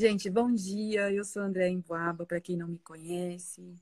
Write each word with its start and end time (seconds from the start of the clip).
Gente, 0.00 0.30
bom 0.30 0.50
dia. 0.50 1.12
Eu 1.12 1.22
sou 1.26 1.42
André 1.42 1.68
Emboaba, 1.68 2.24
para 2.24 2.40
quem 2.40 2.56
não 2.56 2.68
me 2.68 2.78
conhece. 2.78 3.76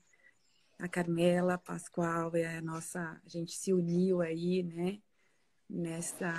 A 0.77 0.85
Carmela 0.85 1.57
Pascoal 1.57 2.35
é 2.35 2.57
a 2.57 2.61
nossa. 2.61 3.21
A 3.25 3.29
gente 3.29 3.55
se 3.55 3.71
uniu 3.71 4.19
aí, 4.19 4.61
né? 4.61 4.99
Nessa, 5.69 6.33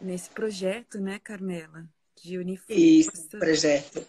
nesse 0.00 0.30
projeto, 0.30 0.98
né, 0.98 1.18
Carmela? 1.18 1.86
De 2.16 2.38
unir 2.38 2.62
Isso, 2.66 3.28
projeto. 3.38 4.02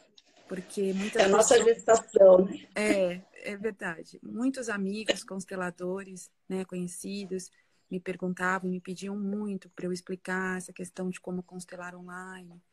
Porque 0.47 0.93
muitas 0.93 1.21
é 1.21 1.25
a 1.25 1.27
nossa 1.27 1.61
gestação, 1.61 2.45
né? 2.45 2.65
É, 2.73 3.21
é 3.51 3.57
verdade. 3.57 4.17
Muitos 4.23 4.69
amigos 4.69 5.25
consteladores, 5.25 6.31
né, 6.47 6.63
conhecidos, 6.63 7.51
me 7.91 7.99
perguntavam, 7.99 8.71
me 8.71 8.79
pediam 8.79 9.19
muito 9.19 9.69
para 9.71 9.87
eu 9.87 9.91
explicar 9.91 10.57
essa 10.57 10.71
questão 10.71 11.09
de 11.09 11.19
como 11.19 11.43
constelar 11.43 11.93
online. 11.93 12.63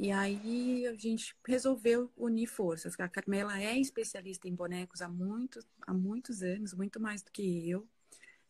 E 0.00 0.12
aí 0.12 0.86
a 0.86 0.94
gente 0.94 1.34
resolveu 1.44 2.08
unir 2.16 2.46
forças. 2.46 2.94
A 3.00 3.08
Carmela 3.08 3.60
é 3.60 3.76
especialista 3.76 4.46
em 4.46 4.54
bonecos 4.54 5.02
há, 5.02 5.08
muito, 5.08 5.58
há 5.84 5.92
muitos 5.92 6.40
anos, 6.40 6.72
muito 6.72 7.00
mais 7.00 7.20
do 7.20 7.32
que 7.32 7.68
eu. 7.68 7.84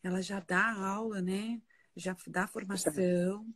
Ela 0.03 0.21
já 0.21 0.39
dá 0.39 0.71
aula, 0.71 1.23
né? 1.23 1.59
Já 1.95 2.15
dá 2.27 2.45
formação. 2.45 3.51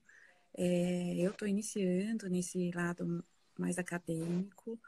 É, 0.57 1.17
eu 1.19 1.29
estou 1.29 1.47
iniciando 1.47 2.27
nesse 2.27 2.71
lado 2.71 3.23
mais 3.59 3.77
acadêmico 3.77 4.81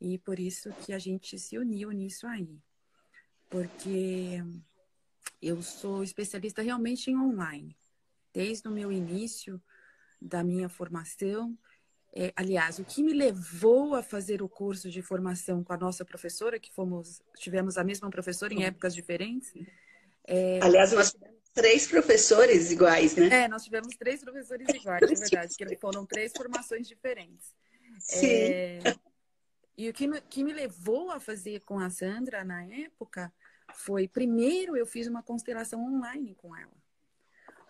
e 0.00 0.16
por 0.16 0.40
isso 0.40 0.72
que 0.86 0.94
a 0.94 0.98
gente 0.98 1.38
se 1.38 1.58
uniu 1.58 1.90
nisso 1.90 2.26
aí. 2.26 2.58
Porque 3.50 4.42
eu 5.42 5.60
sou 5.60 6.02
especialista 6.02 6.62
realmente 6.62 7.10
em 7.10 7.16
online. 7.18 7.76
Desde 8.32 8.66
o 8.68 8.70
meu 8.70 8.90
início 8.90 9.62
da 10.18 10.42
minha 10.42 10.70
formação, 10.70 11.54
é, 12.14 12.32
aliás, 12.34 12.78
o 12.78 12.84
que 12.84 13.02
me 13.02 13.12
levou 13.12 13.94
a 13.94 14.02
fazer 14.02 14.42
o 14.42 14.48
curso 14.48 14.90
de 14.90 15.02
formação 15.02 15.62
com 15.62 15.72
a 15.72 15.76
nossa 15.76 16.04
professora, 16.04 16.58
que 16.58 16.72
fomos, 16.72 17.20
tivemos 17.36 17.76
a 17.76 17.84
mesma 17.84 18.08
professora 18.10 18.52
em 18.54 18.64
épocas 18.64 18.94
diferentes. 18.94 19.52
É... 20.26 20.58
Aliás, 20.62 20.92
nós 20.92 21.12
tivemos 21.12 21.38
três 21.52 21.86
professores 21.86 22.70
iguais, 22.70 23.14
né? 23.14 23.44
É, 23.44 23.48
nós 23.48 23.64
tivemos 23.64 23.94
três 23.96 24.22
professores 24.22 24.68
iguais, 24.68 25.02
é 25.02 25.06
verdade, 25.14 25.54
que 25.56 25.76
foram 25.76 26.06
três 26.06 26.32
formações 26.32 26.88
diferentes. 26.88 27.54
Sim. 28.00 28.26
É... 28.26 28.78
E 29.76 29.88
o 29.88 29.92
que 29.92 30.08
me, 30.08 30.20
que 30.22 30.42
me 30.42 30.52
levou 30.52 31.10
a 31.10 31.20
fazer 31.20 31.60
com 31.60 31.78
a 31.78 31.88
Sandra 31.88 32.44
na 32.44 32.64
época 32.64 33.32
foi, 33.74 34.08
primeiro, 34.08 34.76
eu 34.76 34.86
fiz 34.86 35.06
uma 35.06 35.22
constelação 35.22 35.84
online 35.84 36.34
com 36.34 36.56
ela. 36.56 36.76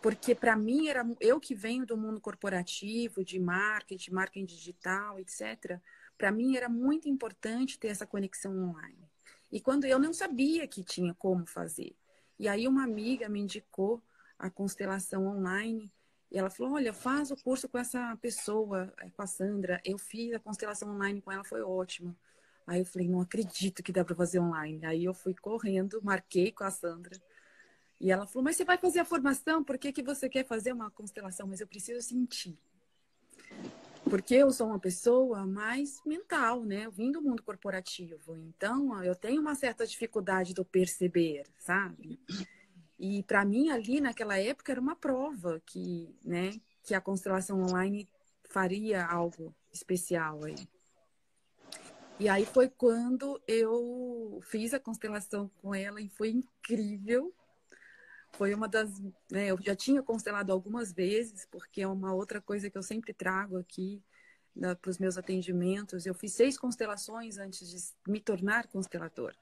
Porque 0.01 0.35
para 0.35 0.57
mim 0.57 0.89
era 0.89 1.05
eu 1.21 1.41
que 1.41 1.55
venho 1.55 1.85
do 1.85 1.97
mundo 1.97 2.21
corporativo, 2.21 3.25
de 3.25 3.39
marketing, 3.39 4.13
marketing 4.13 4.47
digital, 4.47 5.19
etc. 5.19 5.81
Para 6.17 6.31
mim 6.31 6.57
era 6.57 6.69
muito 6.69 7.09
importante 7.09 7.79
ter 7.79 7.89
essa 7.89 8.07
conexão 8.07 8.57
online. 8.57 9.09
E 9.51 9.61
quando 9.61 9.85
eu 9.85 9.99
não 9.99 10.13
sabia 10.13 10.69
que 10.69 10.85
tinha 10.85 11.15
como 11.15 11.47
fazer. 11.47 11.97
E 12.39 12.47
aí 12.47 12.69
uma 12.69 12.85
amiga 12.85 13.29
me 13.29 13.41
indicou 13.41 14.03
a 14.39 14.49
constelação 14.49 15.27
online 15.27 15.93
e 16.31 16.39
ela 16.39 16.51
falou: 16.51 16.75
Olha, 16.75 16.93
faz 16.93 17.31
o 17.31 17.37
curso 17.37 17.69
com 17.69 17.79
essa 17.79 18.17
pessoa, 18.17 18.93
é, 19.01 19.11
com 19.11 19.23
a 19.23 19.27
Sandra. 19.27 19.81
Eu 19.85 19.99
fiz 19.99 20.35
a 20.35 20.39
constelação 20.39 20.91
online 20.91 21.21
com 21.21 21.33
ela, 21.33 21.45
foi 21.45 21.63
ótimo. 21.63 22.17
Aí 22.67 22.81
eu 22.81 22.85
falei: 22.85 23.09
Não 23.09 23.21
acredito 23.21 23.83
que 23.83 23.93
dá 23.93 24.05
para 24.05 24.15
fazer 24.15 24.39
online. 24.39 24.85
Aí 24.85 25.05
eu 25.05 25.15
fui 25.15 25.35
correndo, 25.35 26.01
marquei 26.03 26.53
com 26.53 26.65
a 26.65 26.71
Sandra. 26.71 27.19
E 28.01 28.11
ela 28.11 28.27
falou: 28.27 28.45
Mas 28.45 28.57
você 28.57 28.65
vai 28.65 28.79
fazer 28.79 29.01
a 29.01 29.05
formação? 29.05 29.65
Por 29.65 29.79
que, 29.79 29.93
que 29.93 30.03
você 30.03 30.29
quer 30.29 30.47
fazer 30.47 30.73
uma 30.73 30.91
constelação? 30.91 31.47
Mas 31.47 31.61
eu 31.61 31.67
preciso 31.67 32.01
sentir. 32.01 32.59
Porque 34.09 34.35
eu 34.35 34.51
sou 34.51 34.69
uma 34.69 34.79
pessoa 34.79 35.47
mais 35.47 36.01
mental, 36.05 36.65
né? 36.65 36.87
Eu 36.87 36.91
vim 36.91 37.11
do 37.11 37.21
mundo 37.21 37.43
corporativo. 37.43 38.37
Então, 38.37 39.03
eu 39.03 39.15
tenho 39.15 39.41
uma 39.41 39.55
certa 39.55 39.87
dificuldade 39.87 40.55
do 40.55 40.65
perceber, 40.65 41.45
sabe? 41.59 42.19
E 42.99 43.23
para 43.23 43.45
mim 43.45 43.71
ali 43.71 44.01
naquela 44.01 44.39
época 44.39 44.73
era 44.73 44.81
uma 44.81 44.97
prova 44.97 45.63
que, 45.65 46.17
né, 46.25 46.59
que 46.83 46.95
a 46.95 47.01
constelação 47.01 47.63
online 47.63 48.09
faria 48.49 49.05
algo 49.05 49.55
especial 49.73 50.45
aí. 50.45 50.57
E 52.19 52.29
aí 52.29 52.45
foi 52.45 52.69
quando 52.69 53.41
eu 53.47 54.41
fiz 54.43 54.75
a 54.75 54.81
constelação 54.81 55.49
com 55.63 55.73
ela 55.73 56.01
e 56.01 56.09
foi 56.09 56.31
incrível. 56.31 57.33
Foi 58.39 58.55
uma 58.55 58.67
das, 58.69 58.89
né, 59.31 59.49
eu 59.49 59.61
já 59.61 59.77
tinha 59.77 60.03
constelado 60.03 60.53
algumas 60.53 60.93
vezes, 60.93 61.45
porque 61.51 61.83
é 61.83 61.87
uma 61.87 62.15
outra 62.15 62.41
coisa 62.41 62.71
que 62.71 62.79
eu 62.79 62.83
sempre 62.83 63.13
trago 63.13 63.59
aqui 63.59 64.03
né, 64.57 64.75
para 64.75 64.91
os 64.91 64.99
meus 64.99 65.19
atendimentos. 65.19 66.07
Eu 66.07 66.15
fiz 66.15 66.33
seis 66.33 66.57
constelações 66.57 67.37
antes 67.37 67.69
de 67.69 68.11
me 68.11 68.21
tornar 68.21 68.67
constelador 68.69 69.35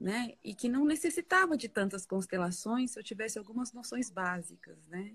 né? 0.00 0.34
E 0.44 0.54
que 0.54 0.68
não 0.68 0.84
necessitava 0.84 1.56
de 1.56 1.68
tantas 1.68 2.06
constelações 2.06 2.92
se 2.92 2.98
eu 2.98 3.02
tivesse 3.02 3.38
algumas 3.38 3.72
noções 3.72 4.10
básicas, 4.10 4.86
né? 4.88 5.14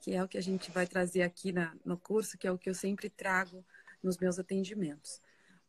Que 0.00 0.14
é 0.14 0.22
o 0.22 0.28
que 0.28 0.38
a 0.38 0.42
gente 0.42 0.70
vai 0.70 0.86
trazer 0.86 1.22
aqui 1.22 1.52
na, 1.52 1.74
no 1.84 1.98
curso, 1.98 2.38
que 2.38 2.46
é 2.46 2.50
o 2.50 2.58
que 2.58 2.68
eu 2.68 2.74
sempre 2.74 3.08
trago 3.08 3.64
nos 4.02 4.18
meus 4.18 4.38
atendimentos. 4.38 5.20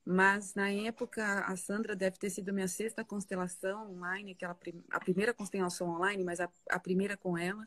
Mas 0.06 0.54
na 0.54 0.70
época, 0.70 1.46
a 1.46 1.56
Sandra 1.56 1.96
deve 1.96 2.18
ter 2.18 2.30
sido 2.30 2.54
minha 2.54 2.68
sexta 2.68 3.06
constelação 3.06 3.92
online, 3.92 4.34
aquela 4.34 4.58
a 4.92 5.00
primeira 5.00 5.34
constelação 5.34 5.90
online, 5.90 6.24
mas 6.24 6.42
a, 6.42 6.50
a 6.70 6.80
primeira 6.80 7.16
com 7.16 7.38
ela. 7.38 7.64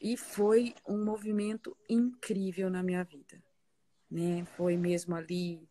E 0.00 0.16
foi 0.16 0.74
um 0.86 1.02
movimento 1.04 1.76
incrível 1.88 2.68
na 2.68 2.82
minha 2.82 3.02
vida. 3.04 3.42
Né? 4.10 4.44
Foi 4.56 4.76
mesmo 4.76 5.14
ali 5.14 5.66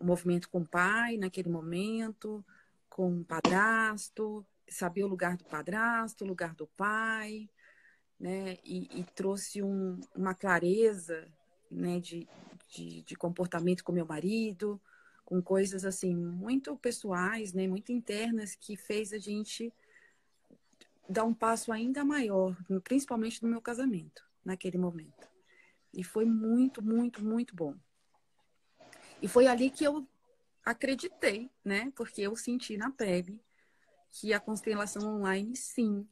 um 0.00 0.06
movimento 0.06 0.48
com 0.48 0.60
o 0.60 0.68
pai 0.68 1.16
naquele 1.16 1.48
momento, 1.48 2.44
com 2.88 3.08
um 3.10 3.24
padrasto, 3.24 4.46
sabia 4.68 5.04
o 5.04 5.08
lugar 5.08 5.36
do 5.36 5.44
padrasto, 5.44 6.24
o 6.24 6.28
lugar 6.28 6.54
do 6.54 6.66
pai, 6.66 7.48
né? 8.18 8.58
E, 8.64 9.00
e 9.00 9.04
trouxe 9.14 9.62
um, 9.62 10.00
uma 10.14 10.34
clareza, 10.34 11.26
né? 11.70 12.00
De, 12.00 12.28
de, 12.68 13.02
de, 13.02 13.16
comportamento 13.16 13.82
com 13.82 13.92
meu 13.92 14.06
marido, 14.06 14.80
com 15.28 15.42
coisas 15.42 15.84
assim 15.84 16.16
muito 16.16 16.74
pessoais, 16.78 17.52
né? 17.52 17.68
Muito 17.68 17.92
internas 17.92 18.54
que 18.54 18.78
fez 18.78 19.12
a 19.12 19.18
gente 19.18 19.70
dar 21.06 21.24
um 21.24 21.34
passo 21.34 21.70
ainda 21.70 22.02
maior, 22.02 22.56
principalmente 22.82 23.42
no 23.42 23.48
meu 23.50 23.60
casamento, 23.60 24.24
naquele 24.42 24.78
momento. 24.78 25.28
E 25.92 26.02
foi 26.02 26.24
muito, 26.24 26.82
muito, 26.82 27.22
muito 27.22 27.54
bom. 27.54 27.74
E 29.20 29.28
foi 29.28 29.46
ali 29.46 29.68
que 29.68 29.84
eu 29.84 30.08
acreditei, 30.64 31.50
né? 31.62 31.92
Porque 31.94 32.22
eu 32.22 32.34
senti 32.34 32.78
na 32.78 32.90
pele 32.90 33.38
que 34.10 34.32
a 34.32 34.40
constelação 34.40 35.14
online, 35.14 35.54
sim, 35.54 36.08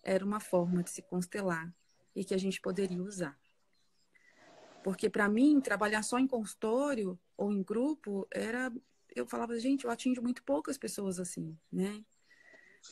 era 0.00 0.24
uma 0.24 0.38
forma 0.38 0.84
de 0.84 0.90
se 0.90 1.02
constelar 1.02 1.74
e 2.14 2.24
que 2.24 2.34
a 2.34 2.38
gente 2.38 2.60
poderia 2.60 3.02
usar. 3.02 3.36
Porque 4.84 5.10
para 5.10 5.28
mim, 5.28 5.60
trabalhar 5.60 6.04
só 6.04 6.20
em 6.20 6.28
consultório 6.28 7.18
ou 7.40 7.50
em 7.50 7.62
grupo 7.62 8.28
era. 8.30 8.70
Eu 9.16 9.26
falava, 9.26 9.58
gente, 9.58 9.84
eu 9.84 9.90
atingo 9.90 10.22
muito 10.22 10.44
poucas 10.44 10.76
pessoas 10.76 11.18
assim, 11.18 11.56
né? 11.72 12.04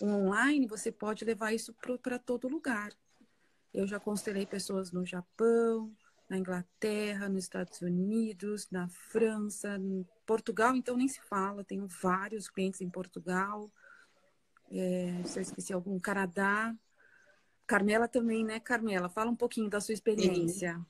O 0.00 0.06
online, 0.06 0.66
você 0.66 0.90
pode 0.90 1.24
levar 1.24 1.52
isso 1.52 1.74
para 2.02 2.18
todo 2.18 2.48
lugar. 2.48 2.90
Eu 3.72 3.86
já 3.86 4.00
constelei 4.00 4.46
pessoas 4.46 4.90
no 4.90 5.04
Japão, 5.04 5.94
na 6.28 6.38
Inglaterra, 6.38 7.28
nos 7.28 7.44
Estados 7.44 7.80
Unidos, 7.82 8.68
na 8.70 8.88
França, 8.88 9.76
em 9.76 10.04
Portugal, 10.26 10.74
então 10.74 10.96
nem 10.96 11.08
se 11.08 11.20
fala, 11.20 11.62
tenho 11.62 11.86
vários 11.86 12.48
clientes 12.48 12.80
em 12.80 12.90
Portugal. 12.90 13.70
É, 14.70 15.22
se 15.24 15.38
eu 15.38 15.42
esqueci 15.42 15.72
algum, 15.72 16.00
Canadá. 16.00 16.74
Carmela 17.66 18.08
também, 18.08 18.44
né, 18.44 18.58
Carmela? 18.58 19.10
Fala 19.10 19.30
um 19.30 19.36
pouquinho 19.36 19.68
da 19.68 19.80
sua 19.80 19.92
experiência. 19.92 20.80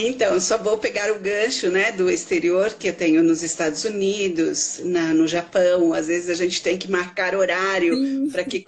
Então, 0.00 0.38
só 0.40 0.56
vou 0.56 0.78
pegar 0.78 1.10
o 1.10 1.18
gancho 1.18 1.70
né, 1.72 1.90
do 1.90 2.08
exterior 2.08 2.72
que 2.74 2.88
eu 2.88 2.94
tenho 2.94 3.20
nos 3.20 3.42
Estados 3.42 3.84
Unidos, 3.84 4.78
na, 4.84 5.12
no 5.12 5.26
Japão. 5.26 5.92
Às 5.92 6.06
vezes 6.06 6.30
a 6.30 6.34
gente 6.34 6.62
tem 6.62 6.78
que 6.78 6.88
marcar 6.88 7.34
horário 7.34 8.30
para 8.30 8.44
que 8.44 8.64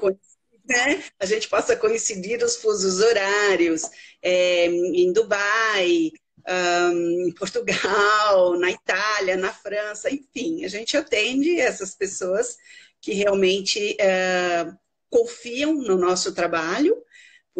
né, 0.69 1.05
a 1.21 1.25
gente 1.25 1.49
possa 1.49 1.77
coincidir 1.77 2.43
os 2.43 2.57
fusos 2.57 2.99
horários 2.99 3.83
é, 4.21 4.67
em 4.67 5.13
Dubai, 5.13 6.11
um, 6.49 7.29
em 7.29 7.33
Portugal, 7.33 8.59
na 8.59 8.73
Itália, 8.73 9.37
na 9.37 9.53
França, 9.53 10.11
enfim, 10.11 10.65
a 10.65 10.69
gente 10.69 10.97
atende 10.97 11.61
essas 11.61 11.95
pessoas 11.95 12.57
que 13.01 13.13
realmente 13.13 13.97
uh, 14.01 14.77
confiam 15.09 15.75
no 15.75 15.97
nosso 15.97 16.35
trabalho, 16.35 16.97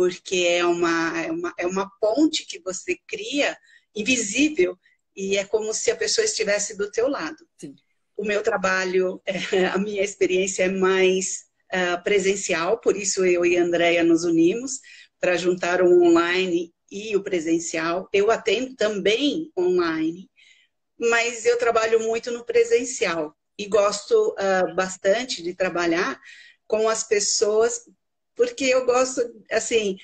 porque 0.01 0.47
é 0.49 0.65
uma, 0.65 1.21
é, 1.21 1.31
uma, 1.31 1.55
é 1.59 1.67
uma 1.67 1.91
ponte 2.01 2.47
que 2.47 2.59
você 2.61 2.99
cria 3.07 3.55
invisível 3.95 4.79
e 5.15 5.37
é 5.37 5.45
como 5.45 5.75
se 5.75 5.91
a 5.91 5.97
pessoa 5.97 6.25
estivesse 6.25 6.75
do 6.75 6.91
teu 6.91 7.07
lado. 7.07 7.47
Sim. 7.59 7.75
O 8.17 8.25
meu 8.25 8.43
trabalho, 8.43 9.21
é, 9.27 9.35
a 9.69 9.77
minha 9.77 10.03
experiência 10.03 10.63
é 10.63 10.71
mais 10.71 11.45
uh, 11.71 12.03
presencial, 12.03 12.81
por 12.81 12.97
isso 12.97 13.27
eu 13.27 13.45
e 13.45 13.59
a 13.59 13.63
Andrea 13.63 14.03
nos 14.03 14.25
unimos 14.25 14.81
para 15.21 15.37
juntar 15.37 15.83
o 15.83 16.03
online 16.03 16.73
e 16.91 17.15
o 17.15 17.23
presencial. 17.23 18.09
Eu 18.11 18.31
atendo 18.31 18.75
também 18.77 19.53
online, 19.55 20.31
mas 20.99 21.45
eu 21.45 21.59
trabalho 21.59 22.01
muito 22.01 22.31
no 22.31 22.43
presencial 22.43 23.37
e 23.59 23.67
gosto 23.67 24.31
uh, 24.31 24.75
bastante 24.75 25.43
de 25.43 25.53
trabalhar 25.55 26.19
com 26.67 26.89
as 26.89 27.05
pessoas, 27.05 27.83
porque 28.41 28.65
eu 28.65 28.87
gosto, 28.87 29.21
assim, 29.51 29.99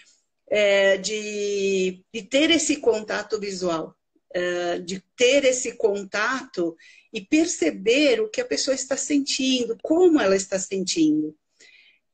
é, 0.47 0.99
de, 0.99 2.05
de 2.13 2.23
ter 2.23 2.51
esse 2.51 2.77
contato 2.77 3.41
visual, 3.41 3.97
é, 4.31 4.79
de 4.79 5.03
ter 5.17 5.47
esse 5.47 5.73
contato 5.73 6.77
e 7.11 7.23
perceber 7.23 8.21
o 8.21 8.29
que 8.29 8.43
a 8.43 8.45
pessoa 8.45 8.75
está 8.75 8.95
sentindo, 8.95 9.75
como 9.83 10.21
ela 10.21 10.37
está 10.37 10.59
sentindo. 10.59 11.35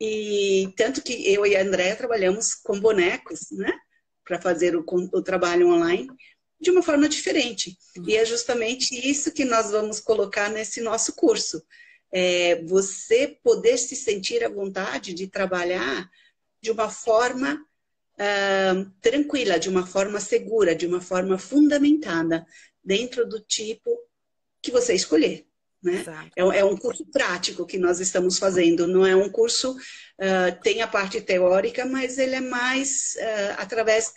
E 0.01 0.73
tanto 0.77 1.03
que 1.03 1.13
eu 1.29 1.45
e 1.45 1.57
a 1.57 1.63
Andréa 1.63 1.97
trabalhamos 1.97 2.55
com 2.55 2.79
bonecos, 2.79 3.51
né? 3.51 3.73
Para 4.25 4.41
fazer 4.41 4.77
o, 4.77 4.85
o 5.13 5.23
trabalho 5.23 5.71
online 5.71 6.07
de 6.61 6.71
uma 6.71 6.85
forma 6.85 7.09
diferente. 7.09 7.77
Uhum. 7.97 8.05
E 8.07 8.17
é 8.17 8.25
justamente 8.25 8.95
isso 8.95 9.33
que 9.33 9.45
nós 9.45 9.73
vamos 9.73 9.99
colocar 9.99 10.49
nesse 10.49 10.81
nosso 10.81 11.17
curso. 11.17 11.61
É 12.12 12.62
você 12.64 13.38
poder 13.43 13.79
se 13.79 13.97
sentir 13.97 14.44
à 14.44 14.49
vontade 14.49 15.14
de 15.14 15.26
trabalhar 15.26 16.11
de 16.61 16.70
uma 16.70 16.91
forma 16.91 17.64
uh, 18.14 18.91
tranquila, 19.00 19.59
de 19.59 19.69
uma 19.69 19.87
forma 19.87 20.20
segura, 20.20 20.75
de 20.75 20.87
uma 20.87 21.00
forma 21.00 21.38
fundamentada, 21.38 22.47
dentro 22.85 23.26
do 23.26 23.41
tipo 23.41 23.99
que 24.61 24.70
você 24.70 24.94
escolher. 24.94 25.47
Né? 25.82 26.05
É, 26.37 26.43
é, 26.43 26.64
um 26.64 26.76
curso 26.76 27.05
prático 27.06 27.67
que 27.67 27.76
nós 27.76 27.99
estamos 27.99 28.38
fazendo, 28.38 28.87
não 28.87 29.05
é 29.05 29.17
um 29.17 29.29
curso, 29.29 29.73
uh, 29.73 30.62
tem 30.62 30.81
a 30.81 30.87
parte 30.87 31.20
teórica, 31.20 31.85
mas 31.85 32.19
ele 32.19 32.37
é 32.37 32.41
mais 32.41 33.17
uh, 33.17 33.55
através 33.59 34.12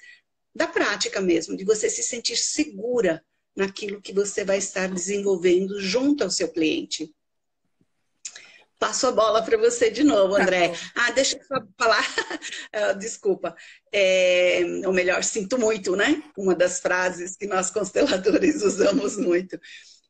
da 0.54 0.68
prática 0.68 1.20
mesmo, 1.20 1.58
de 1.58 1.66
você 1.66 1.90
se 1.90 2.04
sentir 2.04 2.38
segura 2.38 3.24
naquilo 3.56 4.02
que 4.02 4.14
você 4.14 4.46
vai 4.46 4.60
estar 4.60 4.88
desenvolvendo 4.88 5.82
junto 5.82 6.24
ao 6.24 6.30
seu 6.30 6.50
cliente. 6.50 7.12
Passo 8.80 9.08
a 9.08 9.12
bola 9.12 9.42
para 9.42 9.58
você 9.58 9.90
de 9.90 10.04
novo, 10.04 10.36
tá 10.36 10.44
André. 10.44 10.74
Ah, 10.94 11.12
deixa 11.12 11.38
eu 11.38 11.68
falar. 11.78 12.06
Ah, 12.74 12.92
desculpa. 12.92 13.56
É, 13.92 14.62
ou 14.86 14.92
melhor, 14.92 15.24
sinto 15.24 15.58
muito, 15.58 15.96
né? 15.96 16.22
Uma 16.38 16.54
das 16.54 16.80
frases 16.80 17.38
que 17.38 17.48
nós 17.48 17.72
consteladores 17.72 18.62
usamos 18.64 19.18
muito. 19.18 19.58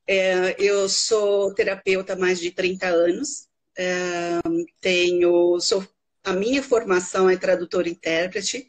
É, 0.08 0.56
eu 0.60 0.90
sou 0.90 1.54
terapeuta 1.54 2.14
há 2.14 2.16
mais 2.16 2.40
de 2.40 2.52
30 2.52 2.88
anos. 2.88 3.48
É, 3.78 4.40
tenho, 4.82 5.60
sou, 5.60 5.86
a 6.24 6.34
minha 6.34 6.64
formação 6.64 7.30
é 7.30 7.38
tradutor-intérprete 7.38 8.68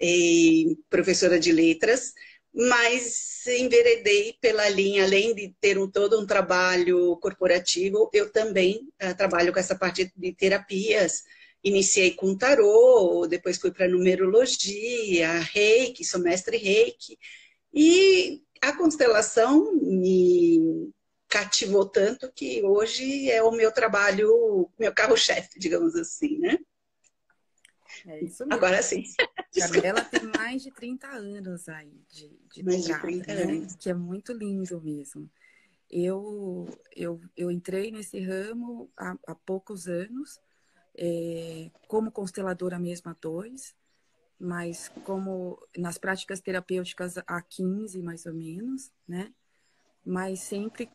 e 0.00 0.76
professora 0.88 1.38
de 1.38 1.52
letras 1.52 2.12
mas 2.54 3.46
enveredei 3.46 4.36
pela 4.40 4.68
linha, 4.68 5.04
além 5.04 5.34
de 5.34 5.54
ter 5.60 5.78
um, 5.78 5.90
todo 5.90 6.20
um 6.20 6.26
trabalho 6.26 7.16
corporativo, 7.16 8.10
eu 8.12 8.30
também 8.30 8.88
uh, 9.02 9.16
trabalho 9.16 9.52
com 9.52 9.58
essa 9.58 9.74
parte 9.74 10.12
de 10.14 10.32
terapias. 10.34 11.24
Iniciei 11.64 12.12
com 12.12 12.36
tarô, 12.36 13.26
depois 13.28 13.56
fui 13.56 13.70
para 13.70 13.88
numerologia, 13.88 15.38
reiki, 15.38 16.04
sou 16.04 16.20
mestre 16.20 16.56
reiki. 16.56 17.16
E 17.72 18.42
a 18.60 18.76
constelação 18.76 19.72
me 19.76 20.92
cativou 21.28 21.86
tanto 21.86 22.30
que 22.32 22.62
hoje 22.62 23.30
é 23.30 23.42
o 23.42 23.52
meu 23.52 23.72
trabalho, 23.72 24.68
meu 24.78 24.92
carro-chefe, 24.92 25.58
digamos 25.58 25.96
assim, 25.96 26.38
né? 26.38 26.58
É 28.06 28.24
isso 28.24 28.44
mesmo. 28.44 28.52
Agora 28.52 28.82
sim. 28.82 29.04
Ela 29.84 30.04
tem 30.04 30.22
mais 30.36 30.62
de 30.62 30.70
30 30.70 31.06
anos 31.08 31.68
aí 31.68 32.00
de, 32.08 32.30
de 32.52 32.62
mais 32.62 32.84
de 32.84 32.98
30 33.00 33.34
né? 33.34 33.42
anos. 33.42 33.76
que 33.76 33.90
é 33.90 33.94
muito 33.94 34.32
lindo 34.32 34.80
mesmo. 34.80 35.30
Eu, 35.90 36.66
eu, 36.96 37.20
eu 37.36 37.50
entrei 37.50 37.90
nesse 37.90 38.18
ramo 38.20 38.90
há, 38.96 39.14
há 39.26 39.34
poucos 39.34 39.86
anos, 39.86 40.40
é, 40.96 41.70
como 41.86 42.10
consteladora 42.10 42.78
mesmo 42.78 43.10
há 43.10 43.16
dois, 43.20 43.74
mas 44.40 44.88
como 45.04 45.62
nas 45.76 45.98
práticas 45.98 46.40
terapêuticas 46.40 47.18
há 47.18 47.42
15 47.42 48.02
mais 48.02 48.24
ou 48.24 48.32
menos, 48.32 48.90
né? 49.06 49.32
Mas 50.04 50.40
sempre 50.40 50.90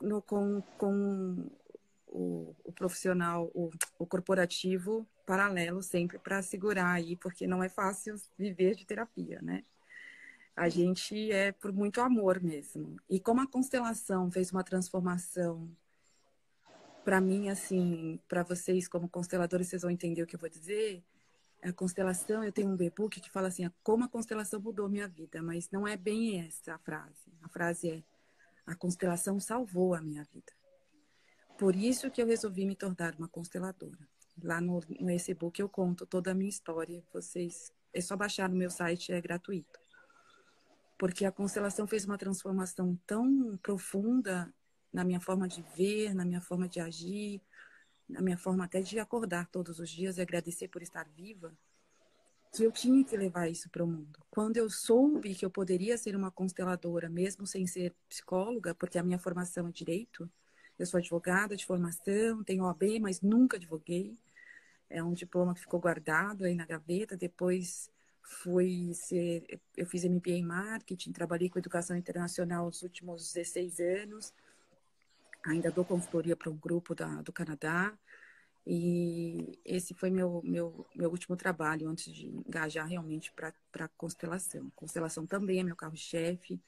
no, 0.00 0.20
com, 0.20 0.60
com 0.76 1.50
o, 2.06 2.54
o 2.62 2.72
profissional, 2.72 3.50
o, 3.54 3.70
o 3.98 4.06
corporativo 4.06 5.06
paralelo 5.24 5.82
sempre 5.82 6.18
para 6.18 6.42
segurar 6.42 6.92
aí, 6.92 7.16
porque 7.16 7.46
não 7.46 7.62
é 7.62 7.68
fácil 7.68 8.16
viver 8.38 8.74
de 8.74 8.86
terapia, 8.86 9.40
né? 9.42 9.64
A 10.56 10.68
gente 10.68 11.32
é 11.32 11.50
por 11.50 11.72
muito 11.72 12.00
amor 12.00 12.40
mesmo. 12.40 12.96
E 13.10 13.18
como 13.18 13.40
a 13.40 13.46
constelação 13.46 14.30
fez 14.30 14.52
uma 14.52 14.62
transformação 14.62 15.68
para 17.04 17.20
mim, 17.20 17.48
assim, 17.50 18.18
para 18.28 18.42
vocês 18.42 18.88
como 18.88 19.08
consteladores, 19.08 19.68
vocês 19.68 19.82
vão 19.82 19.90
entender 19.90 20.22
o 20.22 20.26
que 20.26 20.36
eu 20.36 20.40
vou 20.40 20.48
dizer. 20.48 21.04
A 21.62 21.72
constelação, 21.72 22.42
eu 22.44 22.52
tenho 22.52 22.68
um 22.68 22.82
e-book 22.82 23.20
que 23.20 23.30
fala 23.30 23.48
assim, 23.48 23.70
como 23.82 24.04
a 24.04 24.08
constelação 24.08 24.60
mudou 24.60 24.88
minha 24.88 25.08
vida, 25.08 25.42
mas 25.42 25.70
não 25.70 25.86
é 25.86 25.96
bem 25.96 26.40
essa 26.40 26.74
a 26.74 26.78
frase. 26.78 27.32
A 27.42 27.48
frase 27.48 27.90
é, 27.90 28.02
a 28.66 28.74
constelação 28.74 29.38
salvou 29.40 29.94
a 29.94 30.00
minha 30.00 30.24
vida. 30.24 30.52
Por 31.58 31.76
isso 31.76 32.10
que 32.10 32.22
eu 32.22 32.26
resolvi 32.26 32.64
me 32.66 32.74
tornar 32.74 33.14
uma 33.16 33.28
consteladora. 33.28 34.08
Lá 34.42 34.60
no, 34.60 34.80
no 35.00 35.10
e-book 35.10 35.58
eu 35.58 35.68
conto 35.68 36.06
toda 36.06 36.32
a 36.32 36.34
minha 36.34 36.48
história. 36.48 37.02
Vocês 37.12 37.72
é 37.92 38.00
só 38.00 38.16
baixar 38.16 38.48
no 38.48 38.56
meu 38.56 38.70
site, 38.70 39.12
é 39.12 39.20
gratuito. 39.20 39.78
Porque 40.98 41.24
a 41.24 41.32
constelação 41.32 41.86
fez 41.86 42.04
uma 42.04 42.18
transformação 42.18 42.98
tão 43.06 43.56
profunda 43.62 44.52
na 44.92 45.04
minha 45.04 45.20
forma 45.20 45.48
de 45.48 45.62
ver, 45.76 46.14
na 46.14 46.24
minha 46.24 46.40
forma 46.40 46.68
de 46.68 46.80
agir, 46.80 47.40
na 48.08 48.20
minha 48.20 48.36
forma 48.36 48.64
até 48.64 48.80
de 48.80 48.98
acordar 48.98 49.48
todos 49.48 49.78
os 49.78 49.90
dias 49.90 50.18
e 50.18 50.22
agradecer 50.22 50.68
por 50.68 50.82
estar 50.82 51.08
viva, 51.08 51.56
que 52.54 52.62
eu 52.62 52.70
tinha 52.70 53.04
que 53.04 53.16
levar 53.16 53.48
isso 53.48 53.68
para 53.68 53.82
o 53.82 53.86
mundo. 53.86 54.20
Quando 54.30 54.56
eu 54.56 54.70
soube 54.70 55.34
que 55.34 55.44
eu 55.44 55.50
poderia 55.50 55.98
ser 55.98 56.14
uma 56.14 56.30
consteladora, 56.30 57.08
mesmo 57.08 57.46
sem 57.46 57.66
ser 57.66 57.92
psicóloga, 58.08 58.74
porque 58.74 58.98
a 58.98 59.02
minha 59.02 59.18
formação 59.18 59.66
é 59.66 59.72
direito, 59.72 60.30
eu 60.78 60.86
sou 60.86 60.98
advogada 60.98 61.56
de 61.56 61.64
formação, 61.64 62.42
tenho 62.42 62.64
OAB, 62.64 63.00
mas 63.00 63.20
nunca 63.20 63.56
advoguei. 63.56 64.18
É 64.90 65.02
um 65.02 65.12
diploma 65.12 65.54
que 65.54 65.60
ficou 65.60 65.80
guardado 65.80 66.44
aí 66.44 66.54
na 66.54 66.66
gaveta. 66.66 67.16
Depois 67.16 67.90
fui 68.22 68.92
ser, 68.94 69.60
eu 69.76 69.86
fiz 69.86 70.04
MBA 70.04 70.30
em 70.30 70.44
marketing, 70.44 71.12
trabalhei 71.12 71.48
com 71.48 71.58
educação 71.58 71.96
internacional 71.96 72.66
nos 72.66 72.82
últimos 72.82 73.32
16 73.32 73.80
anos. 73.80 74.32
Ainda 75.46 75.70
dou 75.70 75.84
consultoria 75.84 76.36
para 76.36 76.50
um 76.50 76.56
grupo 76.56 76.94
da, 76.94 77.22
do 77.22 77.32
Canadá. 77.32 77.96
E 78.66 79.58
esse 79.64 79.92
foi 79.92 80.10
meu, 80.10 80.40
meu, 80.42 80.86
meu 80.94 81.10
último 81.10 81.36
trabalho 81.36 81.88
antes 81.88 82.12
de 82.12 82.26
engajar 82.28 82.86
realmente 82.86 83.30
para 83.32 83.52
a 83.84 83.88
constelação. 83.88 84.70
Constelação 84.74 85.26
também 85.26 85.60
é 85.60 85.62
meu 85.62 85.76
carro-chefe. 85.76 86.60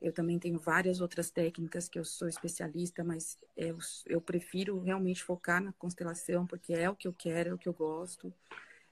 Eu 0.00 0.12
também 0.12 0.38
tenho 0.38 0.58
várias 0.58 1.00
outras 1.00 1.30
técnicas 1.30 1.88
que 1.88 1.98
eu 1.98 2.04
sou 2.04 2.28
especialista, 2.28 3.02
mas 3.02 3.36
eu, 3.56 3.78
eu 4.06 4.20
prefiro 4.20 4.80
realmente 4.80 5.24
focar 5.24 5.62
na 5.62 5.72
constelação, 5.72 6.46
porque 6.46 6.72
é 6.72 6.88
o 6.88 6.96
que 6.96 7.08
eu 7.08 7.12
quero, 7.12 7.50
é 7.50 7.54
o 7.54 7.58
que 7.58 7.68
eu 7.68 7.74
gosto, 7.74 8.32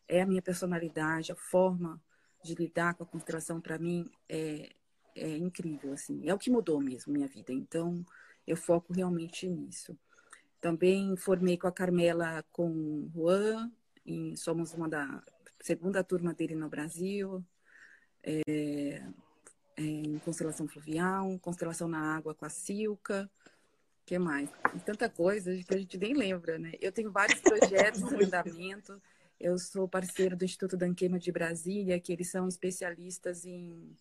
é 0.09 0.23
a 0.23 0.27
minha 0.27 0.43
personalidade, 0.43 1.33
a 1.33 1.37
forma 1.37 2.01
de 2.43 2.55
lidar 2.55 2.95
com 2.95 3.05
a 3.05 3.07
constelação 3.07 3.61
para 3.61 3.79
mim 3.79 4.11
é, 4.29 4.71
é 5.15 5.37
incrível, 5.37 5.93
assim, 5.93 6.29
é 6.29 6.35
o 6.35 6.39
que 6.39 6.51
mudou 6.51 6.81
mesmo 6.81 7.13
minha 7.13 7.29
vida. 7.29 7.53
Então, 7.53 8.05
eu 8.47 8.57
foco 8.57 8.93
realmente 8.93 9.49
nisso. 9.49 9.99
Também 10.61 11.17
formei 11.17 11.57
com 11.57 11.67
a 11.67 11.73
Carmela 11.73 12.45
com 12.53 12.69
o 12.69 13.11
Juan, 13.15 13.71
somos 14.37 14.73
uma 14.75 14.89
da 14.89 15.23
segunda 15.61 16.03
turma 16.05 16.33
dele 16.33 16.55
no 16.55 16.69
Brasil. 16.69 17.45
É, 18.23 18.43
é, 18.49 19.09
em 19.77 20.19
constelação 20.19 20.67
fluvial, 20.67 21.39
constelação 21.41 21.89
na 21.89 22.17
água 22.17 22.35
com 22.35 22.45
a 22.45 22.49
Silca, 22.49 23.31
que 24.07 24.19
mais? 24.19 24.49
tanta 24.85 25.09
coisa 25.09 25.57
que 25.65 25.75
a 25.75 25.79
gente 25.79 25.99
nem 25.99 26.15
lembra, 26.15 26.59
né? 26.59 26.73
Eu 26.81 26.93
tenho 26.93 27.11
vários 27.11 27.41
projetos 27.43 28.03
em 28.03 28.25
andamento. 28.25 29.03
Eu 29.39 29.59
sou 29.59 29.89
parceiro 29.89 30.37
do 30.37 30.45
Instituto 30.45 30.77
Danquema 30.77 31.19
de 31.19 31.31
Brasília, 31.33 32.01
que 32.01 32.13
eles 32.13 32.31
são 32.31 32.49
especialistas 32.49 33.45
em, 33.45 33.95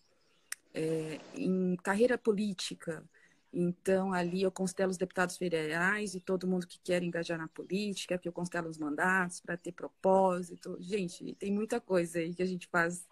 é, 0.72 1.20
em 1.34 1.76
carreira 1.82 2.16
política. 2.16 3.04
Então, 3.52 4.12
ali 4.12 4.42
eu 4.42 4.50
constelo 4.50 4.90
os 4.90 4.96
deputados 4.96 5.36
federais 5.36 6.14
e 6.14 6.20
todo 6.20 6.46
mundo 6.46 6.66
que 6.66 6.78
quer 6.78 7.02
engajar 7.02 7.38
na 7.38 7.48
política, 7.48 8.18
que 8.18 8.28
eu 8.28 8.32
constelo 8.32 8.68
os 8.68 8.78
mandatos 8.78 9.40
para 9.40 9.56
ter 9.56 9.72
propósito. 9.72 10.76
Gente, 10.80 11.34
tem 11.34 11.52
muita 11.52 11.80
coisa 11.80 12.18
aí 12.18 12.34
que 12.34 12.42
a 12.42 12.46
gente 12.46 12.66
faz 12.68 13.06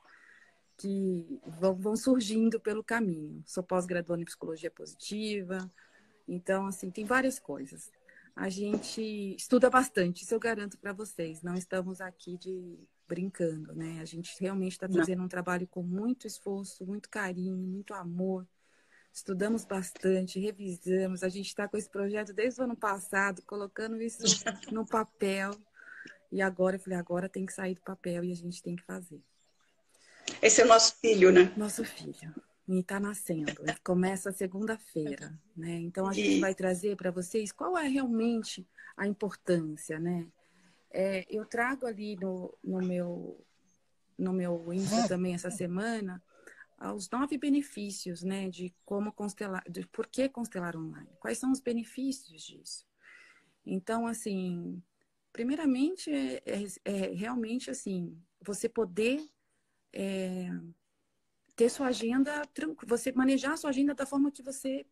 que 0.76 1.40
vão, 1.60 1.74
vão 1.74 1.96
surgindo 1.96 2.60
pelo 2.60 2.82
caminho. 2.82 3.42
Sou 3.46 3.62
pós-graduando 3.62 4.22
em 4.22 4.26
psicologia 4.26 4.70
positiva, 4.70 5.70
então, 6.26 6.66
assim, 6.66 6.90
tem 6.90 7.04
várias 7.04 7.38
coisas. 7.38 7.90
A 8.34 8.48
gente 8.48 9.34
estuda 9.36 9.70
bastante, 9.70 10.24
isso 10.24 10.34
eu 10.34 10.40
garanto 10.40 10.78
para 10.78 10.92
vocês. 10.92 11.42
Não 11.42 11.54
estamos 11.54 12.00
aqui 12.00 12.36
de 12.36 12.78
brincando, 13.06 13.74
né? 13.74 14.00
A 14.00 14.04
gente 14.04 14.34
realmente 14.40 14.72
está 14.72 14.88
fazendo 14.88 15.22
um 15.22 15.28
trabalho 15.28 15.68
com 15.68 15.82
muito 15.82 16.26
esforço, 16.26 16.86
muito 16.86 17.08
carinho, 17.08 17.56
muito 17.56 17.92
amor, 17.94 18.46
estudamos 19.12 19.64
bastante, 19.64 20.40
revisamos. 20.40 21.22
A 21.22 21.28
gente 21.28 21.46
está 21.46 21.68
com 21.68 21.76
esse 21.76 21.88
projeto 21.88 22.32
desde 22.32 22.60
o 22.60 22.64
ano 22.64 22.76
passado, 22.76 23.42
colocando 23.46 24.00
isso 24.02 24.22
no 24.72 24.84
papel. 24.84 25.52
E 26.32 26.42
agora 26.42 26.76
eu 26.76 26.80
falei, 26.80 26.98
agora 26.98 27.28
tem 27.28 27.46
que 27.46 27.52
sair 27.52 27.74
do 27.74 27.82
papel 27.82 28.24
e 28.24 28.32
a 28.32 28.34
gente 28.34 28.60
tem 28.60 28.74
que 28.74 28.82
fazer. 28.82 29.22
Esse 30.42 30.62
é 30.62 30.64
o 30.64 30.68
nosso 30.68 30.96
filho, 31.00 31.32
né? 31.32 31.52
Nosso 31.56 31.84
filho. 31.84 32.34
E 32.66 32.78
está 32.78 32.98
nascendo. 32.98 33.52
Ele 33.60 33.76
começa 33.84 34.32
segunda-feira, 34.32 35.38
né? 35.56 35.76
Então 35.80 36.06
a 36.06 36.12
gente 36.12 36.40
vai 36.40 36.54
trazer 36.54 36.96
para 36.96 37.10
vocês 37.10 37.52
qual 37.52 37.76
é 37.76 37.86
realmente 37.86 38.66
a 38.96 39.06
importância, 39.06 39.98
né? 39.98 40.26
É, 40.90 41.26
eu 41.28 41.44
trago 41.44 41.86
ali 41.86 42.16
no, 42.16 42.56
no 42.62 42.78
meu 42.78 43.44
no 44.16 44.32
meu 44.32 44.72
Insta 44.72 45.08
também 45.08 45.34
essa 45.34 45.50
semana 45.50 46.22
os 46.92 47.08
nove 47.08 47.38
benefícios, 47.38 48.22
né, 48.22 48.48
de 48.48 48.74
como 48.84 49.12
constelar, 49.12 49.62
de 49.68 49.86
por 49.86 50.06
que 50.06 50.28
constelar 50.28 50.76
online. 50.76 51.08
Quais 51.20 51.38
são 51.38 51.52
os 51.52 51.60
benefícios 51.60 52.44
disso? 52.44 52.86
Então, 53.64 54.06
assim, 54.06 54.82
primeiramente 55.32 56.12
é, 56.12 56.42
é, 56.44 56.64
é 56.84 57.14
realmente 57.14 57.70
assim, 57.70 58.20
você 58.40 58.68
poder 58.68 59.26
é, 59.94 60.50
ter 61.56 61.70
sua 61.70 61.86
agenda, 61.86 62.42
você 62.86 63.12
manejar 63.12 63.52
a 63.52 63.56
sua 63.56 63.70
agenda 63.70 63.94
da 63.94 64.04
forma 64.04 64.30
que 64.30 64.42
você 64.42 64.84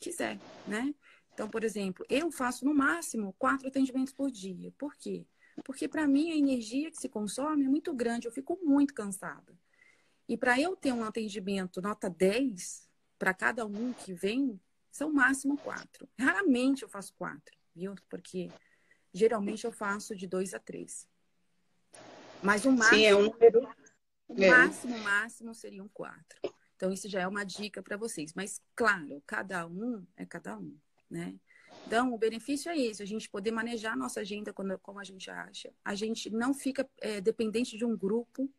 quiser, 0.00 0.38
né? 0.66 0.94
Então, 1.34 1.48
por 1.48 1.62
exemplo, 1.62 2.04
eu 2.08 2.32
faço 2.32 2.64
no 2.64 2.74
máximo 2.74 3.34
quatro 3.38 3.68
atendimentos 3.68 4.12
por 4.12 4.30
dia. 4.30 4.72
Por 4.76 4.96
quê? 4.96 5.24
Porque 5.64 5.86
para 5.86 6.06
mim 6.06 6.32
a 6.32 6.36
energia 6.36 6.90
que 6.90 6.96
se 6.96 7.08
consome 7.08 7.64
é 7.64 7.68
muito 7.68 7.94
grande, 7.94 8.26
eu 8.26 8.32
fico 8.32 8.58
muito 8.62 8.94
cansada. 8.94 9.56
E 10.28 10.36
para 10.36 10.60
eu 10.60 10.74
ter 10.74 10.92
um 10.92 11.04
atendimento 11.04 11.80
nota 11.80 12.08
10 12.08 12.88
para 13.18 13.34
cada 13.34 13.66
um 13.66 13.92
que 13.92 14.12
vem, 14.12 14.60
são 14.90 15.12
máximo 15.12 15.56
quatro. 15.58 16.08
Raramente 16.18 16.82
eu 16.82 16.88
faço 16.88 17.14
quatro, 17.14 17.56
viu? 17.74 17.94
Porque 18.08 18.50
geralmente 19.12 19.64
eu 19.64 19.72
faço 19.72 20.14
de 20.16 20.26
dois 20.26 20.54
a 20.54 20.58
três. 20.58 21.08
Mas 22.42 22.64
o 22.64 22.72
máximo, 22.72 22.98
Sim, 22.98 23.06
é 23.06 23.14
um 23.14 23.30
número... 23.30 23.68
o 24.28 24.42
é. 24.42 24.50
máximo, 24.50 24.98
máximo 24.98 25.54
seriam 25.54 25.88
quatro. 25.88 26.38
Então, 26.76 26.92
isso 26.92 27.08
já 27.08 27.22
é 27.22 27.26
uma 27.26 27.44
dica 27.44 27.82
para 27.82 27.96
vocês. 27.96 28.32
Mas, 28.34 28.60
claro, 28.76 29.22
cada 29.26 29.66
um 29.66 30.06
é 30.16 30.24
cada 30.24 30.56
um, 30.56 30.76
né? 31.10 31.34
Então, 31.86 32.12
o 32.12 32.18
benefício 32.18 32.70
é 32.70 32.76
esse, 32.78 33.02
a 33.02 33.06
gente 33.06 33.30
poder 33.30 33.50
manejar 33.50 33.94
a 33.94 33.96
nossa 33.96 34.20
agenda 34.20 34.52
quando, 34.52 34.78
como 34.78 35.00
a 35.00 35.04
gente 35.04 35.30
acha. 35.30 35.72
A 35.84 35.94
gente 35.94 36.30
não 36.30 36.52
fica 36.52 36.88
é, 37.00 37.20
dependente 37.20 37.76
de 37.76 37.84
um 37.84 37.96
grupo, 37.96 38.52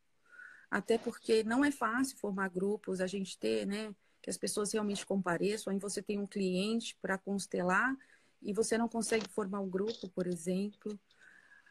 até 0.69 0.97
porque 0.97 1.43
não 1.43 1.63
é 1.63 1.71
fácil 1.71 2.17
formar 2.17 2.49
grupos, 2.49 3.01
a 3.01 3.07
gente 3.07 3.37
ter, 3.37 3.65
né, 3.65 3.93
que 4.21 4.29
as 4.29 4.37
pessoas 4.37 4.71
realmente 4.71 5.05
compareçam, 5.05 5.71
aí 5.71 5.79
você 5.79 6.01
tem 6.01 6.19
um 6.19 6.27
cliente 6.27 6.97
para 7.01 7.17
constelar 7.17 7.95
e 8.41 8.53
você 8.53 8.77
não 8.77 8.87
consegue 8.87 9.27
formar 9.29 9.59
um 9.59 9.69
grupo, 9.69 10.09
por 10.09 10.27
exemplo. 10.27 10.99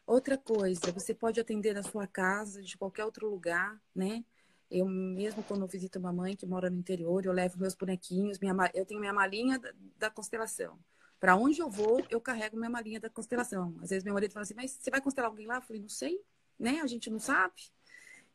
Outra 0.09 0.39
coisa, 0.39 0.91
você 0.91 1.13
pode 1.13 1.39
atender 1.39 1.71
na 1.71 1.83
sua 1.83 2.07
casa, 2.07 2.63
de 2.63 2.75
qualquer 2.75 3.05
outro 3.05 3.29
lugar, 3.29 3.79
né? 3.95 4.25
Eu 4.67 4.87
mesmo 4.87 5.43
quando 5.43 5.61
eu 5.61 5.67
visito 5.67 5.99
uma 5.99 6.11
mãe 6.11 6.35
que 6.35 6.47
mora 6.47 6.67
no 6.67 6.79
interior, 6.79 7.23
eu 7.23 7.31
levo 7.31 7.59
meus 7.59 7.75
bonequinhos, 7.75 8.39
minha, 8.39 8.55
eu 8.73 8.87
tenho 8.87 8.99
minha 8.99 9.13
malinha 9.13 9.59
da, 9.59 9.71
da 9.99 10.09
constelação. 10.09 10.79
Para 11.19 11.35
onde 11.35 11.59
eu 11.59 11.69
vou, 11.69 12.03
eu 12.09 12.19
carrego 12.19 12.57
minha 12.57 12.71
malinha 12.71 12.99
da 12.99 13.07
constelação. 13.07 13.75
Às 13.83 13.91
vezes 13.91 14.03
meu 14.03 14.15
marido 14.15 14.31
fala 14.31 14.41
assim, 14.41 14.55
mas 14.55 14.71
você 14.71 14.89
vai 14.89 14.99
constelar 14.99 15.29
alguém 15.29 15.45
lá? 15.45 15.57
Eu 15.57 15.61
falei, 15.61 15.79
não 15.79 15.89
sei, 15.89 16.19
né? 16.57 16.81
A 16.81 16.87
gente 16.87 17.07
não 17.11 17.19
sabe. 17.19 17.61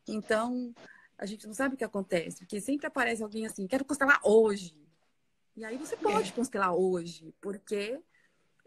Então, 0.07 0.73
a 1.17 1.25
gente 1.25 1.45
não 1.45 1.53
sabe 1.53 1.75
o 1.75 1.77
que 1.77 1.83
acontece, 1.83 2.37
porque 2.37 2.61
sempre 2.61 2.87
aparece 2.87 3.21
alguém 3.21 3.45
assim, 3.45 3.67
quero 3.67 3.83
constelar 3.83 4.21
hoje. 4.23 4.73
E 5.57 5.65
aí 5.65 5.75
você 5.75 5.97
pode 5.97 6.29
é. 6.29 6.33
constelar 6.33 6.73
hoje, 6.73 7.35
porque 7.41 8.01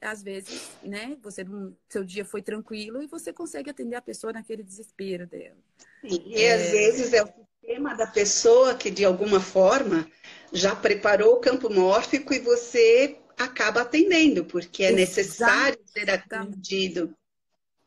às 0.00 0.22
vezes, 0.22 0.70
né, 0.82 1.16
você 1.22 1.44
não, 1.44 1.76
seu 1.88 2.04
dia 2.04 2.24
foi 2.24 2.42
tranquilo 2.42 3.02
e 3.02 3.06
você 3.06 3.32
consegue 3.32 3.70
atender 3.70 3.96
a 3.96 4.02
pessoa 4.02 4.32
naquele 4.32 4.62
desespero 4.62 5.26
dela. 5.26 5.56
Sim, 6.00 6.22
e 6.26 6.42
é... 6.42 6.54
às 6.54 6.70
vezes 6.70 7.12
é 7.12 7.22
o 7.22 7.26
sistema 7.26 7.94
da 7.94 8.06
pessoa 8.06 8.74
que 8.74 8.90
de 8.90 9.04
alguma 9.04 9.40
forma 9.40 10.08
já 10.52 10.74
preparou 10.74 11.34
o 11.34 11.40
campo 11.40 11.72
mórfico 11.72 12.32
e 12.32 12.38
você 12.38 13.18
acaba 13.36 13.82
atendendo, 13.82 14.44
porque 14.44 14.84
é 14.84 14.92
necessário 14.92 15.78
ser 15.84 16.10
atendido, 16.10 17.14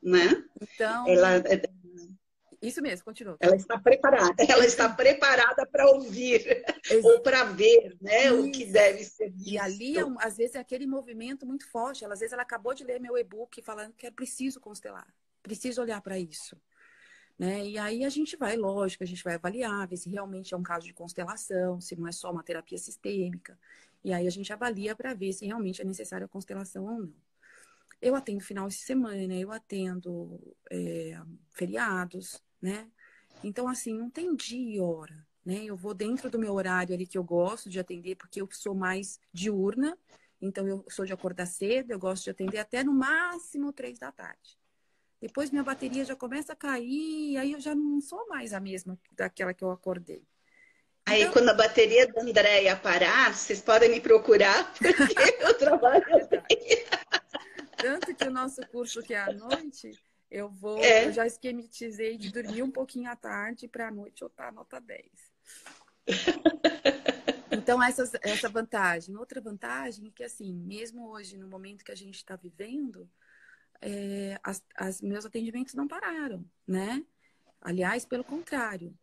né? 0.01 0.43
Então, 0.61 1.07
ela 1.07 1.35
é 1.35 1.61
isso 2.61 2.81
mesmo, 2.81 3.03
continua. 3.03 3.37
Ela 3.39 3.55
está 3.55 3.79
preparada, 3.79 4.35
ela 4.47 4.65
está 4.65 4.87
preparada 4.87 5.65
para 5.65 5.89
ouvir 5.89 6.63
ou 7.03 7.19
para 7.21 7.45
ver, 7.45 7.97
né, 7.99 8.25
Isso. 8.25 8.39
o 8.39 8.51
que 8.51 8.65
deve 8.65 9.03
ser 9.03 9.31
visto. 9.31 9.49
E 9.49 9.57
ali, 9.57 9.97
é 9.97 10.03
às 10.19 10.37
vezes, 10.37 10.55
é 10.55 10.59
aquele 10.59 10.85
movimento 10.85 11.45
muito 11.45 11.67
forte. 11.67 12.05
Às 12.05 12.19
vezes, 12.19 12.33
ela 12.33 12.43
acabou 12.43 12.75
de 12.75 12.83
ler 12.83 12.99
meu 12.99 13.17
e-book 13.17 13.61
falando 13.63 13.93
que 13.93 14.05
é 14.05 14.11
preciso 14.11 14.59
constelar, 14.59 15.07
preciso 15.41 15.81
olhar 15.81 15.99
para 16.01 16.19
isso. 16.19 16.55
Né? 17.41 17.65
E 17.65 17.77
aí 17.79 18.05
a 18.05 18.09
gente 18.09 18.37
vai, 18.37 18.55
lógico, 18.55 19.03
a 19.03 19.07
gente 19.07 19.23
vai 19.23 19.33
avaliar, 19.33 19.87
ver 19.87 19.97
se 19.97 20.07
realmente 20.11 20.53
é 20.53 20.57
um 20.57 20.61
caso 20.61 20.85
de 20.85 20.93
constelação, 20.93 21.81
se 21.81 21.95
não 21.95 22.07
é 22.07 22.11
só 22.11 22.31
uma 22.31 22.43
terapia 22.43 22.77
sistêmica. 22.77 23.57
E 24.03 24.13
aí 24.13 24.27
a 24.27 24.29
gente 24.29 24.53
avalia 24.53 24.95
para 24.95 25.15
ver 25.15 25.33
se 25.33 25.47
realmente 25.47 25.81
é 25.81 25.85
necessária 25.85 26.25
a 26.25 26.29
constelação 26.29 26.85
ou 26.85 26.99
não. 27.01 27.13
Eu 27.99 28.15
atendo 28.15 28.43
final 28.43 28.67
de 28.67 28.75
semana, 28.75 29.33
eu 29.33 29.51
atendo 29.51 30.39
é, 30.69 31.19
feriados, 31.49 32.43
né? 32.61 32.87
Então, 33.43 33.67
assim, 33.67 33.93
não 33.93 34.09
tem 34.09 34.35
dia 34.35 34.75
e 34.75 34.79
hora, 34.79 35.25
né? 35.45 35.63
Eu 35.63 35.75
vou 35.75 35.93
dentro 35.93 36.29
do 36.29 36.37
meu 36.37 36.53
horário 36.53 36.93
ali 36.93 37.07
que 37.07 37.17
eu 37.17 37.23
gosto 37.23 37.69
de 37.69 37.79
atender, 37.79 38.15
porque 38.15 38.41
eu 38.41 38.47
sou 38.51 38.75
mais 38.75 39.19
diurna, 39.33 39.97
então 40.39 40.67
eu 40.67 40.85
sou 40.89 41.05
de 41.05 41.13
acordar 41.13 41.45
cedo, 41.45 41.91
eu 41.91 41.99
gosto 41.99 42.25
de 42.25 42.29
atender 42.29 42.59
até 42.59 42.83
no 42.83 42.93
máximo 42.93 43.73
três 43.73 43.97
da 43.97 44.11
tarde. 44.11 44.59
Depois 45.19 45.51
minha 45.51 45.63
bateria 45.63 46.03
já 46.03 46.15
começa 46.15 46.53
a 46.53 46.55
cair, 46.55 47.37
aí 47.37 47.51
eu 47.51 47.59
já 47.59 47.75
não 47.75 48.01
sou 48.01 48.27
mais 48.27 48.53
a 48.53 48.59
mesma 48.59 48.97
daquela 49.11 49.53
que 49.53 49.63
eu 49.63 49.71
acordei. 49.71 50.23
Aí, 51.05 51.21
então... 51.21 51.33
quando 51.33 51.49
a 51.49 51.53
bateria 51.53 52.07
da 52.07 52.21
Andréia 52.21 52.75
parar, 52.75 53.33
vocês 53.33 53.61
podem 53.61 53.89
me 53.89 53.99
procurar, 53.99 54.73
porque 54.77 55.15
eu 55.39 55.57
trabalho. 55.57 56.03
Tanto 57.77 58.15
que 58.15 58.23
o 58.23 58.31
nosso 58.31 58.65
curso 58.67 59.01
que 59.01 59.13
é 59.13 59.21
à 59.21 59.31
noite, 59.31 59.91
eu 60.31 60.49
vou, 60.49 60.81
é. 60.81 61.07
eu 61.07 61.11
já 61.11 61.27
esquematizei 61.27 62.17
de 62.17 62.31
dormir 62.31 62.63
um 62.63 62.71
pouquinho 62.71 63.11
à 63.11 63.15
tarde 63.17 63.67
para 63.67 63.89
a 63.89 63.91
noite 63.91 64.21
eu 64.21 64.27
estar 64.29 64.45
tá 64.45 64.51
nota 64.51 64.79
10. 64.79 65.11
Então, 67.53 67.83
essa, 67.83 68.09
essa 68.21 68.47
vantagem. 68.47 69.17
Outra 69.17 69.41
vantagem 69.41 70.07
é 70.07 70.09
que, 70.09 70.23
assim, 70.23 70.53
mesmo 70.53 71.09
hoje, 71.09 71.37
no 71.37 71.49
momento 71.49 71.83
que 71.83 71.91
a 71.91 71.95
gente 71.95 72.15
está 72.15 72.37
vivendo, 72.37 73.09
é, 73.81 74.39
as, 74.41 74.63
as, 74.73 75.01
meus 75.01 75.25
atendimentos 75.25 75.73
não 75.73 75.85
pararam, 75.85 76.45
né? 76.65 77.05
Aliás, 77.59 78.05
pelo 78.05 78.23
contrário, 78.23 78.97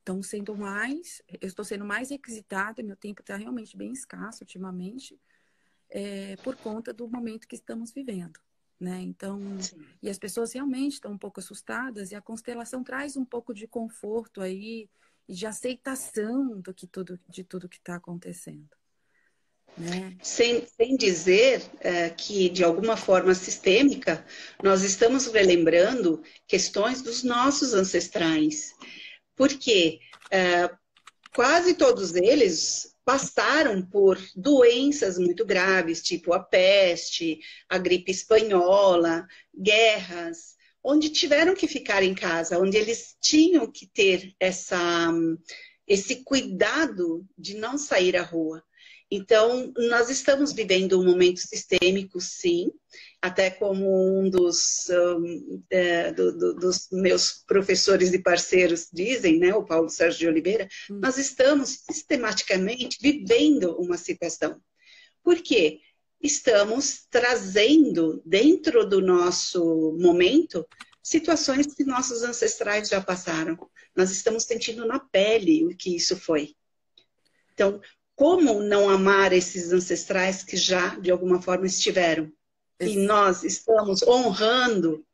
estão 0.00 0.22
sendo 0.22 0.54
mais, 0.54 1.22
eu 1.40 1.48
estou 1.48 1.64
sendo 1.64 1.84
mais 1.86 2.10
requisitada, 2.10 2.82
meu 2.82 2.94
tempo 2.94 3.22
está 3.22 3.36
realmente 3.36 3.74
bem 3.74 3.90
escasso 3.90 4.44
ultimamente, 4.44 5.18
é, 5.88 6.36
por 6.36 6.56
conta 6.56 6.92
do 6.92 7.08
momento 7.08 7.48
que 7.48 7.56
estamos 7.56 7.90
vivendo 7.90 8.38
né? 8.78 9.00
Então, 9.00 9.40
Sim. 9.60 9.84
e 10.02 10.10
as 10.10 10.18
pessoas 10.18 10.52
realmente 10.52 10.94
estão 10.94 11.12
um 11.12 11.18
pouco 11.18 11.40
assustadas 11.40 12.10
e 12.10 12.14
a 12.14 12.20
constelação 12.20 12.82
traz 12.82 13.16
um 13.16 13.24
pouco 13.24 13.54
de 13.54 13.66
conforto 13.66 14.40
aí 14.40 14.88
e 15.28 15.34
de 15.34 15.46
aceitação 15.46 16.60
do 16.60 16.74
que 16.74 16.86
tudo, 16.86 17.18
de 17.28 17.44
tudo 17.44 17.68
que 17.68 17.76
está 17.76 17.96
acontecendo. 17.96 18.68
Né? 19.76 20.16
Sem, 20.22 20.66
sem 20.66 20.96
dizer 20.96 21.62
é, 21.80 22.08
que, 22.10 22.48
de 22.48 22.62
alguma 22.62 22.96
forma 22.96 23.34
sistêmica, 23.34 24.24
nós 24.62 24.82
estamos 24.82 25.26
relembrando 25.26 26.22
questões 26.46 27.02
dos 27.02 27.24
nossos 27.24 27.74
ancestrais. 27.74 28.72
Porque 29.34 29.98
é, 30.30 30.70
quase 31.34 31.74
todos 31.74 32.14
eles 32.14 32.93
passaram 33.04 33.82
por 33.82 34.18
doenças 34.34 35.18
muito 35.18 35.44
graves, 35.44 36.02
tipo 36.02 36.32
a 36.32 36.40
peste, 36.40 37.38
a 37.68 37.78
gripe 37.78 38.10
espanhola, 38.10 39.26
guerras, 39.54 40.54
onde 40.82 41.10
tiveram 41.10 41.54
que 41.54 41.68
ficar 41.68 42.02
em 42.02 42.14
casa, 42.14 42.58
onde 42.58 42.76
eles 42.76 43.16
tinham 43.20 43.70
que 43.70 43.86
ter 43.86 44.34
essa, 44.40 45.12
esse 45.86 46.24
cuidado 46.24 47.26
de 47.36 47.54
não 47.56 47.76
sair 47.78 48.16
à 48.16 48.22
rua. 48.22 48.62
Então, 49.16 49.72
nós 49.76 50.10
estamos 50.10 50.52
vivendo 50.52 51.00
um 51.00 51.04
momento 51.04 51.38
sistêmico, 51.38 52.20
sim, 52.20 52.72
até 53.22 53.48
como 53.48 54.18
um 54.18 54.28
dos, 54.28 54.88
um, 54.90 55.62
é, 55.70 56.10
do, 56.12 56.36
do, 56.36 56.54
dos 56.54 56.88
meus 56.90 57.44
professores 57.46 58.12
e 58.12 58.18
parceiros 58.18 58.88
dizem, 58.92 59.38
né, 59.38 59.54
o 59.54 59.64
Paulo 59.64 59.88
Sérgio 59.88 60.18
de 60.18 60.26
Oliveira, 60.26 60.68
hum. 60.90 60.98
nós 61.00 61.16
estamos 61.16 61.84
sistematicamente 61.88 62.98
vivendo 63.00 63.76
uma 63.78 63.96
situação. 63.96 64.60
Por 65.22 65.40
quê? 65.40 65.78
Estamos 66.20 67.06
trazendo 67.08 68.20
dentro 68.26 68.84
do 68.84 69.00
nosso 69.00 69.96
momento 70.00 70.66
situações 71.00 71.72
que 71.72 71.84
nossos 71.84 72.24
ancestrais 72.24 72.88
já 72.88 73.00
passaram. 73.00 73.56
Nós 73.94 74.10
estamos 74.10 74.42
sentindo 74.42 74.84
na 74.84 74.98
pele 74.98 75.64
o 75.64 75.76
que 75.76 75.94
isso 75.94 76.16
foi. 76.16 76.56
Então, 77.52 77.80
como 78.16 78.60
não 78.60 78.88
amar 78.88 79.32
esses 79.32 79.72
ancestrais 79.72 80.42
que 80.42 80.56
já, 80.56 80.96
de 80.96 81.10
alguma 81.10 81.40
forma, 81.42 81.66
estiveram? 81.66 82.30
E 82.80 82.96
nós 82.96 83.42
estamos 83.44 84.02
honrando 84.02 85.04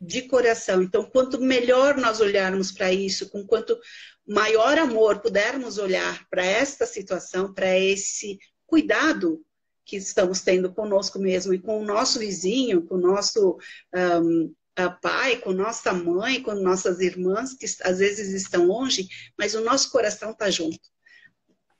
de 0.00 0.22
coração. 0.22 0.82
Então, 0.82 1.04
quanto 1.04 1.40
melhor 1.40 1.96
nós 1.96 2.20
olharmos 2.20 2.72
para 2.72 2.92
isso, 2.92 3.30
com 3.30 3.46
quanto 3.46 3.78
maior 4.26 4.78
amor 4.78 5.20
pudermos 5.20 5.78
olhar 5.78 6.26
para 6.28 6.44
esta 6.44 6.86
situação, 6.86 7.52
para 7.52 7.78
esse 7.78 8.38
cuidado 8.66 9.44
que 9.84 9.96
estamos 9.96 10.40
tendo 10.40 10.72
conosco 10.72 11.18
mesmo 11.18 11.52
e 11.52 11.58
com 11.58 11.80
o 11.80 11.84
nosso 11.84 12.18
vizinho, 12.18 12.82
com 12.82 12.94
o 12.94 13.00
nosso 13.00 13.58
um, 13.94 14.54
pai, 15.00 15.36
com 15.38 15.52
nossa 15.52 15.92
mãe, 15.92 16.42
com 16.42 16.54
nossas 16.54 17.00
irmãs, 17.00 17.54
que 17.54 17.66
às 17.82 17.98
vezes 17.98 18.32
estão 18.32 18.66
longe, 18.66 19.08
mas 19.38 19.54
o 19.54 19.60
nosso 19.60 19.90
coração 19.90 20.30
está 20.30 20.50
junto. 20.50 20.93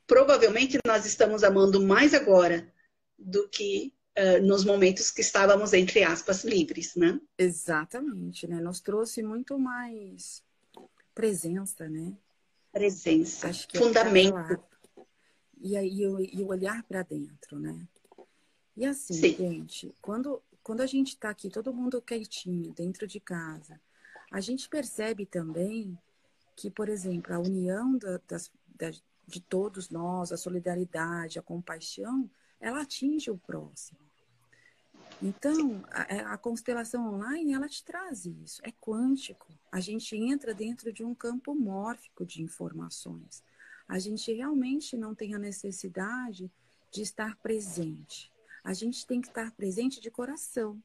Provavelmente 0.06 0.78
nós 0.86 1.06
estamos 1.06 1.42
amando 1.42 1.80
mais 1.84 2.12
agora 2.14 2.72
do 3.18 3.48
que 3.48 3.92
uh, 4.18 4.44
nos 4.44 4.64
momentos 4.64 5.10
que 5.10 5.20
estávamos, 5.20 5.72
entre 5.72 6.02
aspas, 6.02 6.44
livres, 6.44 6.94
né? 6.94 7.20
Exatamente, 7.38 8.46
né? 8.46 8.60
Nos 8.60 8.80
trouxe 8.80 9.22
muito 9.22 9.58
mais 9.58 10.42
presença, 11.14 11.88
né? 11.88 12.12
Presença, 12.72 13.48
Acho 13.48 13.68
que 13.68 13.76
é 13.76 13.80
fundamento. 13.80 14.36
É 14.36 14.74
e 15.60 15.76
aí 15.76 16.00
e 16.02 16.42
o 16.42 16.48
olhar 16.48 16.82
para 16.82 17.02
dentro, 17.02 17.58
né? 17.58 17.88
E 18.76 18.84
assim, 18.84 19.14
Sim. 19.14 19.36
gente, 19.36 19.94
quando, 20.02 20.42
quando 20.62 20.80
a 20.80 20.86
gente 20.86 21.10
está 21.10 21.30
aqui, 21.30 21.48
todo 21.48 21.72
mundo 21.72 22.02
quietinho, 22.02 22.72
dentro 22.72 23.06
de 23.06 23.20
casa, 23.20 23.80
a 24.30 24.40
gente 24.40 24.68
percebe 24.68 25.24
também 25.24 25.96
que, 26.56 26.70
por 26.70 26.88
exemplo, 26.88 27.32
a 27.32 27.38
união 27.38 27.96
da, 27.96 28.20
das, 28.28 28.50
da, 28.66 28.90
de 29.26 29.40
todos 29.40 29.90
nós, 29.90 30.32
a 30.32 30.36
solidariedade, 30.36 31.38
a 31.38 31.42
compaixão, 31.42 32.30
ela 32.60 32.82
atinge 32.82 33.30
o 33.30 33.38
próximo. 33.38 33.98
Então, 35.22 35.84
a, 35.90 36.34
a, 36.34 36.38
constelação 36.38 37.14
online, 37.14 37.52
ela 37.52 37.68
te 37.68 37.84
traz 37.84 38.26
isso. 38.26 38.60
É 38.64 38.72
quântico. 38.72 39.46
A 39.70 39.80
gente 39.80 40.16
entra 40.16 40.52
dentro 40.52 40.92
de 40.92 41.04
um 41.04 41.14
campo 41.14 41.54
mórfico 41.54 42.26
de 42.26 42.42
informações. 42.42 43.42
A 43.88 43.98
gente 43.98 44.32
realmente 44.32 44.96
não 44.96 45.14
tem 45.14 45.34
a 45.34 45.38
necessidade 45.38 46.50
de 46.90 47.02
estar 47.02 47.36
presente. 47.36 48.32
A 48.62 48.72
gente 48.72 49.06
tem 49.06 49.20
que 49.20 49.28
estar 49.28 49.50
presente 49.52 50.00
de 50.00 50.10
coração, 50.10 50.82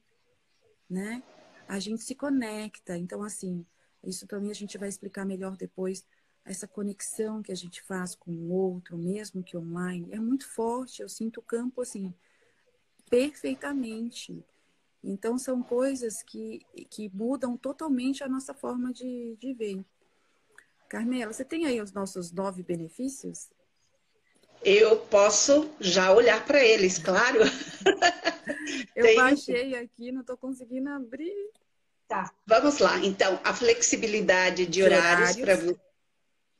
né? 0.88 1.22
A 1.66 1.78
gente 1.78 2.02
se 2.02 2.14
conecta. 2.14 2.96
Então, 2.96 3.22
assim, 3.22 3.64
isso 4.04 4.26
também 4.26 4.50
a 4.50 4.54
gente 4.54 4.76
vai 4.76 4.88
explicar 4.88 5.24
melhor 5.24 5.56
depois. 5.56 6.04
Essa 6.44 6.66
conexão 6.66 7.42
que 7.42 7.52
a 7.52 7.54
gente 7.54 7.82
faz 7.82 8.14
com 8.14 8.30
o 8.30 8.50
outro, 8.50 8.96
mesmo 8.96 9.42
que 9.42 9.56
online, 9.56 10.08
é 10.10 10.18
muito 10.18 10.48
forte. 10.48 11.02
Eu 11.02 11.08
sinto 11.08 11.40
o 11.40 11.42
campo, 11.42 11.82
assim, 11.82 12.14
perfeitamente. 13.08 14.44
Então, 15.02 15.38
são 15.38 15.62
coisas 15.62 16.22
que, 16.22 16.60
que 16.90 17.10
mudam 17.14 17.56
totalmente 17.56 18.22
a 18.22 18.28
nossa 18.28 18.54
forma 18.54 18.92
de, 18.92 19.36
de 19.38 19.52
ver. 19.54 19.84
Carmela, 20.88 21.32
você 21.32 21.44
tem 21.44 21.66
aí 21.66 21.80
os 21.80 21.92
nossos 21.92 22.32
nove 22.32 22.62
benefícios? 22.62 23.48
Eu 24.62 24.96
posso 24.96 25.70
já 25.80 26.12
olhar 26.12 26.44
para 26.44 26.62
eles, 26.62 26.98
claro. 26.98 27.38
Eu 28.94 29.04
tem... 29.04 29.16
baixei 29.16 29.74
aqui, 29.74 30.12
não 30.12 30.20
estou 30.20 30.36
conseguindo 30.36 30.90
abrir. 30.90 31.50
Tá, 32.06 32.30
vamos 32.44 32.78
lá. 32.78 32.98
Então, 32.98 33.40
a 33.44 33.54
flexibilidade 33.54 34.66
de, 34.66 34.72
de 34.72 34.82
horários, 34.82 35.36
para 35.36 35.56
você, 35.56 35.80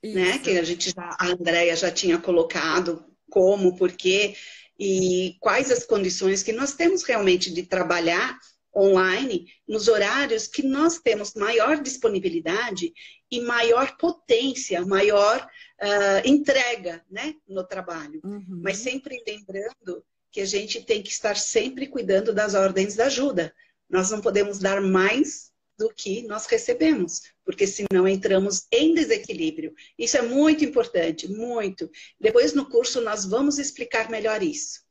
né? 0.03 0.39
Que 0.39 0.59
a 0.59 0.63
gente 0.63 0.91
já, 0.95 1.17
a 1.19 1.29
Andrea 1.29 1.77
já 1.77 1.91
tinha 1.91 2.19
colocado 2.19 3.05
como, 3.31 3.77
porquê 3.77 4.35
e 4.79 5.37
quais 5.41 5.71
as 5.71 5.85
condições 5.85 6.43
que 6.43 6.53
nós 6.53 6.75
temos 6.75 7.03
realmente 7.03 7.53
de 7.53 7.63
trabalhar 7.63 8.39
online 8.75 9.47
nos 9.69 9.89
horários 9.89 10.47
que 10.47 10.63
nós 10.63 10.99
temos 10.99 11.35
maior 11.35 11.83
disponibilidade 11.83 12.93
e 13.31 13.41
maior 13.41 13.97
potência, 13.97 14.85
maior 14.85 15.47
uh, 15.83 16.29
entrega 16.29 17.05
né, 17.11 17.35
no 17.49 17.67
trabalho. 17.67 18.21
Uhum. 18.25 18.61
Mas 18.63 18.79
sempre 18.79 19.23
lembrando 19.27 20.05
que 20.31 20.41
a 20.41 20.47
gente 20.47 20.83
tem 20.83 21.03
que 21.03 21.11
estar 21.11 21.37
sempre 21.37 21.89
cuidando 21.89 22.33
das 22.33 22.55
ordens 22.55 22.95
da 22.95 23.07
ajuda. 23.07 23.53
Nós 23.89 24.11
não 24.11 24.21
podemos 24.21 24.59
dar 24.59 24.81
mais 24.81 25.50
do 25.81 25.89
que 25.89 26.23
nós 26.25 26.45
recebemos, 26.45 27.23
porque 27.43 27.67
senão 27.67 28.07
entramos 28.07 28.67
em 28.71 28.93
desequilíbrio. 28.93 29.75
Isso 29.99 30.19
é 30.19 30.23
muito 30.23 30.63
importante, 30.63 31.27
muito. 31.27 31.91
Depois 32.21 32.53
no 32.53 32.69
curso 32.69 33.01
nós 33.01 33.25
vamos 33.25 33.59
explicar 33.59 34.11
melhor 34.11 34.43
isso. 34.43 34.83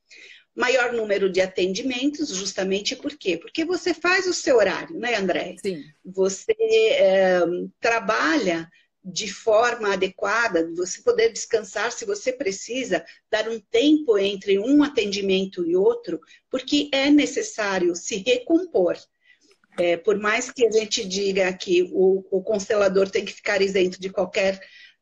Maior 0.56 0.92
número 0.92 1.32
de 1.32 1.42
atendimentos, 1.42 2.30
justamente 2.30 2.96
por 2.96 3.16
quê? 3.16 3.38
Porque 3.38 3.64
você 3.64 3.94
faz 3.94 4.26
o 4.26 4.34
seu 4.34 4.58
horário, 4.58 4.98
né, 4.98 5.16
André? 5.16 5.56
Sim. 5.64 5.84
Você 6.04 6.56
é, 6.60 7.40
trabalha 7.80 8.68
de 9.06 9.32
forma 9.32 9.94
adequada, 9.94 10.72
você 10.76 11.04
poder 11.04 11.32
descansar 11.32 11.92
se 11.92 12.04
você 12.04 12.34
precisa, 12.34 13.06
dar 13.30 13.48
um 13.48 13.60
tempo 13.60 14.18
entre 14.18 14.58
um 14.58 14.84
atendimento 14.84 15.64
e 15.64 15.76
outro, 15.76 16.20
porque 16.50 16.90
é 16.92 17.12
necessário 17.12 17.96
se 17.96 18.18
recompor. 18.18 18.98
É, 19.80 19.96
por 19.96 20.20
mais 20.20 20.52
que 20.52 20.66
a 20.66 20.72
gente 20.72 21.06
diga 21.08 21.52
que 21.54 21.90
o, 21.94 22.26
o 22.30 22.44
constelador 22.44 23.10
tem 23.10 23.24
que 23.24 23.32
ficar 23.32 23.62
isento 23.62 24.00
de 24.00 24.10
qualquer 24.10 24.60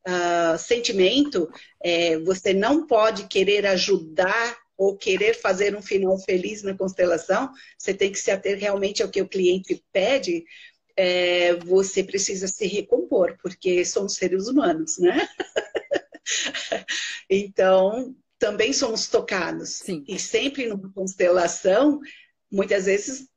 uh, 0.07 0.57
sentimento, 0.57 1.49
é, 1.83 2.19
você 2.19 2.53
não 2.53 2.85
pode 2.85 3.27
querer 3.27 3.65
ajudar 3.65 4.57
ou 4.77 4.95
querer 4.95 5.33
fazer 5.33 5.75
um 5.75 5.81
final 5.81 6.19
feliz 6.19 6.61
na 6.61 6.77
constelação, 6.77 7.51
você 7.77 7.93
tem 7.93 8.11
que 8.11 8.19
se 8.19 8.29
ater 8.29 8.59
realmente 8.59 9.01
ao 9.01 9.09
que 9.09 9.21
o 9.21 9.27
cliente 9.27 9.83
pede, 9.91 10.45
é, 10.95 11.55
você 11.55 12.03
precisa 12.03 12.47
se 12.47 12.67
recompor, 12.67 13.35
porque 13.41 13.83
somos 13.83 14.13
seres 14.13 14.47
humanos, 14.47 14.99
né? 14.99 15.27
então, 17.27 18.15
também 18.37 18.71
somos 18.71 19.07
tocados. 19.07 19.69
Sim. 19.69 20.03
E 20.07 20.19
sempre 20.19 20.67
numa 20.67 20.91
constelação, 20.93 21.99
muitas 22.51 22.85
vezes, 22.85 23.27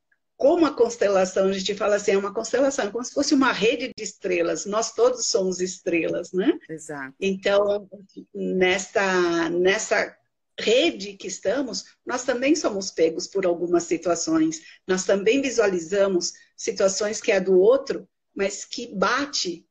como 0.41 0.65
a 0.65 0.73
constelação, 0.73 1.49
a 1.49 1.53
gente 1.53 1.75
fala 1.75 1.97
assim, 1.97 2.13
é 2.13 2.17
uma 2.17 2.33
constelação, 2.33 2.87
é 2.87 2.91
como 2.91 3.05
se 3.05 3.13
fosse 3.13 3.35
uma 3.35 3.53
rede 3.53 3.93
de 3.95 4.03
estrelas. 4.03 4.65
Nós 4.65 4.91
todos 4.95 5.27
somos 5.27 5.61
estrelas, 5.61 6.33
né? 6.33 6.59
Exato. 6.67 7.15
Então, 7.21 7.87
nesta, 8.35 9.51
nessa 9.51 10.17
rede 10.59 11.13
que 11.13 11.27
estamos, 11.27 11.85
nós 12.07 12.25
também 12.25 12.57
somos 12.57 12.91
pegos 12.91 13.27
por 13.27 13.45
algumas 13.45 13.83
situações. 13.83 14.63
Nós 14.87 15.05
também 15.05 15.43
visualizamos 15.43 16.33
situações 16.57 17.21
que 17.21 17.31
é 17.31 17.39
do 17.39 17.61
outro, 17.61 18.09
mas 18.35 18.65
que 18.65 18.95
bate 18.95 19.67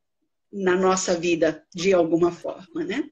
na 0.54 0.76
nossa 0.76 1.16
vida 1.16 1.66
de 1.74 1.96
alguma 1.96 2.32
forma, 2.32 2.84
né? 2.84 3.10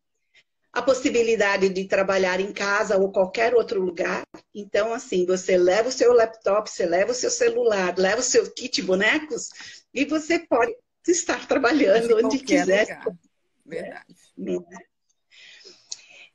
A 0.77 0.81
possibilidade 0.81 1.69
de 1.69 1.85
trabalhar 1.85 2.39
em 2.39 2.53
casa 2.53 2.97
ou 2.97 3.11
qualquer 3.11 3.55
outro 3.55 3.81
lugar. 3.81 4.23
Então, 4.53 4.93
assim, 4.93 5.25
você 5.25 5.57
leva 5.57 5.89
o 5.89 5.91
seu 5.91 6.13
laptop, 6.13 6.69
você 6.69 6.85
leva 6.85 7.11
o 7.11 7.15
seu 7.15 7.31
celular, 7.31 7.97
leva 7.97 8.19
o 8.19 8.23
seu 8.23 8.49
kit 8.51 8.81
bonecos 8.81 9.49
e 9.93 10.05
você 10.05 10.37
pode 10.39 10.75
estar 11.07 11.47
trabalhando 11.47 12.17
onde 12.23 12.39
quiser. 12.39 12.81
Lugar. 12.81 13.17
Verdade. 13.65 14.15
É? 14.39 14.87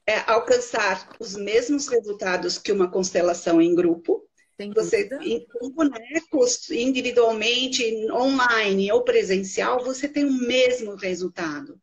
é, 0.07 0.18
alcançar 0.26 1.16
os 1.20 1.37
mesmos 1.37 1.88
resultados 1.88 2.59
que 2.59 2.72
uma 2.72 2.90
constelação 2.90 3.61
em 3.61 3.74
grupo. 3.74 4.28
Tem 4.57 4.70
você, 4.70 5.09
com 5.09 5.70
bonecos, 5.70 6.70
individualmente, 6.70 7.85
online 8.12 8.92
ou 8.92 9.02
presencial, 9.02 9.83
você 9.83 10.09
tem 10.09 10.24
o 10.24 10.33
mesmo 10.33 10.94
resultado. 10.94 11.81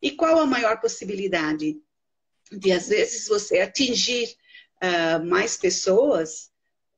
E 0.00 0.12
qual 0.12 0.38
a 0.38 0.46
maior 0.46 0.80
possibilidade 0.80 1.76
de, 2.50 2.72
às 2.72 2.88
vezes, 2.88 3.28
você 3.28 3.60
atingir 3.60 4.34
uh, 4.82 5.24
mais 5.24 5.56
pessoas 5.56 6.50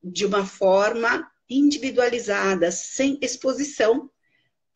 de 0.02 0.24
uma 0.24 0.46
forma 0.46 1.30
individualizada, 1.48 2.70
sem 2.70 3.18
exposição 3.22 4.11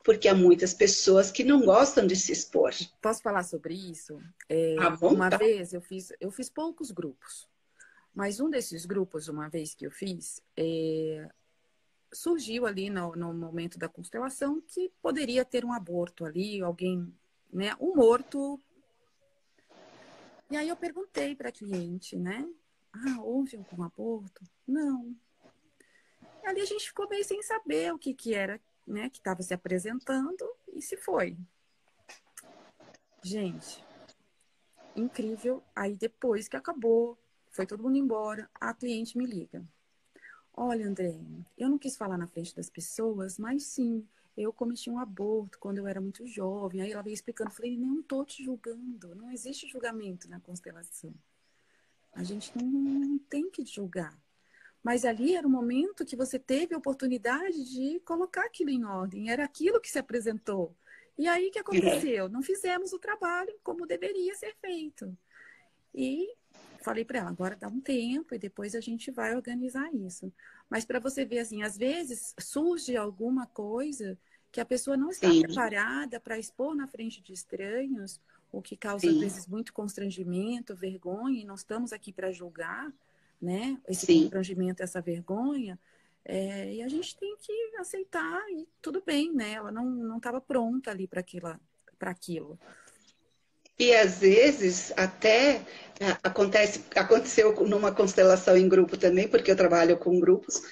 porque 0.03 0.29
há 0.29 0.35
muitas 0.35 0.73
pessoas 0.73 1.31
que 1.31 1.45
não 1.45 1.65
gostam 1.65 2.07
de 2.07 2.17
se 2.17 2.33
expor. 2.33 2.73
Posso 3.01 3.23
falar 3.23 3.43
sobre 3.43 3.75
isso? 3.75 4.19
É, 4.49 4.77
uma 5.03 5.29
vez 5.29 5.73
eu 5.73 5.81
fiz, 5.81 6.13
eu 6.21 6.31
fiz 6.31 6.49
poucos 6.49 6.91
grupos, 6.91 7.49
mas 8.15 8.41
um 8.41 8.51
desses 8.51 8.87
grupos, 8.87 9.29
uma 9.29 9.49
vez 9.49 9.75
que 9.75 9.87
eu 9.87 9.91
fiz, 9.91 10.43
é, 10.57 11.29
surgiu 12.13 12.67
ali 12.67 12.89
no, 12.89 13.15
no, 13.15 13.33
momento 13.35 13.79
da 13.79 13.89
constelação 13.89 14.61
que 14.61 14.91
poderia 15.03 15.45
ter 15.45 15.65
um 15.65 15.73
aborto 15.73 16.25
ali, 16.25 16.61
alguém, 16.61 17.13
né, 17.53 17.75
um 17.79 17.95
morto. 17.95 18.59
E 20.51 20.57
aí 20.57 20.69
eu 20.69 20.77
perguntei 20.77 21.37
para 21.37 21.49
a 21.49 21.53
cliente, 21.53 22.17
né? 22.17 22.49
Ah, 22.93 23.23
houve 23.23 23.57
algum 23.57 23.85
aborto? 23.85 24.43
Não. 24.67 25.17
Ali 26.45 26.61
a 26.61 26.65
gente 26.65 26.89
ficou 26.89 27.09
meio 27.09 27.25
sem 27.25 27.41
saber 27.43 27.93
o 27.93 27.99
que, 27.99 28.13
que 28.13 28.35
era 28.35 28.61
né, 28.87 29.09
que 29.09 29.19
estava 29.19 29.43
se 29.43 29.55
apresentando 29.55 30.45
e 30.75 30.83
se 30.83 30.97
foi. 30.97 31.37
Gente, 33.23 33.85
incrível. 34.97 35.63
Aí 35.75 35.97
depois 35.97 36.49
que 36.49 36.57
acabou, 36.57 37.17
foi 37.51 37.67
todo 37.67 37.83
mundo 37.83 37.97
embora, 37.97 38.51
a 38.55 38.75
cliente 38.75 39.17
me 39.17 39.27
liga. 39.27 39.65
Olha, 40.53 40.87
André, 40.87 41.17
eu 41.57 41.69
não 41.69 41.79
quis 41.79 41.97
falar 41.97 42.19
na 42.19 42.27
frente 42.27 42.55
das 42.57 42.69
pessoas, 42.69 43.39
mas 43.39 43.65
sim, 43.65 44.07
eu 44.43 44.53
cometi 44.53 44.91
um 44.91 44.99
aborto 44.99 45.59
quando 45.59 45.79
eu 45.79 45.87
era 45.87 46.01
muito 46.01 46.27
jovem. 46.27 46.81
Aí 46.81 46.93
ela 46.93 47.03
veio 47.03 47.15
explicando, 47.15 47.51
falei, 47.51 47.77
não 47.77 48.01
estou 48.01 48.25
te 48.25 48.45
julgando, 48.45 49.15
não 49.15 49.31
existe 49.31 49.69
julgamento 49.69 50.29
na 50.29 50.41
constelação. 50.41 51.15
A 52.13 52.23
gente 52.23 52.53
não, 52.57 53.19
tem 53.19 53.51
que 53.51 53.65
julgar. 53.65 54.19
Mas 54.83 55.05
ali 55.05 55.35
era 55.35 55.47
o 55.47 55.51
momento 55.51 56.07
que 56.07 56.17
você 56.17 56.39
teve 56.39 56.75
a 56.75 56.79
oportunidade 56.79 57.65
de 57.65 58.01
colocar 58.01 58.47
aquilo 58.47 58.71
em 58.71 58.85
ordem, 58.85 59.31
era 59.31 59.45
aquilo 59.45 59.81
que 59.81 59.91
se 59.91 59.99
apresentou. 59.99 60.75
E 61.19 61.29
aí 61.29 61.49
o 61.49 61.51
que 61.51 61.59
aconteceu? 61.59 62.29
Não 62.29 62.43
fizemos 62.43 62.93
o 62.93 62.99
trabalho 62.99 63.55
como 63.63 63.87
deveria 63.87 64.35
ser 64.35 64.57
feito. 64.61 65.17
E 65.95 66.35
falei 66.83 67.05
para 67.05 67.19
ela, 67.19 67.31
agora 67.31 67.57
dá 67.57 67.69
um 67.69 67.81
tempo 67.81 68.35
e 68.35 68.39
depois 68.39 68.75
a 68.75 68.81
gente 68.81 69.11
vai 69.11 69.35
organizar 69.37 69.93
isso. 69.95 70.33
Mas 70.69 70.85
para 70.85 70.99
você 70.99 71.25
ver 71.25 71.41
assim, 71.41 71.63
às 71.63 71.77
vezes 71.77 72.35
surge 72.39 72.97
alguma 72.97 73.47
coisa 73.47 74.19
que 74.53 74.61
a 74.61 74.65
pessoa 74.65 74.97
não 74.97 75.11
está 75.11 75.31
Sim. 75.31 75.43
preparada 75.43 76.19
para 76.19 76.39
expor 76.39 76.75
na 76.75 76.87
frente 76.87 77.23
de 77.23 77.33
estranhos, 77.33 78.21
o 78.53 78.61
que 78.61 78.77
causa 78.77 79.07
Sim. 79.07 79.15
às 79.15 79.21
vezes 79.21 79.47
muito 79.47 79.73
constrangimento, 79.73 80.75
vergonha, 80.75 81.41
e 81.41 81.45
nós 81.45 81.61
estamos 81.61 81.93
aqui 81.93 82.13
para 82.13 82.33
julgar, 82.33 82.93
né? 83.41 83.79
Esse 83.89 84.07
Sim. 84.07 84.23
constrangimento, 84.23 84.83
essa 84.83 85.01
vergonha. 85.01 85.79
É, 86.25 86.75
e 86.75 86.83
a 86.83 86.89
gente 86.89 87.17
tem 87.17 87.37
que 87.39 87.53
aceitar 87.79 88.43
e 88.51 88.69
tudo 88.83 89.03
bem, 89.05 89.33
né? 89.33 89.53
Ela 89.53 89.73
não 89.73 90.17
estava 90.17 90.41
pronta 90.41 90.91
ali 90.91 91.07
para 91.07 91.21
aquilo. 92.11 92.59
E 93.79 93.95
às 93.95 94.19
vezes 94.19 94.93
até 94.95 95.63
é, 95.99 96.17
acontece, 96.23 96.85
aconteceu 96.95 97.55
numa 97.67 97.91
constelação 97.91 98.55
em 98.57 98.69
grupo 98.69 98.99
também, 98.99 99.27
porque 99.27 99.51
eu 99.51 99.57
trabalho 99.57 99.97
com 99.97 100.21
grupos, 100.21 100.63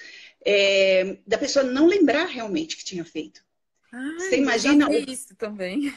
é, 0.45 1.17
da 1.25 1.37
pessoa 1.37 1.65
não 1.65 1.87
lembrar 1.87 2.25
realmente 2.25 2.77
que 2.77 2.85
tinha 2.85 3.03
feito. 3.03 3.43
Ai, 3.91 4.19
Você 4.19 4.37
imagina? 4.37 4.87
isso 4.91 5.35
também. 5.35 5.93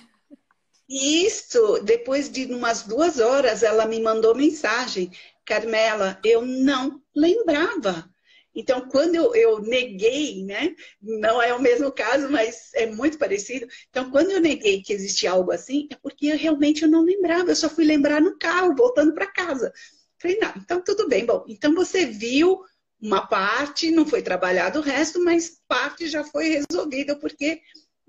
Isso, 0.88 1.80
depois 1.82 2.30
de 2.30 2.44
umas 2.46 2.82
duas 2.82 3.18
horas, 3.18 3.62
ela 3.62 3.86
me 3.86 4.00
mandou 4.00 4.34
mensagem. 4.34 5.10
Carmela, 5.44 6.18
eu 6.24 6.44
não 6.44 7.02
lembrava. 7.14 8.10
Então, 8.54 8.86
quando 8.88 9.14
eu, 9.14 9.34
eu, 9.34 9.60
neguei, 9.60 10.44
né? 10.44 10.74
Não 11.00 11.40
é 11.40 11.54
o 11.54 11.62
mesmo 11.62 11.90
caso, 11.90 12.28
mas 12.30 12.70
é 12.74 12.86
muito 12.86 13.16
parecido. 13.18 13.66
Então, 13.88 14.10
quando 14.10 14.30
eu 14.30 14.40
neguei 14.40 14.82
que 14.82 14.92
existia 14.92 15.30
algo 15.30 15.50
assim, 15.50 15.88
é 15.90 15.96
porque 15.96 16.26
eu, 16.26 16.36
realmente 16.36 16.82
eu 16.82 16.88
não 16.88 17.02
lembrava. 17.02 17.50
Eu 17.50 17.56
só 17.56 17.70
fui 17.70 17.84
lembrar 17.84 18.20
no 18.20 18.38
carro, 18.38 18.76
voltando 18.76 19.14
para 19.14 19.32
casa. 19.32 19.72
Falei, 20.20 20.38
não, 20.38 20.52
então 20.56 20.82
tudo 20.84 21.08
bem. 21.08 21.24
Bom, 21.24 21.44
então 21.48 21.74
você 21.74 22.04
viu 22.04 22.62
uma 23.00 23.26
parte, 23.26 23.90
não 23.90 24.06
foi 24.06 24.22
trabalhado 24.22 24.78
o 24.78 24.82
resto, 24.82 25.22
mas 25.24 25.58
parte 25.66 26.06
já 26.06 26.22
foi 26.22 26.62
resolvida, 26.70 27.16
porque 27.16 27.60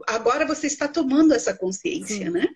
agora 0.07 0.45
você 0.45 0.67
está 0.67 0.87
tomando 0.87 1.33
essa 1.33 1.53
consciência, 1.53 2.25
Sim. 2.25 2.29
né? 2.29 2.47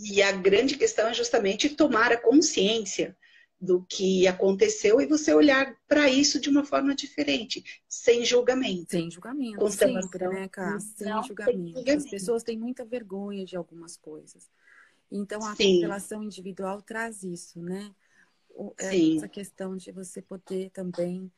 E 0.00 0.22
a 0.22 0.32
grande 0.32 0.76
questão 0.76 1.08
é 1.08 1.14
justamente 1.14 1.70
tomar 1.70 2.12
a 2.12 2.20
consciência 2.20 3.16
do 3.60 3.84
que 3.88 4.28
aconteceu 4.28 5.00
e 5.00 5.06
você 5.06 5.34
olhar 5.34 5.76
para 5.88 6.08
isso 6.08 6.40
de 6.40 6.48
uma 6.48 6.64
forma 6.64 6.94
diferente, 6.94 7.82
sem 7.88 8.24
julgamento. 8.24 8.90
Sem 8.90 9.10
julgamento, 9.10 9.68
sempre, 9.70 10.28
né, 10.28 10.48
Cá? 10.48 10.78
Sem 10.78 11.08
julgamento. 11.24 11.78
julgamento. 11.78 11.90
As 11.90 12.08
pessoas 12.08 12.44
têm 12.44 12.56
muita 12.56 12.84
vergonha 12.84 13.44
de 13.44 13.56
algumas 13.56 13.96
coisas. 13.96 14.48
Então, 15.10 15.44
a 15.44 15.56
Sim. 15.56 15.80
relação 15.80 16.22
individual 16.22 16.80
traz 16.82 17.24
isso, 17.24 17.60
né? 17.60 17.92
É 18.78 18.90
Sim. 18.90 19.16
Essa 19.16 19.28
questão 19.28 19.76
de 19.76 19.90
você 19.90 20.22
poder 20.22 20.70
também 20.70 21.30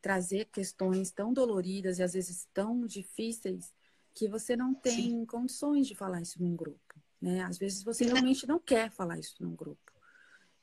trazer 0.00 0.46
questões 0.46 1.10
tão 1.10 1.32
doloridas 1.32 1.98
e 1.98 2.02
às 2.02 2.12
vezes 2.14 2.46
tão 2.54 2.86
difíceis 2.86 3.72
que 4.16 4.26
você 4.26 4.56
não 4.56 4.74
tem 4.74 5.10
Sim. 5.10 5.26
condições 5.26 5.86
de 5.86 5.94
falar 5.94 6.22
isso 6.22 6.42
num 6.42 6.56
grupo, 6.56 6.94
né? 7.20 7.42
Às 7.42 7.58
vezes 7.58 7.82
você 7.82 8.06
realmente 8.06 8.48
não 8.48 8.58
quer 8.58 8.90
falar 8.90 9.18
isso 9.18 9.36
num 9.40 9.54
grupo. 9.54 9.92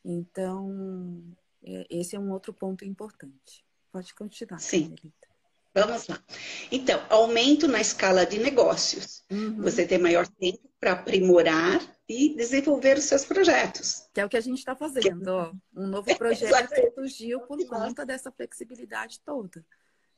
Então, 0.04 1.24
é, 1.64 1.86
esse 1.88 2.16
é 2.16 2.20
um 2.20 2.32
outro 2.32 2.52
ponto 2.52 2.84
importante. 2.84 3.64
Pode 3.92 4.12
continuar. 4.16 4.58
Sim. 4.58 4.96
Vamos 5.72 6.08
lá. 6.08 6.20
Então, 6.72 7.00
aumento 7.10 7.68
na 7.68 7.80
escala 7.80 8.26
de 8.26 8.40
negócios. 8.40 9.24
Uhum. 9.30 9.62
Você 9.62 9.86
tem 9.86 10.00
maior 10.00 10.28
tempo 10.28 10.68
para 10.80 10.94
aprimorar 10.94 11.80
e 12.10 12.36
desenvolver 12.36 12.98
os 12.98 13.04
seus 13.04 13.24
projetos. 13.24 14.10
Que 14.14 14.22
é 14.22 14.26
o 14.26 14.30
que 14.30 14.38
a 14.38 14.42
gente 14.42 14.58
está 14.58 14.76
fazendo. 14.76 15.28
Ó. 15.28 15.54
Um 15.76 15.88
novo 15.88 16.08
projeto 16.18 16.74
surgiu 16.96 17.42
por 17.42 17.64
conta 17.68 18.04
dessa 18.04 18.32
flexibilidade 18.32 19.20
toda 19.20 19.64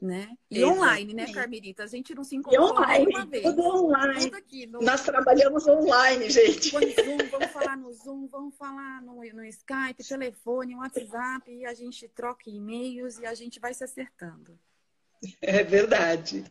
né? 0.05 0.29
E 0.49 0.63
online, 0.63 1.13
né, 1.13 1.31
Carmelita? 1.31 1.83
A 1.83 1.87
gente 1.87 2.13
não 2.13 2.23
se 2.23 2.35
encontrou 2.35 2.71
online, 2.71 3.07
uma 3.07 3.25
vez. 3.25 3.43
Tudo 3.43 3.61
online. 3.61 4.25
Tudo 4.25 4.37
aqui, 4.37 4.65
no... 4.65 4.79
Nós 4.79 5.03
trabalhamos 5.03 5.67
online, 5.67 6.29
gente. 6.29 6.69
Zoom, 6.69 7.17
vamos 7.29 7.51
falar 7.51 7.77
no 7.77 7.91
Zoom, 7.93 8.27
vamos 8.27 8.55
falar 8.55 9.01
no, 9.01 9.15
no 9.15 9.45
Skype, 9.45 10.07
telefone, 10.07 10.75
WhatsApp, 10.75 11.51
e 11.51 11.65
a 11.65 11.73
gente 11.73 12.07
troca 12.07 12.49
e-mails 12.49 13.19
e 13.19 13.25
a 13.25 13.33
gente 13.33 13.59
vai 13.59 13.73
se 13.73 13.83
acertando. 13.83 14.57
É 15.41 15.63
verdade. 15.63 16.45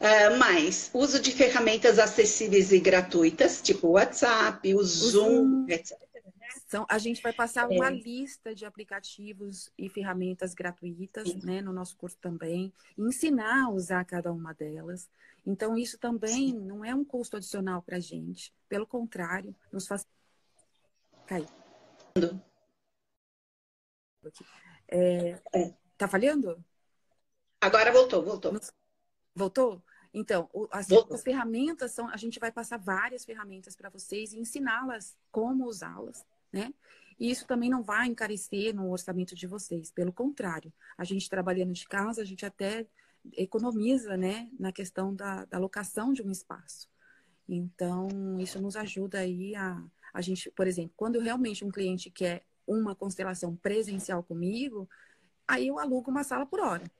Uh, 0.00 0.36
mais, 0.38 0.90
uso 0.92 1.20
de 1.20 1.30
ferramentas 1.30 1.98
acessíveis 1.98 2.72
e 2.72 2.80
gratuitas, 2.80 3.62
tipo 3.62 3.86
o 3.86 3.92
WhatsApp, 3.92 4.74
o, 4.74 4.78
o 4.78 4.82
Zoom, 4.82 5.20
Zoom, 5.20 5.66
etc. 5.68 5.96
Então, 6.66 6.86
a 6.88 6.98
gente 6.98 7.22
vai 7.22 7.32
passar 7.32 7.70
é. 7.70 7.76
uma 7.76 7.90
lista 7.90 8.54
de 8.54 8.64
aplicativos 8.64 9.70
e 9.76 9.88
ferramentas 9.88 10.54
gratuitas, 10.54 11.34
né, 11.42 11.60
no 11.60 11.72
nosso 11.72 11.96
curso 11.96 12.16
também, 12.18 12.72
ensinar 12.96 13.64
a 13.64 13.70
usar 13.70 14.04
cada 14.04 14.32
uma 14.32 14.52
delas. 14.54 15.08
Então, 15.46 15.76
isso 15.76 15.98
também 15.98 16.50
Sim. 16.50 16.60
não 16.60 16.84
é 16.84 16.94
um 16.94 17.04
custo 17.04 17.36
adicional 17.36 17.82
para 17.82 17.96
a 17.96 18.00
gente, 18.00 18.54
pelo 18.68 18.86
contrário, 18.86 19.54
nos 19.72 19.86
faz. 19.86 20.06
Caiu. 21.26 21.46
É, 24.88 25.40
é. 25.52 25.74
Tá 25.96 26.06
falhando? 26.06 26.62
Agora 27.60 27.92
voltou, 27.92 28.22
voltou. 28.22 28.60
Voltou? 29.34 29.82
Então, 30.14 30.48
as, 30.70 30.90
as 30.90 31.22
ferramentas 31.22 31.92
são. 31.92 32.08
A 32.08 32.16
gente 32.16 32.38
vai 32.38 32.52
passar 32.52 32.76
várias 32.76 33.24
ferramentas 33.24 33.74
para 33.74 33.88
vocês 33.88 34.32
e 34.32 34.38
ensiná-las 34.38 35.16
como 35.30 35.66
usá-las 35.66 36.24
né? 36.52 36.72
E 37.18 37.30
isso 37.30 37.46
também 37.46 37.70
não 37.70 37.82
vai 37.82 38.08
encarecer 38.08 38.74
no 38.74 38.90
orçamento 38.90 39.34
de 39.34 39.46
vocês, 39.46 39.90
pelo 39.90 40.12
contrário, 40.12 40.72
a 40.98 41.04
gente 41.04 41.28
trabalhando 41.30 41.72
de 41.72 41.86
casa, 41.86 42.22
a 42.22 42.24
gente 42.24 42.44
até 42.44 42.86
economiza, 43.34 44.16
né, 44.16 44.50
na 44.58 44.72
questão 44.72 45.14
da, 45.14 45.44
da 45.44 45.58
locação 45.58 46.12
de 46.12 46.22
um 46.22 46.30
espaço. 46.30 46.88
Então, 47.48 48.08
isso 48.40 48.60
nos 48.60 48.74
ajuda 48.76 49.20
aí 49.20 49.54
a, 49.54 49.80
a 50.12 50.20
gente, 50.20 50.50
por 50.50 50.66
exemplo, 50.66 50.92
quando 50.96 51.20
realmente 51.20 51.64
um 51.64 51.70
cliente 51.70 52.10
quer 52.10 52.44
uma 52.66 52.94
constelação 52.94 53.54
presencial 53.54 54.22
comigo, 54.22 54.88
aí 55.46 55.68
eu 55.68 55.78
alugo 55.78 56.10
uma 56.10 56.24
sala 56.24 56.44
por 56.44 56.60
hora. 56.60 56.90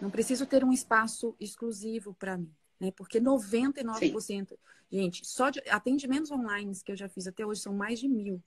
Não 0.00 0.10
preciso 0.10 0.46
ter 0.46 0.64
um 0.64 0.72
espaço 0.72 1.36
exclusivo 1.38 2.14
para 2.14 2.38
mim 2.38 2.54
né? 2.84 2.92
Porque 2.92 3.20
99%, 3.20 4.48
Sim. 4.48 4.56
gente, 4.90 5.26
só 5.26 5.50
de 5.50 5.60
atendimentos 5.68 6.30
online 6.30 6.72
que 6.84 6.92
eu 6.92 6.96
já 6.96 7.08
fiz 7.08 7.26
até 7.26 7.44
hoje 7.44 7.60
são 7.60 7.72
mais 7.72 7.98
de 7.98 8.08
mil. 8.08 8.42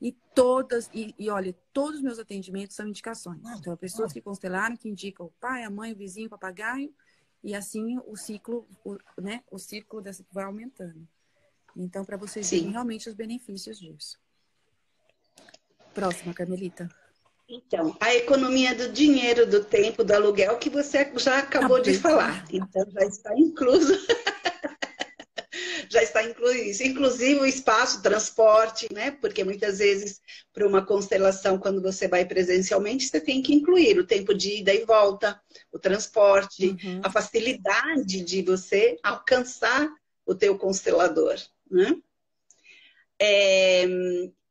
E 0.00 0.12
todas, 0.34 0.88
e, 0.94 1.14
e 1.18 1.28
olha, 1.28 1.54
todos 1.72 1.96
os 1.96 2.02
meus 2.02 2.18
atendimentos 2.18 2.76
são 2.76 2.86
indicações. 2.86 3.40
Ah, 3.44 3.56
então, 3.58 3.76
pessoas 3.76 4.12
que 4.12 4.20
constelaram, 4.20 4.76
que 4.76 4.88
indicam 4.88 5.26
o 5.26 5.32
pai, 5.40 5.64
a 5.64 5.70
mãe, 5.70 5.92
o 5.92 5.96
vizinho, 5.96 6.28
o 6.28 6.30
papagaio, 6.30 6.94
e 7.42 7.54
assim 7.54 7.98
o 8.06 8.16
ciclo, 8.16 8.68
o, 8.84 8.96
né? 9.20 9.42
O 9.50 9.58
ciclo 9.58 10.00
dessa 10.00 10.24
vai 10.30 10.44
aumentando. 10.44 11.06
Então, 11.76 12.04
para 12.04 12.16
vocês 12.16 12.50
verem 12.50 12.70
realmente 12.70 13.08
os 13.08 13.14
benefícios 13.14 13.78
disso. 13.78 14.18
Próxima, 15.94 16.32
Carmelita. 16.32 16.88
Então, 17.48 17.96
a 17.98 18.14
economia 18.14 18.74
do 18.74 18.92
dinheiro, 18.92 19.46
do 19.46 19.64
tempo, 19.64 20.04
do 20.04 20.12
aluguel, 20.12 20.58
que 20.58 20.68
você 20.68 21.10
já 21.16 21.38
acabou 21.38 21.80
de 21.80 21.94
falar. 21.98 22.44
Então, 22.52 22.86
já 22.90 23.06
está 23.06 23.34
incluso. 23.34 23.94
já 25.88 26.02
está 26.02 26.22
incluído 26.22 26.64
isso. 26.64 26.82
Inclusive 26.82 27.40
o 27.40 27.46
espaço, 27.46 28.02
transporte, 28.02 28.86
né? 28.92 29.12
Porque 29.12 29.42
muitas 29.44 29.78
vezes, 29.78 30.20
para 30.52 30.66
uma 30.66 30.84
constelação, 30.84 31.58
quando 31.58 31.80
você 31.80 32.06
vai 32.06 32.24
presencialmente, 32.26 33.06
você 33.06 33.20
tem 33.20 33.42
que 33.42 33.54
incluir 33.54 33.98
o 33.98 34.06
tempo 34.06 34.34
de 34.34 34.58
ida 34.58 34.74
e 34.74 34.84
volta, 34.84 35.40
o 35.72 35.78
transporte, 35.78 36.68
uhum. 36.68 37.00
a 37.02 37.10
facilidade 37.10 38.22
de 38.22 38.42
você 38.42 38.98
alcançar 39.02 39.88
o 40.26 40.34
teu 40.34 40.58
constelador, 40.58 41.36
né? 41.70 41.96
É, 43.18 43.86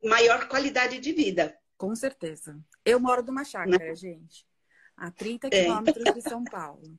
maior 0.02 0.48
qualidade 0.48 0.98
de 0.98 1.12
vida. 1.12 1.56
Com 1.76 1.94
certeza. 1.94 2.58
Eu 2.88 3.00
moro 3.00 3.22
numa 3.22 3.44
chácara, 3.44 3.78
né? 3.78 3.94
gente, 3.94 4.46
a 4.96 5.10
30 5.10 5.48
é. 5.48 5.50
quilômetros 5.50 6.06
é. 6.06 6.12
de 6.12 6.22
São 6.22 6.42
Paulo. 6.44 6.98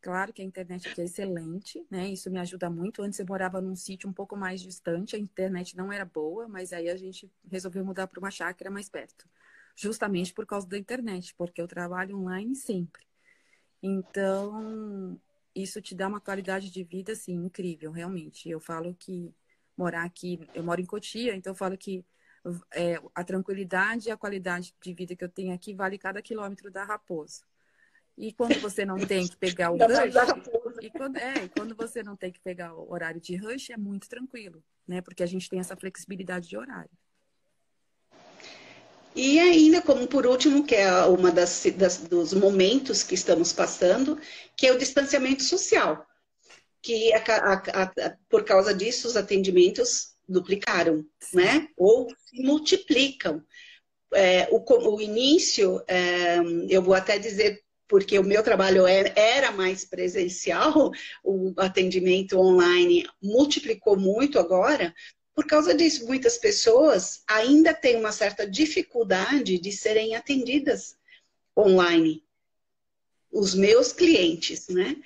Claro 0.00 0.32
que 0.32 0.42
a 0.42 0.44
internet 0.44 0.88
aqui 0.88 1.00
é 1.00 1.04
excelente, 1.04 1.86
né? 1.88 2.08
Isso 2.08 2.28
me 2.28 2.40
ajuda 2.40 2.68
muito. 2.68 3.02
Antes 3.02 3.20
eu 3.20 3.26
morava 3.26 3.60
num 3.60 3.76
sítio 3.76 4.08
um 4.08 4.12
pouco 4.12 4.36
mais 4.36 4.60
distante, 4.60 5.14
a 5.14 5.18
internet 5.18 5.76
não 5.76 5.92
era 5.92 6.04
boa, 6.04 6.48
mas 6.48 6.72
aí 6.72 6.90
a 6.90 6.96
gente 6.96 7.30
resolveu 7.48 7.84
mudar 7.84 8.08
para 8.08 8.18
uma 8.18 8.30
chácara 8.30 8.68
mais 8.68 8.88
perto. 8.88 9.28
Justamente 9.76 10.34
por 10.34 10.44
causa 10.44 10.66
da 10.66 10.76
internet, 10.76 11.32
porque 11.36 11.62
eu 11.62 11.68
trabalho 11.68 12.18
online 12.18 12.56
sempre. 12.56 13.06
Então, 13.80 15.20
isso 15.54 15.80
te 15.80 15.94
dá 15.94 16.08
uma 16.08 16.20
qualidade 16.20 16.68
de 16.68 16.82
vida, 16.82 17.12
assim, 17.12 17.34
incrível, 17.34 17.92
realmente. 17.92 18.50
Eu 18.50 18.58
falo 18.58 18.96
que 18.98 19.32
morar 19.76 20.02
aqui, 20.02 20.40
eu 20.52 20.64
moro 20.64 20.80
em 20.80 20.86
Cotia, 20.86 21.36
então 21.36 21.52
eu 21.52 21.56
falo 21.56 21.78
que 21.78 22.04
é, 22.74 23.00
a 23.14 23.24
tranquilidade 23.24 24.08
e 24.08 24.10
a 24.10 24.16
qualidade 24.16 24.74
de 24.82 24.94
vida 24.94 25.14
que 25.14 25.24
eu 25.24 25.28
tenho 25.28 25.54
aqui 25.54 25.74
vale 25.74 25.98
cada 25.98 26.20
quilômetro 26.20 26.70
da 26.70 26.84
Raposa. 26.84 27.42
E 28.16 28.32
quando 28.32 28.60
você 28.60 28.84
não 28.84 28.98
tem 28.98 29.26
que 29.26 29.36
pegar 29.36 29.70
o 29.70 29.76
rush, 29.78 30.82
e 30.82 30.90
quando, 30.90 31.16
é, 31.16 31.48
quando 31.48 31.74
você 31.74 32.02
não 32.02 32.16
tem 32.16 32.30
que 32.30 32.40
pegar 32.40 32.74
o 32.74 32.90
horário 32.90 33.20
de 33.20 33.36
rush, 33.36 33.70
é 33.70 33.76
muito 33.76 34.08
tranquilo, 34.08 34.62
né? 34.86 35.00
Porque 35.00 35.22
a 35.22 35.26
gente 35.26 35.48
tem 35.48 35.60
essa 35.60 35.76
flexibilidade 35.76 36.48
de 36.48 36.56
horário. 36.56 36.90
E 39.14 39.38
ainda, 39.38 39.82
como 39.82 40.06
por 40.06 40.26
último, 40.26 40.64
que 40.64 40.74
é 40.74 40.90
uma 41.04 41.30
das, 41.30 41.64
das, 41.76 41.98
dos 41.98 42.32
momentos 42.32 43.02
que 43.02 43.14
estamos 43.14 43.52
passando, 43.52 44.18
que 44.56 44.66
é 44.66 44.72
o 44.72 44.78
distanciamento 44.78 45.42
social, 45.42 46.06
que 46.80 47.12
a, 47.12 47.18
a, 47.18 47.82
a, 47.82 48.16
por 48.28 48.44
causa 48.44 48.74
disso 48.74 49.06
os 49.06 49.16
atendimentos 49.16 50.11
duplicaram, 50.28 51.04
né? 51.32 51.68
Ou 51.76 52.08
se 52.24 52.42
multiplicam. 52.42 53.42
É, 54.14 54.48
o, 54.50 54.62
o, 54.94 55.00
início, 55.00 55.82
é, 55.88 56.38
eu 56.68 56.82
vou 56.82 56.94
até 56.94 57.18
dizer 57.18 57.62
porque 57.88 58.18
o 58.18 58.24
meu 58.24 58.42
trabalho 58.42 58.86
é, 58.86 59.12
era 59.14 59.52
mais 59.52 59.84
presencial, 59.84 60.90
o 61.22 61.52
atendimento 61.58 62.38
online 62.38 63.06
multiplicou 63.22 63.98
muito 63.98 64.38
agora. 64.38 64.94
Por 65.34 65.46
causa 65.46 65.74
disso, 65.74 66.06
muitas 66.06 66.38
pessoas 66.38 67.22
ainda 67.26 67.72
têm 67.72 67.96
uma 67.96 68.12
certa 68.12 68.48
dificuldade 68.48 69.58
de 69.58 69.72
serem 69.72 70.14
atendidas 70.14 70.96
online. 71.56 72.22
Os 73.30 73.54
meus 73.54 73.92
clientes, 73.92 74.68
né? 74.68 74.96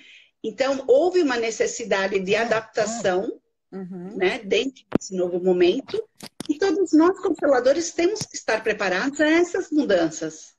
Então, 0.43 0.83
houve 0.87 1.21
uma 1.21 1.37
necessidade 1.37 2.19
de 2.19 2.35
adaptação, 2.35 3.39
uhum. 3.71 4.15
né, 4.17 4.39
dentro 4.39 4.83
desse 4.97 5.15
novo 5.15 5.39
momento, 5.39 6.01
e 6.49 6.57
todos 6.57 6.93
nós, 6.93 7.19
consteladores, 7.19 7.91
temos 7.91 8.21
que 8.21 8.35
estar 8.35 8.63
preparados 8.63 9.19
a 9.19 9.27
essas 9.27 9.69
mudanças. 9.69 10.55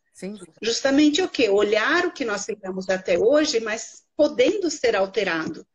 Justamente 0.61 1.23
o 1.23 1.29
que? 1.29 1.49
Olhar 1.49 2.07
o 2.07 2.13
que 2.13 2.25
nós 2.25 2.45
fizemos 2.45 2.89
até 2.89 3.19
hoje, 3.19 3.61
mas 3.61 4.03
podendo 4.17 4.71
ser 4.71 4.97
alterado. 4.97 5.67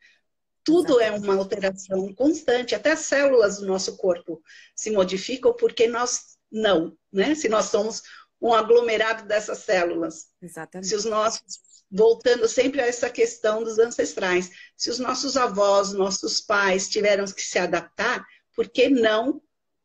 Tudo 0.65 0.99
é 0.99 1.11
uma 1.11 1.35
alteração 1.35 2.13
constante, 2.13 2.75
até 2.75 2.91
as 2.91 2.99
células 2.99 3.57
do 3.57 3.65
nosso 3.65 3.97
corpo 3.97 4.41
se 4.75 4.91
modificam 4.91 5.53
porque 5.53 5.87
nós 5.87 6.37
não, 6.51 6.95
né? 7.11 7.35
Se 7.35 7.49
nós 7.49 7.65
somos 7.65 8.01
um 8.41 8.53
aglomerado 8.53 9.25
dessas 9.25 9.59
células. 9.59 10.27
Exatamente. 10.41 10.87
Se 10.87 10.95
os 10.95 11.05
nossos, 11.05 11.59
voltando 11.93 12.47
sempre 12.47 12.81
a 12.81 12.87
essa 12.87 13.07
questão 13.07 13.63
dos 13.63 13.77
ancestrais, 13.77 14.49
se 14.75 14.89
os 14.89 14.97
nossos 14.97 15.37
avós, 15.37 15.93
nossos 15.93 16.41
pais 16.41 16.89
tiveram 16.89 17.23
que 17.25 17.43
se 17.43 17.59
adaptar, 17.59 18.25
por 18.55 18.67
que 18.67 18.89
não 18.89 19.39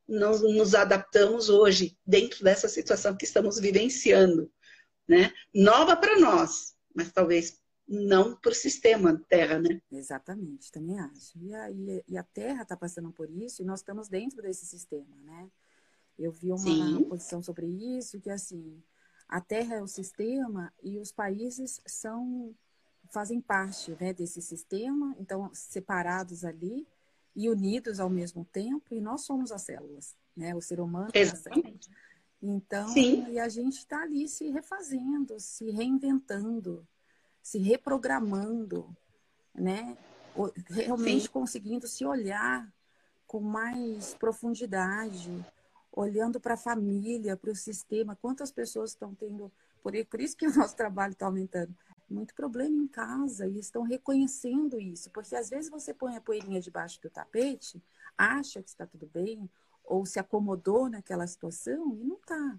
não 0.08 0.38
nos 0.38 0.74
adaptamos 0.74 1.50
hoje 1.50 1.94
dentro 2.06 2.42
dessa 2.42 2.66
situação 2.66 3.14
que 3.14 3.26
estamos 3.26 3.60
vivenciando, 3.60 4.50
né? 5.06 5.30
Nova 5.54 5.94
para 5.94 6.18
nós, 6.18 6.74
mas 6.94 7.12
talvez 7.12 7.60
não 7.86 8.34
para 8.34 8.52
o 8.52 8.54
sistema 8.54 9.22
Terra, 9.28 9.58
né? 9.58 9.82
Exatamente, 9.92 10.72
também 10.72 10.98
acho. 10.98 11.38
E 11.38 11.54
a, 11.54 11.70
e 12.08 12.16
a 12.16 12.22
Terra 12.22 12.62
está 12.62 12.74
passando 12.74 13.12
por 13.12 13.28
isso 13.30 13.60
e 13.60 13.66
nós 13.66 13.80
estamos 13.80 14.08
dentro 14.08 14.40
desse 14.40 14.64
sistema, 14.64 15.14
né? 15.24 15.50
Eu 16.18 16.32
vi 16.32 16.52
uma 16.52 16.58
Sim. 16.58 17.04
posição 17.04 17.42
sobre 17.42 17.66
isso 17.66 18.18
que 18.18 18.30
assim 18.30 18.82
a 19.28 19.40
Terra 19.40 19.76
é 19.76 19.82
o 19.82 19.86
sistema 19.86 20.72
e 20.82 20.98
os 20.98 21.12
países 21.12 21.80
são 21.86 22.54
fazem 23.10 23.40
parte 23.40 23.96
né, 24.00 24.12
desse 24.12 24.42
sistema, 24.42 25.14
então 25.18 25.50
separados 25.54 26.44
ali 26.44 26.86
e 27.34 27.48
unidos 27.48 28.00
ao 28.00 28.10
mesmo 28.10 28.44
tempo, 28.44 28.94
e 28.94 29.00
nós 29.00 29.22
somos 29.22 29.52
as 29.52 29.62
células, 29.62 30.16
né? 30.36 30.54
O 30.54 30.60
ser 30.60 30.80
humano 30.80 31.10
é 31.14 31.20
Exatamente. 31.20 31.88
Então, 32.42 32.88
Sim. 32.88 33.28
e 33.30 33.38
a 33.38 33.48
gente 33.48 33.78
está 33.78 34.02
ali 34.02 34.28
se 34.28 34.48
refazendo, 34.50 35.38
se 35.40 35.70
reinventando, 35.70 36.86
se 37.42 37.58
reprogramando, 37.58 38.94
né? 39.54 39.96
Realmente 40.68 41.24
Sim. 41.24 41.28
conseguindo 41.30 41.86
se 41.86 42.04
olhar 42.04 42.72
com 43.26 43.40
mais 43.40 44.14
profundidade, 44.14 45.44
olhando 46.00 46.38
para 46.38 46.54
a 46.54 46.56
família, 46.56 47.37
para 47.37 47.50
o 47.50 47.56
sistema. 47.56 48.16
Quantas 48.16 48.52
pessoas 48.52 48.90
estão 48.90 49.14
tendo, 49.14 49.50
por 49.82 49.94
isso 50.20 50.37
que 50.37 50.46
o 50.46 50.54
nosso 50.54 50.76
trabalho 50.76 51.12
está 51.12 51.26
aumentando, 51.26 51.74
muito 52.08 52.34
problema 52.34 52.76
em 52.76 52.87
casa 52.87 53.46
e 53.46 53.58
estão 53.58 53.82
reconhecendo 53.82 54.80
isso, 54.80 55.11
porque 55.11 55.34
às 55.34 55.50
vezes 55.50 55.70
você 55.70 55.92
põe 55.92 56.16
a 56.16 56.20
poeirinha 56.20 56.61
debaixo 56.61 57.02
do 57.02 57.11
tapete, 57.11 57.82
acha 58.16 58.62
que 58.62 58.68
está 58.68 58.87
tudo 58.87 59.11
bem, 59.12 59.50
ou 59.84 60.06
se 60.06 60.18
acomodou 60.18 60.88
naquela 60.88 61.26
situação 61.26 61.96
e 61.96 62.04
não 62.04 62.16
está, 62.16 62.58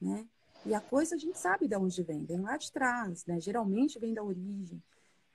né? 0.00 0.26
E 0.66 0.74
a 0.74 0.80
coisa 0.80 1.14
a 1.14 1.18
gente 1.18 1.38
sabe 1.38 1.68
de 1.68 1.76
onde 1.76 2.02
vem, 2.02 2.24
vem 2.24 2.40
lá 2.40 2.56
de 2.56 2.72
trás, 2.72 3.24
né? 3.26 3.38
Geralmente 3.40 3.98
vem 3.98 4.14
da 4.14 4.22
origem. 4.22 4.82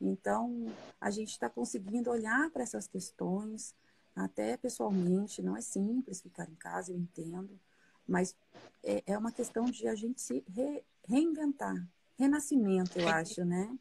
Então, 0.02 0.66
a 1.00 1.10
gente 1.10 1.30
está 1.30 1.50
conseguindo 1.50 2.10
olhar 2.10 2.50
para 2.50 2.63
essas 2.63 2.88
questões, 2.88 3.74
até 4.15 4.58
pessoalmente, 4.58 5.41
não 5.41 5.58
é 5.58 5.62
simples 5.62 6.21
ficar 6.21 6.49
em 6.49 6.56
casa, 6.56 6.91
eu 6.91 6.97
entendo, 6.97 7.60
mas 8.08 8.36
é, 8.84 9.04
é 9.06 9.17
uma 9.17 9.32
questão 9.32 9.65
de 9.65 9.88
a 9.88 9.95
gente 9.95 10.21
se 10.21 10.43
re, 10.47 10.84
reinventar, 11.08 11.76
renascimento, 12.17 12.99
eu 12.99 13.08
acho, 13.08 13.43
né? 13.43 13.76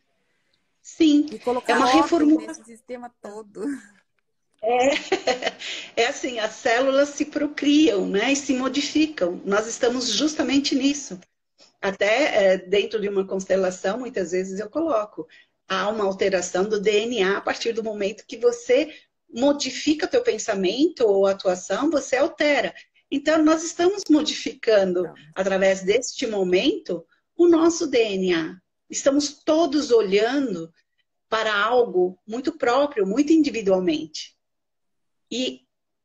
Sim. 0.81 1.27
E 1.33 1.39
colocar 1.39 1.75
é 1.75 1.77
uma 1.77 1.87
reformulação 1.87 2.65
sistema 2.65 3.13
todo. 3.21 3.63
É, 4.61 4.91
é 6.03 6.07
assim, 6.07 6.39
as 6.39 6.53
células 6.53 7.11
se 7.11 7.27
procriam, 7.27 8.07
né? 8.09 8.33
E 8.33 8.37
se 8.37 8.55
modificam. 8.55 9.41
Nós 9.45 9.67
estamos 9.67 10.09
justamente 10.09 10.75
nisso. 10.75 11.21
Até 11.81 12.53
é, 12.55 12.59
dentro 12.59 13.01
de 13.01 13.09
uma 13.09 13.27
constelação, 13.27 13.99
muitas 13.99 14.33
vezes 14.33 14.61
eu 14.61 14.71
coloco, 14.71 15.27
há 15.69 15.89
uma 15.89 16.05
alteração 16.05 16.65
do 16.65 16.81
DNA 16.81 17.39
a 17.39 17.41
partir 17.41 17.73
do 17.73 17.83
momento 17.83 18.27
que 18.27 18.37
você 18.37 18.93
modifica 19.33 20.07
teu 20.07 20.23
pensamento 20.23 21.07
ou 21.07 21.27
atuação, 21.27 21.91
você 21.91 22.17
altera. 22.17 22.75
Então, 23.11 23.43
nós 23.43 23.63
estamos 23.63 24.03
modificando, 24.09 25.05
através 25.35 25.83
deste 25.83 26.27
momento, 26.27 27.05
o 27.37 27.49
nosso 27.49 27.87
DNA. 27.87 28.59
Estamos 28.89 29.43
todos 29.45 29.91
olhando 29.91 30.73
para 31.29 31.55
algo 31.55 32.19
muito 32.27 32.53
próprio, 32.53 33.07
muito 33.07 33.33
individualmente. 33.33 34.37
E 35.31 35.63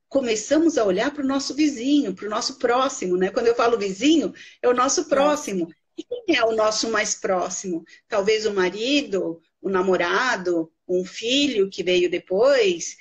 começamos 0.07 0.77
a 0.77 0.85
olhar 0.85 1.13
para 1.13 1.23
o 1.23 1.27
nosso 1.27 1.53
vizinho, 1.53 2.15
para 2.15 2.27
o 2.27 2.29
nosso 2.29 2.57
próximo, 2.57 3.17
né? 3.17 3.29
Quando 3.29 3.47
eu 3.47 3.55
falo 3.55 3.77
vizinho, 3.77 4.33
é 4.61 4.67
o 4.67 4.73
nosso 4.73 5.05
próximo. 5.05 5.67
E 5.97 6.03
quem 6.03 6.35
é 6.35 6.43
o 6.45 6.55
nosso 6.55 6.89
mais 6.89 7.15
próximo? 7.15 7.83
Talvez 8.07 8.45
o 8.45 8.53
marido, 8.53 9.41
o 9.61 9.69
namorado, 9.69 10.71
um 10.87 11.03
filho 11.03 11.69
que 11.69 11.83
veio 11.83 12.09
depois. 12.09 12.95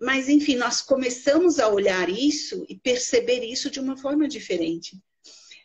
Mas, 0.00 0.28
enfim, 0.28 0.56
nós 0.56 0.82
começamos 0.82 1.58
a 1.58 1.68
olhar 1.68 2.08
isso 2.08 2.66
e 2.68 2.76
perceber 2.76 3.44
isso 3.44 3.70
de 3.70 3.80
uma 3.80 3.96
forma 3.96 4.28
diferente. 4.28 4.98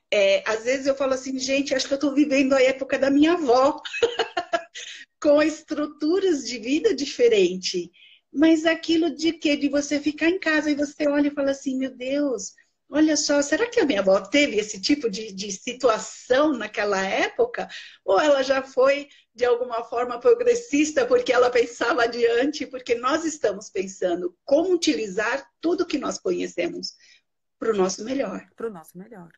É, 0.10 0.44
às 0.46 0.64
vezes 0.64 0.88
eu 0.88 0.96
falo 0.96 1.14
assim, 1.14 1.38
gente, 1.40 1.74
acho 1.74 1.88
que 1.88 1.94
eu 1.94 1.96
estou 1.96 2.14
vivendo 2.14 2.54
a 2.54 2.62
época 2.62 3.00
da 3.00 3.10
minha 3.10 3.34
avó, 3.34 3.82
com 5.22 5.42
estruturas 5.42 6.46
de 6.48 6.60
vida 6.60 6.94
diferente. 6.94 7.92
Mas 8.34 8.66
aquilo 8.66 9.14
de 9.14 9.34
que 9.34 9.56
de 9.56 9.70
você 9.70 10.00
ficar 10.00 10.30
em 10.30 10.40
casa 10.40 10.72
e 10.72 10.76
você 10.76 11.08
olha 11.08 11.28
e 11.28 11.34
fala 11.34 11.52
assim, 11.52 11.78
meu 11.78 11.96
Deus, 11.96 12.54
olha 12.90 13.16
só, 13.16 13.42
será 13.42 13.70
que 13.70 13.80
a 13.80 13.86
minha 13.86 14.02
avó 14.02 14.20
teve 14.22 14.58
esse 14.58 14.80
tipo 14.82 15.10
de, 15.10 15.34
de 15.34 15.52
situação 15.52 16.54
naquela 16.54 17.02
época? 17.06 17.68
Ou 18.06 18.20
ela 18.20 18.44
já 18.44 18.62
foi 18.64 19.08
de 19.34 19.46
alguma 19.46 19.84
forma 19.84 20.20
progressista 20.20 21.06
porque 21.06 21.32
ela 21.32 21.50
pensava 21.50 22.04
adiante, 22.04 22.66
porque 22.66 22.96
nós 22.96 23.24
estamos 23.24 23.70
pensando 23.70 24.38
como 24.44 24.74
utilizar 24.74 25.50
tudo 25.62 25.86
que 25.86 25.98
nós 25.98 26.20
conhecemos 26.20 26.96
para 27.58 27.72
o 27.72 27.78
nosso 27.78 28.04
melhor. 28.04 28.46
Para 28.56 28.68
o 28.68 28.72
nosso 28.72 28.98
melhor. 28.98 29.32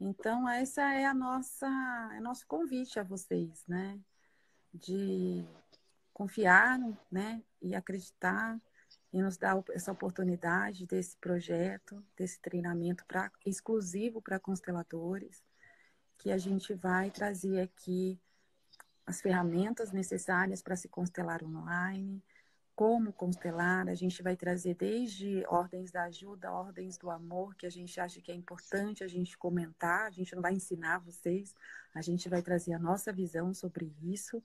Então, 0.00 0.48
essa 0.48 0.82
é 0.94 1.04
a 1.04 1.14
nossa, 1.14 1.66
é 2.14 2.20
nosso 2.20 2.46
convite 2.46 3.00
a 3.00 3.02
vocês, 3.02 3.64
né? 3.66 3.98
De 4.72 5.44
confiar, 6.12 6.78
né? 7.10 7.42
E 7.60 7.74
acreditar 7.74 8.60
e 9.12 9.20
nos 9.20 9.36
dar 9.36 9.62
essa 9.70 9.90
oportunidade 9.90 10.86
desse 10.86 11.16
projeto, 11.16 12.04
desse 12.16 12.40
treinamento 12.40 13.04
pra, 13.06 13.32
exclusivo 13.44 14.20
para 14.20 14.38
consteladores, 14.38 15.42
que 16.18 16.30
a 16.30 16.38
gente 16.38 16.74
vai 16.74 17.10
trazer 17.10 17.60
aqui 17.60 18.20
as 19.08 19.22
ferramentas 19.22 19.90
necessárias 19.90 20.60
para 20.60 20.76
se 20.76 20.86
constelar 20.86 21.42
online, 21.42 22.22
como 22.76 23.10
constelar. 23.10 23.88
A 23.88 23.94
gente 23.94 24.22
vai 24.22 24.36
trazer 24.36 24.74
desde 24.74 25.42
ordens 25.48 25.90
da 25.90 26.02
ajuda, 26.04 26.52
ordens 26.52 26.98
do 26.98 27.10
amor, 27.10 27.54
que 27.54 27.64
a 27.64 27.70
gente 27.70 27.98
acha 27.98 28.20
que 28.20 28.30
é 28.30 28.34
importante 28.34 29.02
a 29.02 29.08
gente 29.08 29.38
comentar. 29.38 30.06
A 30.06 30.10
gente 30.10 30.34
não 30.34 30.42
vai 30.42 30.52
ensinar 30.52 30.98
vocês, 30.98 31.54
a 31.94 32.02
gente 32.02 32.28
vai 32.28 32.42
trazer 32.42 32.74
a 32.74 32.78
nossa 32.78 33.10
visão 33.10 33.54
sobre 33.54 33.90
isso. 34.02 34.42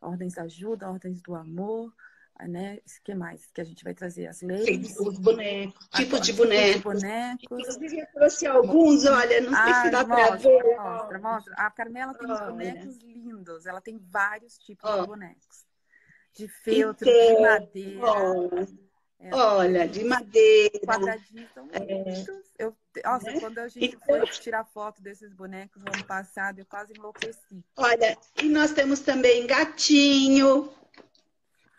Ordens 0.00 0.34
da 0.34 0.44
ajuda, 0.44 0.90
ordens 0.90 1.20
do 1.20 1.34
amor, 1.34 1.94
né? 2.40 2.78
O 2.78 3.04
que 3.04 3.14
mais 3.14 3.46
que 3.52 3.60
a 3.60 3.64
gente 3.64 3.84
vai 3.84 3.94
trazer? 3.94 4.26
As 4.26 4.42
leis. 4.42 4.98
Os 4.98 5.18
bonecos, 5.18 5.88
tipos 5.94 6.20
de 6.20 6.32
bonecos. 6.32 6.82
bonecos. 6.82 7.44
Inclusive, 7.44 8.00
eu 8.00 8.06
trouxe 8.14 8.46
alguns, 8.46 9.04
olha, 9.04 9.40
não 9.40 9.50
sei 9.52 9.72
ah, 9.72 9.82
se 9.82 9.90
dá 9.90 10.04
para 10.04 10.36
ver. 10.36 10.76
Mostra, 10.76 11.18
mostra. 11.18 11.54
A 11.56 11.70
Carmela 11.70 12.14
tem 12.14 12.30
olha. 12.30 12.44
bonecos 12.46 12.96
lindos, 12.98 13.66
ela 13.66 13.80
tem 13.80 13.98
vários 13.98 14.58
tipos 14.58 14.90
de 14.90 15.06
bonecos 15.06 15.72
de 16.34 16.48
feltro, 16.48 17.08
então, 17.08 17.34
de 17.34 17.42
madeira. 17.42 18.68
É, 19.20 19.34
olha, 19.34 19.86
de 19.86 20.04
madeira. 20.04 20.80
Quadradinhos 20.80 21.50
são 21.52 21.68
é. 21.72 22.24
Eu, 22.58 22.76
nossa, 23.04 23.30
é. 23.30 23.40
quando 23.40 23.58
a 23.58 23.68
gente 23.68 23.94
então, 23.94 24.00
foi 24.00 24.26
tirar 24.26 24.64
foto 24.64 25.00
desses 25.00 25.32
bonecos 25.32 25.82
no 25.82 25.92
ano 25.94 26.04
passado, 26.04 26.58
eu 26.58 26.66
quase 26.66 26.92
enlouqueci. 26.96 27.64
Olha, 27.76 28.18
e 28.42 28.48
nós 28.48 28.72
temos 28.72 29.00
também 29.00 29.46
gatinho. 29.46 30.72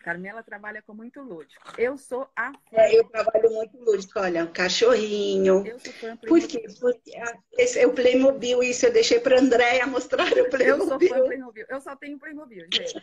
Carmela 0.03 0.43
trabalha 0.43 0.81
com 0.81 0.93
muito 0.93 1.21
lúdico. 1.21 1.63
Eu 1.77 1.97
sou 1.97 2.29
a. 2.35 2.51
É, 2.73 2.99
eu 2.99 3.05
trabalho 3.05 3.49
muito 3.51 3.77
lúdico. 3.77 4.19
Olha, 4.19 4.43
um 4.43 4.51
cachorrinho. 4.51 5.65
Eu 5.65 5.79
sou 5.79 5.93
fã 5.93 6.17
Por 6.17 6.41
quê? 6.45 6.65
Porque 6.79 7.11
esse 7.53 7.79
é 7.79 7.87
o 7.87 7.93
Playmobil, 7.93 8.61
isso 8.61 8.85
eu 8.85 8.91
deixei 8.91 9.21
para 9.21 9.39
Andréia 9.39 9.87
mostrar 9.87 10.27
o 10.27 10.49
Playmobil. 10.49 10.67
Eu 10.67 10.87
sou 10.87 10.99
fã 10.99 11.25
Playmobil. 11.25 11.65
Eu 11.69 11.81
só 11.81 11.95
tenho 11.95 12.19
Playmobil, 12.19 12.67
gente. 12.71 12.93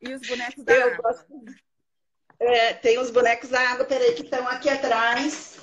E 0.00 0.14
os 0.14 0.26
bonecos 0.26 0.64
da 0.64 0.74
eu 0.74 0.94
água. 0.94 1.02
Gosto... 1.02 1.44
É, 2.40 2.72
tem 2.72 2.98
os 2.98 3.10
bonecos 3.10 3.50
da 3.50 3.60
água, 3.60 3.84
peraí, 3.84 4.14
que 4.14 4.22
estão 4.22 4.48
aqui 4.48 4.70
atrás. 4.70 5.60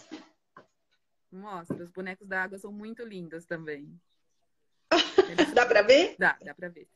Mostra, 1.32 1.84
os 1.84 1.90
bonecos 1.90 2.28
da 2.28 2.44
água 2.44 2.60
são 2.60 2.72
muito 2.72 3.04
lindos 3.04 3.46
também. 3.46 4.00
Dá 5.56 5.66
para 5.66 5.82
ver? 5.82 6.16
Dá, 6.20 6.38
dá 6.44 6.54
para 6.54 6.70
ver. 6.70 6.88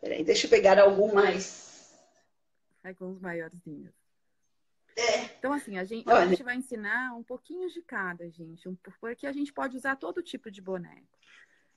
Peraí, 0.00 0.24
deixa 0.24 0.46
eu 0.46 0.50
pegar 0.50 0.78
algum 0.78 1.12
mais. 1.12 1.77
Com 2.94 3.10
os 3.10 3.20
maiorzinhos. 3.20 3.92
É. 4.96 5.24
Então, 5.38 5.52
assim, 5.52 5.78
a 5.78 5.84
gente, 5.84 6.10
a 6.10 6.26
gente 6.26 6.42
vai 6.42 6.56
ensinar 6.56 7.14
um 7.14 7.22
pouquinho 7.22 7.68
de 7.70 7.80
cada, 7.82 8.28
gente. 8.28 8.68
porque 9.00 9.26
a 9.26 9.32
gente 9.32 9.52
pode 9.52 9.76
usar 9.76 9.94
todo 9.96 10.22
tipo 10.22 10.50
de 10.50 10.60
boneco. 10.60 11.06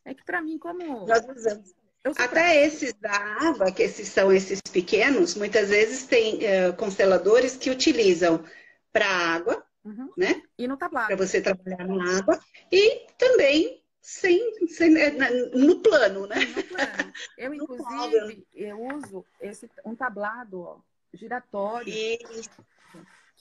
É 0.03 0.13
que 0.13 0.23
para 0.23 0.41
mim, 0.41 0.57
como. 0.57 1.05
Nós 1.05 1.23
usamos. 1.27 1.75
Até 2.17 2.65
esses 2.65 2.93
da 2.95 3.11
água, 3.11 3.71
que 3.71 3.83
esses 3.83 4.07
são 4.07 4.33
esses 4.33 4.59
pequenos, 4.59 5.35
muitas 5.35 5.69
vezes 5.69 6.07
tem 6.07 6.37
uh, 6.37 6.75
consteladores 6.75 7.55
que 7.55 7.69
utilizam 7.69 8.43
para 8.91 9.05
água, 9.05 9.63
uhum. 9.85 10.11
né? 10.17 10.41
E 10.57 10.67
no 10.67 10.77
tablado. 10.77 11.07
Para 11.07 11.15
você 11.15 11.39
trabalhar 11.39 11.87
na 11.87 12.17
água. 12.17 12.39
E 12.71 13.05
também 13.19 13.83
sem, 14.01 14.67
sem, 14.67 14.89
né, 14.89 15.11
no 15.53 15.79
plano, 15.79 16.25
né? 16.25 16.37
No 16.43 16.63
plano. 16.63 17.13
Eu, 17.37 17.53
inclusive, 17.53 18.47
eu 18.55 18.81
uso 18.95 19.23
esse, 19.39 19.69
um 19.85 19.95
tablado 19.95 20.59
ó, 20.59 20.79
giratório. 21.13 21.91
Isso 21.91 22.49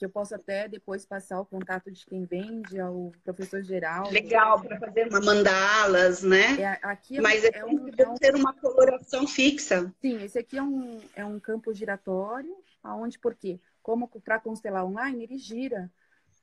que 0.01 0.05
eu 0.05 0.09
posso 0.09 0.33
até 0.33 0.67
depois 0.67 1.05
passar 1.05 1.39
o 1.39 1.45
contato 1.45 1.91
de 1.91 2.03
quem 2.07 2.25
vende 2.25 2.79
ao 2.79 3.11
professor 3.23 3.61
geral. 3.61 4.09
Legal, 4.09 4.59
para 4.59 4.79
fazer 4.79 5.07
uma 5.07 5.21
mandalas, 5.21 6.23
né? 6.23 6.59
É, 6.59 6.79
aqui 6.81 7.19
é 7.19 7.21
Mas 7.21 7.43
é, 7.43 7.51
é 7.53 7.63
um, 7.63 7.85
deve 7.85 8.17
ser 8.17 8.33
uma 8.33 8.51
coloração 8.51 9.27
fixa. 9.27 9.93
Sim, 10.01 10.23
esse 10.23 10.39
aqui 10.39 10.57
é 10.57 10.63
um, 10.63 10.99
é 11.15 11.23
um 11.23 11.39
campo 11.39 11.71
giratório, 11.71 12.57
aonde, 12.83 13.19
por 13.19 13.35
quê? 13.35 13.59
Como 13.83 14.07
para 14.07 14.39
constelar 14.39 14.83
online, 14.83 15.23
ele 15.23 15.37
gira 15.37 15.87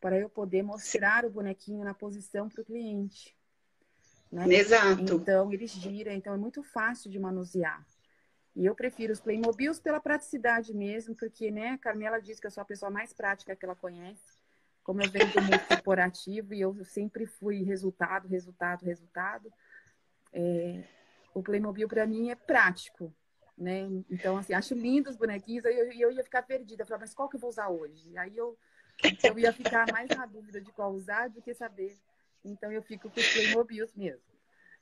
para 0.01 0.17
eu 0.17 0.29
poder 0.29 0.63
mostrar 0.63 1.23
Sim. 1.23 1.27
o 1.27 1.31
bonequinho 1.31 1.85
na 1.85 1.95
posição 1.95 2.49
para 2.49 2.63
o 2.63 2.65
cliente. 2.65 3.37
Né? 4.31 4.47
Exato. 4.55 5.15
Então, 5.15 5.53
ele 5.53 5.67
gira, 5.67 6.15
então 6.15 6.33
é 6.33 6.37
muito 6.37 6.63
fácil 6.63 7.11
de 7.11 7.19
manusear. 7.19 7.85
E 8.59 8.67
eu 8.67 8.75
prefiro 8.75 9.13
os 9.13 9.21
Playmobils 9.21 9.79
pela 9.79 10.01
praticidade 10.01 10.75
mesmo, 10.75 11.15
porque, 11.15 11.49
né, 11.49 11.71
a 11.71 11.79
Carmela 11.79 12.21
diz 12.21 12.41
que 12.41 12.47
eu 12.49 12.51
sou 12.51 12.61
a 12.61 12.65
pessoa 12.65 12.91
mais 12.91 13.13
prática 13.13 13.55
que 13.55 13.65
ela 13.65 13.77
conhece. 13.77 14.37
Como 14.83 15.01
eu 15.01 15.09
venho 15.09 15.33
do 15.33 15.41
mundo 15.43 15.61
corporativo 15.69 16.53
e 16.53 16.61
eu 16.61 16.85
sempre 16.85 17.25
fui 17.25 17.63
resultado, 17.63 18.27
resultado, 18.27 18.85
resultado. 18.85 19.53
É, 20.33 20.83
o 21.33 21.41
Playmobil 21.41 21.87
para 21.87 22.05
mim 22.05 22.31
é 22.31 22.35
prático, 22.35 23.15
né? 23.57 23.89
Então, 24.11 24.37
assim, 24.37 24.53
acho 24.55 24.75
lindo 24.75 25.09
os 25.09 25.17
bonequinhos. 25.17 25.65
E 25.65 25.69
eu, 25.69 25.93
eu, 25.93 26.11
ia 26.11 26.25
ficar 26.25 26.43
perdida. 26.43 26.83
Eu 26.83 26.87
falava, 26.87 27.05
mas 27.05 27.15
qual 27.15 27.29
que 27.29 27.37
eu 27.37 27.41
vou 27.41 27.51
usar 27.51 27.69
hoje? 27.69 28.19
Aí 28.19 28.37
eu, 28.37 28.59
eu 29.23 29.39
ia 29.39 29.53
ficar 29.53 29.87
mais 29.93 30.09
na 30.09 30.27
dúvida 30.27 30.61
de 30.61 30.73
qual 30.73 30.93
usar 30.93 31.29
do 31.29 31.41
que 31.41 31.55
saber. 31.55 31.97
Então, 32.45 32.73
eu 32.73 32.83
fico 32.83 33.09
com 33.09 33.21
os 33.21 33.33
Playmobils 33.35 33.95
mesmo. 33.95 34.35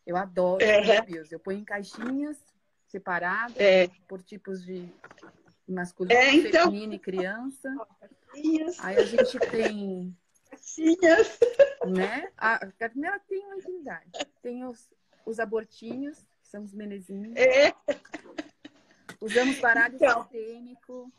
Eu 0.07 0.17
adoro 0.17 0.65
os 0.65 0.87
Playmobils. 0.87 1.31
Eu 1.31 1.41
ponho 1.41 1.59
em 1.59 1.65
caixinhas 1.65 2.43
separado 2.87 3.55
é. 3.57 3.89
por 4.09 4.23
tipos 4.23 4.65
de 4.65 4.89
masculino, 5.69 6.19
é, 6.19 6.35
então... 6.35 6.67
feminino 6.67 6.95
e 6.95 6.99
criança. 6.99 7.69
Aí 8.81 8.97
a 8.97 9.05
gente 9.05 9.39
tem. 9.39 10.17
Caixinhas. 10.51 11.39
Né? 11.87 12.31
A 12.37 12.67
Carmela 12.79 13.19
tem 13.29 13.45
uma 13.47 13.57
intimidade. 13.57 14.11
Tem 14.43 14.65
os, 14.65 14.89
os 15.25 15.39
abortinhos, 15.39 16.19
que 16.41 16.49
são 16.49 16.63
os 16.63 16.73
menezinhos. 16.73 17.35
É. 17.37 17.75
Usamos 19.21 19.59
baralho 19.59 19.97
então, 19.97 20.23
sistêmico. 20.23 21.13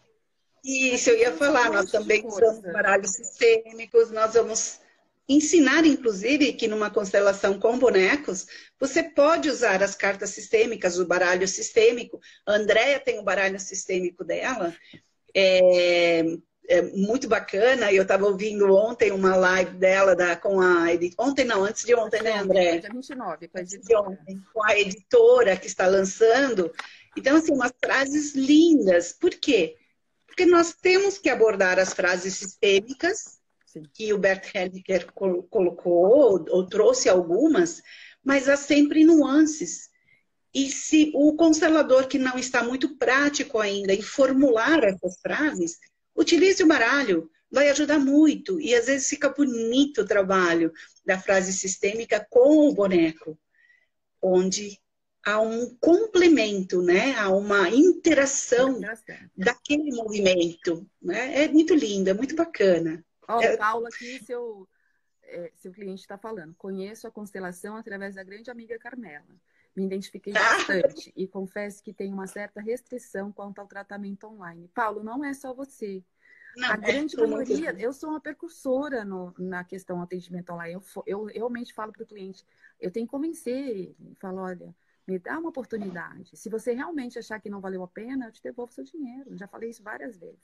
Isso, 0.64 1.10
eu 1.10 1.18
ia 1.18 1.34
falar, 1.34 1.72
nós 1.72 1.92
também 1.92 2.26
usamos 2.26 2.60
baralhos 2.60 3.12
sistêmicos, 3.12 4.12
nós 4.12 4.34
vamos 4.34 4.82
ensinar, 5.28 5.86
inclusive, 5.86 6.54
que 6.54 6.68
numa 6.68 6.90
constelação 6.90 7.60
com 7.60 7.78
bonecos, 7.78 8.48
você 8.80 9.04
pode 9.04 9.50
usar 9.50 9.84
as 9.84 9.96
cartas 9.96 10.30
sistêmicas, 10.30 10.98
o 10.98 11.06
baralho 11.06 11.48
sistêmico. 11.48 12.20
A 12.46 12.54
Andrea 12.54 13.00
tem 13.00 13.20
o 13.20 13.24
baralho 13.24 13.60
sistêmico 13.60 14.24
dela. 14.24 14.74
É, 15.36 16.24
é 16.70 16.82
muito 16.82 17.28
bacana. 17.28 17.92
Eu 17.92 18.04
estava 18.04 18.26
ouvindo 18.26 18.74
ontem 18.74 19.12
uma 19.12 19.36
live 19.36 19.72
dela 19.76 20.16
da, 20.16 20.36
com 20.36 20.62
a. 20.62 20.86
Ontem 21.18 21.44
não, 21.44 21.64
antes 21.64 21.84
de 21.84 21.94
ontem, 21.94 22.22
né, 22.22 22.38
André? 22.38 22.78
Dia 22.78 22.90
29, 22.90 23.48
com 23.50 23.58
a 23.58 23.62
editora. 23.62 24.10
Ontem, 24.10 24.42
com 24.54 24.64
a 24.64 24.80
editora 24.80 25.58
que 25.58 25.68
está 25.68 25.88
lançando. 25.88 26.72
Então, 27.18 27.36
assim, 27.36 27.52
umas 27.52 27.74
frases 27.84 28.34
lindas. 28.34 29.12
Por 29.12 29.32
quê? 29.32 29.76
Porque 30.26 30.46
nós 30.46 30.74
temos 30.74 31.18
que 31.18 31.30
abordar 31.30 31.80
as 31.80 31.94
frases 31.94 32.36
sistêmicas 32.36 33.37
Sim. 33.68 33.84
que 33.94 34.14
o 34.14 34.18
Bert 34.18 34.50
Hellinger 34.56 35.12
colocou, 35.12 36.46
ou 36.50 36.66
trouxe 36.66 37.10
algumas, 37.10 37.82
mas 38.24 38.48
há 38.48 38.56
sempre 38.56 39.04
nuances. 39.04 39.90
E 40.54 40.72
se 40.72 41.12
o 41.14 41.36
constelador 41.36 42.08
que 42.08 42.18
não 42.18 42.38
está 42.38 42.64
muito 42.64 42.98
prático 42.98 43.60
ainda 43.60 43.94
em 43.94 44.02
formular 44.02 44.84
essas 44.86 45.20
frases, 45.20 45.78
utilize 46.16 46.64
o 46.64 46.68
baralho, 46.68 47.30
vai 47.52 47.70
ajudar 47.70 48.00
muito. 48.00 48.60
E 48.60 48.74
às 48.74 48.86
vezes 48.86 49.10
fica 49.10 49.30
bonito 49.30 50.02
o 50.02 50.08
trabalho 50.08 50.72
da 51.06 51.20
frase 51.20 51.52
sistêmica 51.52 52.26
com 52.30 52.70
o 52.70 52.74
boneco, 52.74 53.38
onde 54.22 54.80
há 55.26 55.42
um 55.42 55.76
complemento, 55.80 56.82
né? 56.82 57.14
Há 57.16 57.30
uma 57.30 57.70
interação 57.70 58.80
daquele 59.36 59.92
movimento. 59.94 60.88
Né? 61.02 61.44
É 61.44 61.48
muito 61.50 61.76
lindo, 61.76 62.10
é 62.10 62.14
muito 62.14 62.34
bacana. 62.34 63.04
Ó, 63.28 63.42
é... 63.42 63.58
Paulo 63.58 63.88
aqui, 63.88 64.24
seu, 64.24 64.68
é, 65.24 65.52
seu 65.56 65.72
cliente 65.72 66.02
está 66.02 66.18
falando. 66.18 66.56
Conheço 66.56 67.08
a 67.08 67.12
constelação 67.12 67.76
através 67.76 68.16
da 68.16 68.24
grande 68.24 68.50
amiga 68.50 68.80
Carmela. 68.80 69.26
Me 69.76 69.86
identifiquei 69.86 70.34
bastante 70.34 71.14
e 71.16 71.28
confesso 71.28 71.84
que 71.84 71.94
tenho 71.94 72.14
uma 72.14 72.26
certa 72.26 72.60
restrição 72.60 73.32
quanto 73.32 73.60
ao 73.60 73.68
tratamento 73.68 74.26
online. 74.26 74.68
Paulo, 74.74 75.04
não 75.04 75.24
é 75.24 75.34
só 75.34 75.54
você. 75.54 76.04
Não, 76.56 76.72
a 76.72 76.74
é 76.74 76.78
grande 76.78 77.16
maioria, 77.16 77.76
eu 77.78 77.94
sou 77.94 78.10
uma 78.10 78.20
percursora 78.20 79.06
no, 79.06 79.36
na 79.38 79.64
questão 79.64 80.02
atendimento 80.02 80.52
online. 80.52 80.74
Eu, 80.74 80.84
eu, 81.06 81.30
eu 81.30 81.36
realmente 81.36 81.74
falo 81.74 81.92
para 81.92 82.02
o 82.02 82.08
cliente, 82.08 82.44
eu 82.80 82.90
tenho 82.90 83.06
que 83.06 83.12
convencer 83.12 83.54
ele. 83.54 83.96
Falo, 84.20 84.42
olha, 84.42 84.76
me 85.08 85.20
dá 85.20 85.38
uma 85.38 85.50
oportunidade. 85.50 86.36
Se 86.36 86.50
você 86.50 86.74
realmente 86.74 87.20
achar 87.20 87.40
que 87.40 87.50
não 87.50 87.62
valeu 87.62 87.84
a 87.84 87.88
pena, 87.88 88.26
eu 88.26 88.32
te 88.32 88.42
devolvo 88.42 88.74
seu 88.74 88.84
dinheiro. 88.84 89.38
Já 89.38 89.48
falei 89.48 89.70
isso 89.70 89.84
várias 89.84 90.18
vezes 90.18 90.42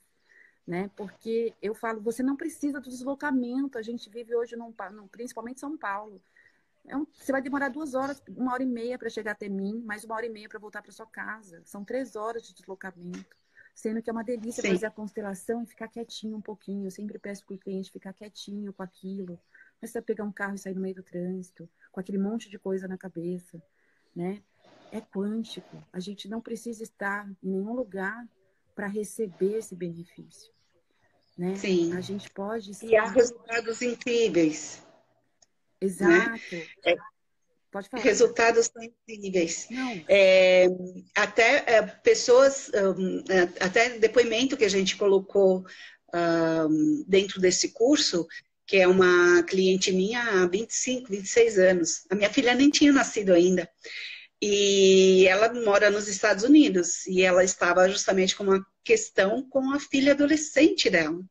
né? 0.68 0.89
Porque 0.95 1.53
eu 1.61 1.74
falo, 1.74 2.01
você 2.01 2.24
não 2.24 2.36
precisa 2.36 2.80
do 2.80 2.89
deslocamento. 2.89 3.78
A 3.78 3.82
gente 3.82 4.09
vive 4.09 4.36
hoje, 4.36 4.55
num, 4.55 4.74
principalmente 5.11 5.59
São 5.59 5.78
Paulo. 5.78 6.22
É 6.86 6.97
um, 6.97 7.05
você 7.14 7.32
vai 7.32 7.41
demorar 7.41 7.70
duas 7.70 7.93
horas, 7.93 8.22
uma 8.30 8.53
hora 8.53 8.64
e 8.64 8.66
meia 8.66 8.97
para 8.97 9.09
chegar 9.09 9.32
até 9.32 9.47
mim, 9.47 9.82
mais 9.86 10.03
uma 10.03 10.16
hora 10.16 10.26
e 10.26 10.30
meia 10.30 10.49
para 10.49 10.59
voltar 10.59 10.82
para 10.82 10.91
sua 10.91 11.05
casa. 11.05 11.61
São 11.66 11.84
três 11.84 12.16
horas 12.16 12.43
de 12.43 12.53
deslocamento. 12.53 13.36
Sendo 13.74 14.01
que 14.01 14.09
é 14.09 14.14
uma 14.14 14.24
delícia 14.24 14.61
Sim. 14.61 14.70
fazer 14.70 14.86
a 14.86 14.91
constelação 14.91 15.64
e 15.64 15.66
ficar 15.66 15.88
quietinho 15.88 16.38
um 16.38 16.41
pouquinho. 16.41 16.86
Eu 16.86 16.91
sempre 16.91 17.18
peço 17.18 17.45
para 17.45 17.55
o 17.55 17.59
cliente 17.59 17.91
ficar 17.91 18.14
quietinho 18.14 18.72
com 18.72 18.84
aquilo. 18.84 19.39
Mas 19.82 19.91
você 19.91 19.99
vai 19.99 20.05
pegar 20.05 20.24
um 20.24 20.32
carro 20.32 20.55
e 20.55 20.59
sair 20.59 20.76
no 20.76 20.82
meio 20.82 20.95
do 20.95 21.03
trânsito, 21.03 21.68
com 21.91 21.99
aquele 21.99 22.18
monte 22.18 22.49
de 22.49 22.59
coisa 22.59 22.88
na 22.88 22.97
cabeça, 22.97 23.61
né? 24.16 24.43
é 24.93 25.01
quântico. 25.01 25.84
A 25.91 25.99
gente 25.99 26.30
não 26.30 26.39
precisa 26.39 26.84
estar 26.84 27.28
em 27.41 27.49
nenhum 27.49 27.74
lugar 27.74 28.30
para 28.76 28.86
receber 28.86 29.57
esse 29.57 29.76
benefício. 29.76 30.53
Né? 31.38 31.56
Sim. 31.56 31.96
A 31.96 32.02
gente 32.02 32.30
pode. 32.30 32.72
Estar... 32.72 32.86
E 32.86 32.96
há 32.96 33.06
resultados 33.06 33.82
incríveis. 33.82 34.82
Exato. 35.82 36.32
Né? 36.56 36.68
É, 36.86 36.96
Pode 37.74 37.90
falar. 37.90 38.04
Resultados 38.04 38.68
são 38.68 38.84
incríveis. 38.84 39.68
É, 40.08 40.68
até 41.16 41.64
é, 41.66 41.82
pessoas, 41.82 42.70
um, 42.70 43.24
é, 43.28 43.42
até 43.60 43.98
depoimento 43.98 44.56
que 44.56 44.64
a 44.64 44.70
gente 44.70 44.96
colocou 44.96 45.66
um, 46.14 47.04
dentro 47.08 47.42
desse 47.42 47.70
curso, 47.70 48.28
que 48.68 48.78
é 48.78 48.88
uma 48.88 49.42
cliente 49.42 49.92
minha 49.92 50.22
há 50.22 50.46
25, 50.46 51.10
26 51.10 51.58
anos. 51.58 52.06
A 52.12 52.16
minha 52.16 52.30
filha 52.30 52.54
nem 52.54 52.70
tinha 52.70 52.94
nascido 52.94 53.34
ainda. 53.34 53.68
E 54.46 55.26
ela 55.26 55.54
mora 55.54 55.89
nos 55.89 56.10
Estados 56.10 56.44
Unidos. 56.44 57.08
E 57.08 57.22
ela 57.22 57.46
estava 57.46 57.88
justamente 57.88 58.36
com 58.36 58.44
uma 58.44 58.66
questão 58.84 59.48
com 59.50 59.72
a 59.72 59.80
filha 59.80 60.12
adolescente 60.12 60.89
dela. 60.89 61.24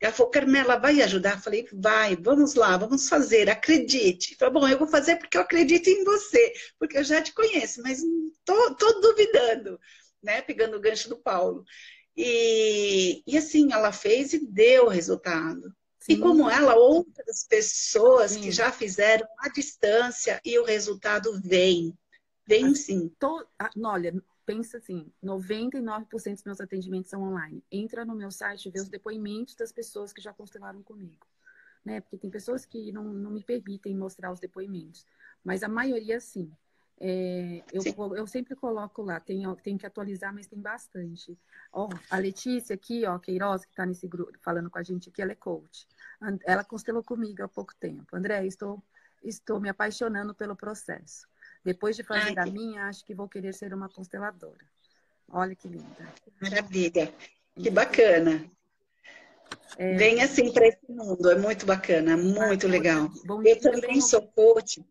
Ela 0.00 0.14
falou, 0.14 0.32
Carmela, 0.32 0.78
vai 0.78 1.02
ajudar? 1.02 1.34
Eu 1.34 1.42
falei, 1.42 1.68
vai, 1.70 2.16
vamos 2.16 2.54
lá, 2.54 2.78
vamos 2.78 3.06
fazer, 3.06 3.50
acredite. 3.50 4.34
Falei, 4.36 4.54
bom, 4.54 4.66
eu 4.66 4.78
vou 4.78 4.88
fazer 4.88 5.16
porque 5.16 5.36
eu 5.36 5.42
acredito 5.42 5.88
em 5.88 6.02
você, 6.04 6.54
porque 6.78 6.96
eu 6.96 7.04
já 7.04 7.20
te 7.20 7.34
conheço, 7.34 7.82
mas 7.82 8.00
tô, 8.46 8.74
tô 8.76 8.98
duvidando, 9.00 9.78
né? 10.22 10.40
Pegando 10.40 10.78
o 10.78 10.80
gancho 10.80 11.10
do 11.10 11.18
Paulo. 11.18 11.64
E, 12.16 13.22
e 13.26 13.36
assim, 13.36 13.74
ela 13.74 13.92
fez 13.92 14.32
e 14.32 14.38
deu 14.38 14.88
resultado. 14.88 15.70
Sim. 15.98 16.14
E 16.14 16.18
como 16.18 16.48
ela, 16.48 16.76
outras 16.76 17.44
pessoas 17.46 18.30
sim. 18.30 18.40
que 18.40 18.50
já 18.50 18.72
fizeram 18.72 19.28
à 19.38 19.50
distância 19.50 20.40
e 20.42 20.58
o 20.58 20.64
resultado 20.64 21.38
vem. 21.42 21.92
Vem 22.48 22.74
sim. 22.74 23.12
Olha, 23.84 24.22
pensa 24.46 24.78
assim, 24.78 25.12
99% 25.22 26.32
dos 26.32 26.44
meus 26.44 26.60
atendimentos 26.60 27.10
são 27.10 27.22
online. 27.22 27.62
Entra 27.70 28.06
no 28.06 28.14
meu 28.14 28.30
site 28.30 28.66
e 28.66 28.70
vê 28.70 28.80
os 28.80 28.88
depoimentos 28.88 29.54
das 29.54 29.70
pessoas 29.70 30.10
que 30.10 30.22
já 30.22 30.32
constelaram 30.32 30.82
comigo. 30.82 31.26
Né? 31.84 32.00
Porque 32.00 32.16
tem 32.16 32.30
pessoas 32.30 32.64
que 32.64 32.90
não, 32.90 33.04
não 33.04 33.30
me 33.30 33.44
permitem 33.44 33.94
mostrar 33.94 34.32
os 34.32 34.40
depoimentos. 34.40 35.04
Mas 35.44 35.62
a 35.62 35.68
maioria, 35.68 36.18
sim. 36.18 36.50
É, 36.98 37.62
eu, 37.70 37.82
sim. 37.82 37.94
eu 38.16 38.26
sempre 38.26 38.56
coloco 38.56 39.02
lá, 39.02 39.20
tem, 39.20 39.42
tem 39.56 39.76
que 39.76 39.86
atualizar, 39.86 40.34
mas 40.34 40.46
tem 40.46 40.60
bastante. 40.60 41.38
Ó, 41.70 41.88
a 42.10 42.18
Letícia 42.18 42.74
aqui, 42.74 43.04
ó, 43.04 43.18
Queiroz, 43.18 43.66
que 43.66 43.70
está 43.70 43.84
nesse 43.84 44.08
grupo, 44.08 44.32
falando 44.40 44.70
com 44.70 44.78
a 44.78 44.82
gente 44.82 45.10
aqui, 45.10 45.20
ela 45.20 45.32
é 45.32 45.36
coach. 45.36 45.86
Ela 46.44 46.64
constelou 46.64 47.04
comigo 47.04 47.42
há 47.42 47.48
pouco 47.48 47.74
tempo. 47.76 48.16
André, 48.16 48.46
estou, 48.46 48.82
estou 49.22 49.60
me 49.60 49.68
apaixonando 49.68 50.34
pelo 50.34 50.56
processo. 50.56 51.28
Depois 51.68 51.94
de 51.94 52.02
fazer 52.02 52.38
Ai, 52.38 52.48
a 52.48 52.50
minha, 52.50 52.84
acho 52.84 53.04
que 53.04 53.14
vou 53.14 53.28
querer 53.28 53.52
ser 53.52 53.74
uma 53.74 53.90
consteladora. 53.90 54.64
Olha 55.30 55.54
que 55.54 55.68
linda. 55.68 56.14
Maravilha. 56.40 57.12
Que 57.54 57.68
bacana. 57.68 58.50
É... 59.76 59.94
Vem 59.96 60.22
assim 60.22 60.50
para 60.50 60.66
esse 60.66 60.90
mundo, 60.90 61.30
é 61.30 61.36
muito 61.36 61.66
bacana, 61.66 62.16
muito 62.16 62.66
ah, 62.66 62.70
legal. 62.70 63.10
Bom, 63.26 63.42
eu 63.42 63.60
também 63.60 64.00
sou 64.00 64.22
coach. 64.28 64.82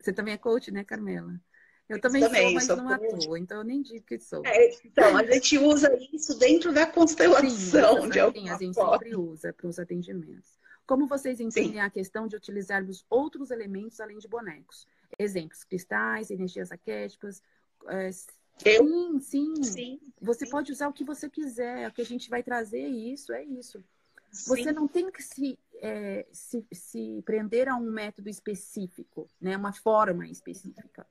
Você 0.00 0.12
também 0.12 0.34
é 0.34 0.36
coach, 0.36 0.72
né, 0.72 0.82
Carmela? 0.82 1.40
Eu 1.88 2.00
também, 2.00 2.20
também 2.20 2.58
sou, 2.58 2.78
mas 2.78 2.82
não 2.82 2.88
atuo, 2.88 3.36
então 3.36 3.58
eu 3.58 3.64
nem 3.64 3.80
digo 3.80 4.04
que 4.04 4.18
sou. 4.18 4.42
É, 4.44 4.70
então, 4.84 5.16
a 5.16 5.22
gente 5.24 5.56
usa 5.56 5.96
isso 6.12 6.36
dentro 6.36 6.72
da 6.72 6.84
constelação, 6.84 8.02
sim, 8.02 8.08
de 8.08 8.18
alguma 8.18 8.42
sim, 8.42 8.50
a 8.50 8.58
gente 8.58 8.74
forma. 8.74 8.98
sempre 8.98 9.16
usa 9.16 9.52
para 9.52 9.68
os 9.68 9.78
atendimentos. 9.78 10.58
Como 10.84 11.06
vocês 11.06 11.38
entendem 11.38 11.74
sim. 11.74 11.78
a 11.78 11.88
questão 11.88 12.26
de 12.26 12.34
utilizarmos 12.34 13.04
outros 13.08 13.52
elementos 13.52 14.00
além 14.00 14.18
de 14.18 14.26
bonecos? 14.26 14.84
Exemplos, 15.18 15.64
cristais, 15.64 16.30
energias 16.30 16.70
arquétipas. 16.72 17.42
É, 17.88 18.10
sim, 18.12 19.20
sim, 19.20 19.62
sim, 19.62 20.00
Você 20.20 20.46
sim. 20.46 20.50
pode 20.50 20.72
usar 20.72 20.88
o 20.88 20.92
que 20.92 21.04
você 21.04 21.28
quiser. 21.28 21.88
O 21.88 21.92
que 21.92 22.02
a 22.02 22.06
gente 22.06 22.28
vai 22.30 22.42
trazer 22.42 22.80
é 22.80 22.88
isso, 22.88 23.32
é 23.32 23.44
isso. 23.44 23.84
Você 24.46 24.72
não 24.72 24.88
tem 24.88 25.10
que 25.10 25.22
se, 25.22 25.58
é, 25.76 26.26
se, 26.32 26.66
se, 26.72 27.22
prender 27.24 27.68
a 27.68 27.76
um 27.76 27.90
método 27.90 28.28
específico, 28.28 29.30
né? 29.40 29.56
uma 29.56 29.72
forma 29.72 30.26
específica. 30.26 31.06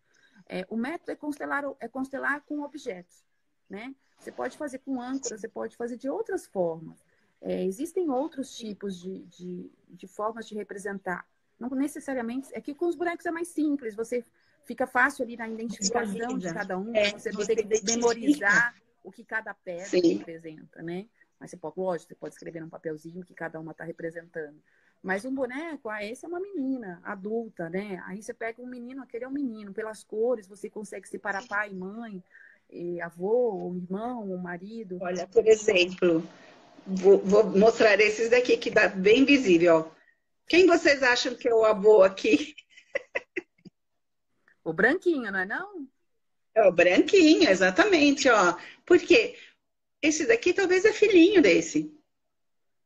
É, 0.47 0.65
o 0.69 0.75
método 0.75 1.11
é 1.11 1.15
constelar, 1.15 1.63
é 1.79 1.87
constelar 1.87 2.41
com 2.41 2.61
objetos. 2.61 3.23
Né? 3.69 3.95
Você 4.19 4.31
pode 4.31 4.57
fazer 4.57 4.79
com 4.79 5.01
âncora, 5.01 5.37
você 5.37 5.47
pode 5.47 5.77
fazer 5.77 5.97
de 5.97 6.09
outras 6.09 6.45
formas. 6.45 7.01
É, 7.41 7.63
existem 7.63 8.09
outros 8.09 8.55
tipos 8.55 8.99
de, 8.99 9.19
de, 9.25 9.71
de 9.89 10.07
formas 10.07 10.47
de 10.47 10.55
representar. 10.55 11.25
Não 11.59 11.69
necessariamente. 11.69 12.49
É 12.53 12.61
que 12.61 12.73
com 12.73 12.87
os 12.87 12.95
bonecos 12.95 13.25
é 13.25 13.31
mais 13.31 13.47
simples, 13.47 13.95
você 13.95 14.23
fica 14.63 14.87
fácil 14.87 15.23
ali 15.23 15.37
na 15.37 15.47
identificação 15.47 16.37
de 16.37 16.53
cada 16.53 16.77
um, 16.77 16.95
é, 16.95 17.11
você 17.11 17.31
não 17.31 17.45
tem 17.45 17.55
que 17.55 17.83
memorizar 17.83 18.75
o 19.03 19.11
que 19.11 19.23
cada 19.23 19.53
pedra 19.53 19.85
Sim. 19.85 20.17
representa, 20.17 20.81
né? 20.81 21.05
Mas 21.39 21.51
você 21.51 21.57
pode, 21.57 21.77
lógico, 21.77 22.09
você 22.09 22.15
pode 22.15 22.35
escrever 22.35 22.61
num 22.61 22.69
papelzinho 22.69 23.25
que 23.25 23.33
cada 23.33 23.59
uma 23.59 23.73
está 23.73 23.83
representando. 23.83 24.61
Mas 25.01 25.25
um 25.25 25.35
boneco, 25.35 25.89
ah, 25.89 26.03
esse 26.03 26.23
é 26.23 26.27
uma 26.27 26.39
menina 26.39 27.01
adulta, 27.03 27.69
né? 27.69 28.01
Aí 28.05 28.23
você 28.23 28.33
pega 28.33 28.61
um 28.61 28.65
menino, 28.65 29.03
aquele 29.03 29.25
é 29.25 29.27
um 29.27 29.31
menino. 29.31 29.73
Pelas 29.73 30.01
cores, 30.01 30.47
você 30.47 30.69
consegue 30.69 31.05
separar 31.09 31.45
pai 31.45 31.71
mãe, 31.71 32.23
e 32.69 33.01
avô, 33.01 33.75
irmão, 33.75 34.29
ou 34.29 34.37
marido. 34.37 34.97
Olha, 35.01 35.27
por 35.27 35.45
exemplo, 35.45 36.23
vou, 36.87 37.19
vou 37.19 37.43
mostrar 37.43 37.99
esses 37.99 38.29
daqui 38.29 38.55
que 38.55 38.71
dá 38.71 38.87
bem 38.87 39.25
visível, 39.25 39.75
ó. 39.75 40.02
Quem 40.47 40.67
vocês 40.67 41.01
acham 41.01 41.35
que 41.35 41.47
é 41.47 41.53
o 41.53 41.63
avô 41.63 42.03
aqui? 42.03 42.55
O 44.63 44.71
branquinho, 44.71 45.31
não 45.31 45.39
é 45.39 45.45
não? 45.45 45.87
É 46.55 46.63
o 46.63 46.71
branquinho, 46.71 47.49
exatamente, 47.49 48.29
ó. 48.29 48.57
Porque 48.85 49.37
esse 50.01 50.25
daqui 50.25 50.53
talvez 50.53 50.85
é 50.85 50.93
filhinho 50.93 51.41
desse. 51.41 51.93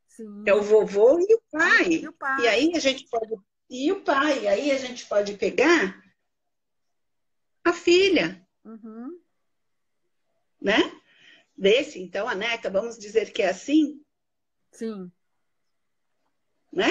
Sim. 0.07 0.43
É 0.47 0.53
o 0.53 0.63
vovô 0.63 1.19
e 1.19 1.35
o 1.35 1.41
pai. 1.51 1.87
E, 1.87 2.07
o 2.07 2.13
pai. 2.13 2.41
e 2.41 2.47
aí 2.47 2.71
a 2.75 2.79
gente 2.79 3.07
pode 3.07 3.35
e 3.69 3.91
o 3.91 4.01
pai, 4.01 4.47
aí 4.47 4.71
a 4.71 4.77
gente 4.77 5.05
pode 5.05 5.35
pegar 5.37 6.01
a 7.65 7.73
filha. 7.73 8.47
Uhum. 8.63 9.19
Né? 10.61 10.77
Desse, 11.55 11.99
então, 11.99 12.29
a 12.29 12.35
neta, 12.35 12.69
vamos 12.69 12.97
dizer 12.97 13.31
que 13.33 13.41
é 13.41 13.49
assim? 13.49 14.01
Sim. 14.71 15.11
Né? 16.71 16.89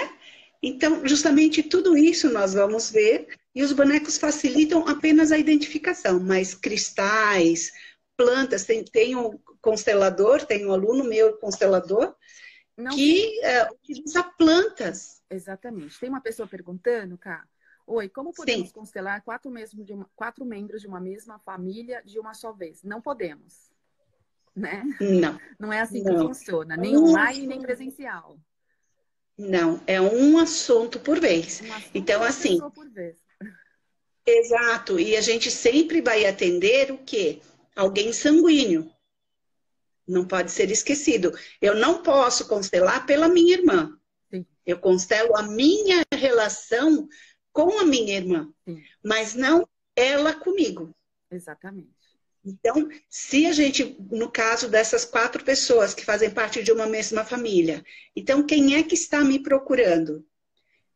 Então, 0.67 1.07
justamente 1.07 1.63
tudo 1.63 1.97
isso 1.97 2.29
nós 2.29 2.53
vamos 2.53 2.91
ver 2.91 3.29
e 3.55 3.63
os 3.63 3.73
bonecos 3.73 4.19
facilitam 4.19 4.89
apenas 4.89 5.31
a 5.31 5.39
identificação, 5.39 6.19
mas 6.19 6.55
cristais, 6.55 7.71
plantas, 8.17 8.65
tem, 8.65 8.85
tem 8.85 9.15
um 9.15 9.39
constelador, 9.61 10.45
tem 10.45 10.67
um 10.67 10.73
aluno 10.73 11.05
meu 11.05 11.37
constelador 11.39 12.17
Não 12.77 12.91
que 12.91 13.39
uh, 13.39 13.75
utiliza 13.75 14.25
plantas. 14.25 15.23
Exatamente. 15.31 16.01
Tem 16.01 16.09
uma 16.09 16.21
pessoa 16.21 16.49
perguntando, 16.49 17.17
cá, 17.17 17.47
Oi, 17.87 18.09
como 18.09 18.33
podemos 18.33 18.67
Sim. 18.67 18.75
constelar 18.75 19.23
quatro, 19.23 19.49
mesmo 19.49 19.85
de 19.85 19.93
uma, 19.93 20.11
quatro 20.17 20.45
membros 20.45 20.81
de 20.81 20.89
uma 20.89 20.99
mesma 20.99 21.39
família 21.39 22.03
de 22.05 22.19
uma 22.19 22.35
só 22.35 22.53
vez? 22.53 22.83
Não 22.83 23.01
podemos. 23.01 23.71
Né? 24.57 24.83
Não. 25.01 25.39
Não 25.61 25.73
é 25.73 25.81
assim 25.81 26.03
Não. 26.03 26.17
que 26.17 26.23
funciona, 26.27 26.77
nem 26.77 26.97
online, 26.97 27.47
nem 27.47 27.63
presencial. 27.63 28.37
Não, 29.39 29.81
é 29.87 30.01
um 30.01 30.39
assunto 30.39 30.99
por 30.99 31.21
vez. 31.21 31.61
Um 31.61 31.73
assunto 31.73 31.91
então, 31.95 32.23
assim. 32.23 32.59
Por 32.59 32.89
vez. 32.91 33.17
Exato. 34.25 34.99
E 34.99 35.17
a 35.17 35.21
gente 35.21 35.51
sempre 35.51 36.01
vai 36.01 36.27
atender 36.27 36.91
o 36.91 36.99
quê? 36.99 37.41
Alguém 37.75 38.13
sanguíneo. 38.13 38.91
Não 40.07 40.27
pode 40.27 40.51
ser 40.51 40.71
esquecido. 40.71 41.33
Eu 41.61 41.75
não 41.75 42.03
posso 42.03 42.49
constelar 42.49 43.07
pela 43.07 43.29
minha 43.29 43.55
irmã. 43.55 43.99
Sim. 44.31 44.47
Eu 44.65 44.79
constelo 44.79 45.37
a 45.37 45.43
minha 45.43 46.03
relação 46.13 47.09
com 47.53 47.79
a 47.79 47.85
minha 47.85 48.15
irmã, 48.17 48.53
Sim. 48.67 48.83
mas 49.03 49.35
não 49.35 49.67
ela 49.95 50.35
comigo. 50.35 50.95
Exatamente. 51.31 51.96
Então, 52.47 52.89
se 53.11 53.45
a 53.45 53.53
gente, 53.53 53.97
no 54.09 54.31
caso 54.31 54.69
dessas 54.69 55.05
quatro 55.05 55.45
pessoas 55.45 55.93
que 55.93 56.05
fazem 56.05 56.31
parte 56.31 56.63
de 56.63 56.71
uma 56.71 56.87
mesma 56.87 57.25
família, 57.25 57.85
então 58.15 58.47
quem 58.47 58.77
é 58.77 58.85
que 58.85 58.95
está 58.95 59.25
me 59.25 59.43
procurando? 59.43 60.25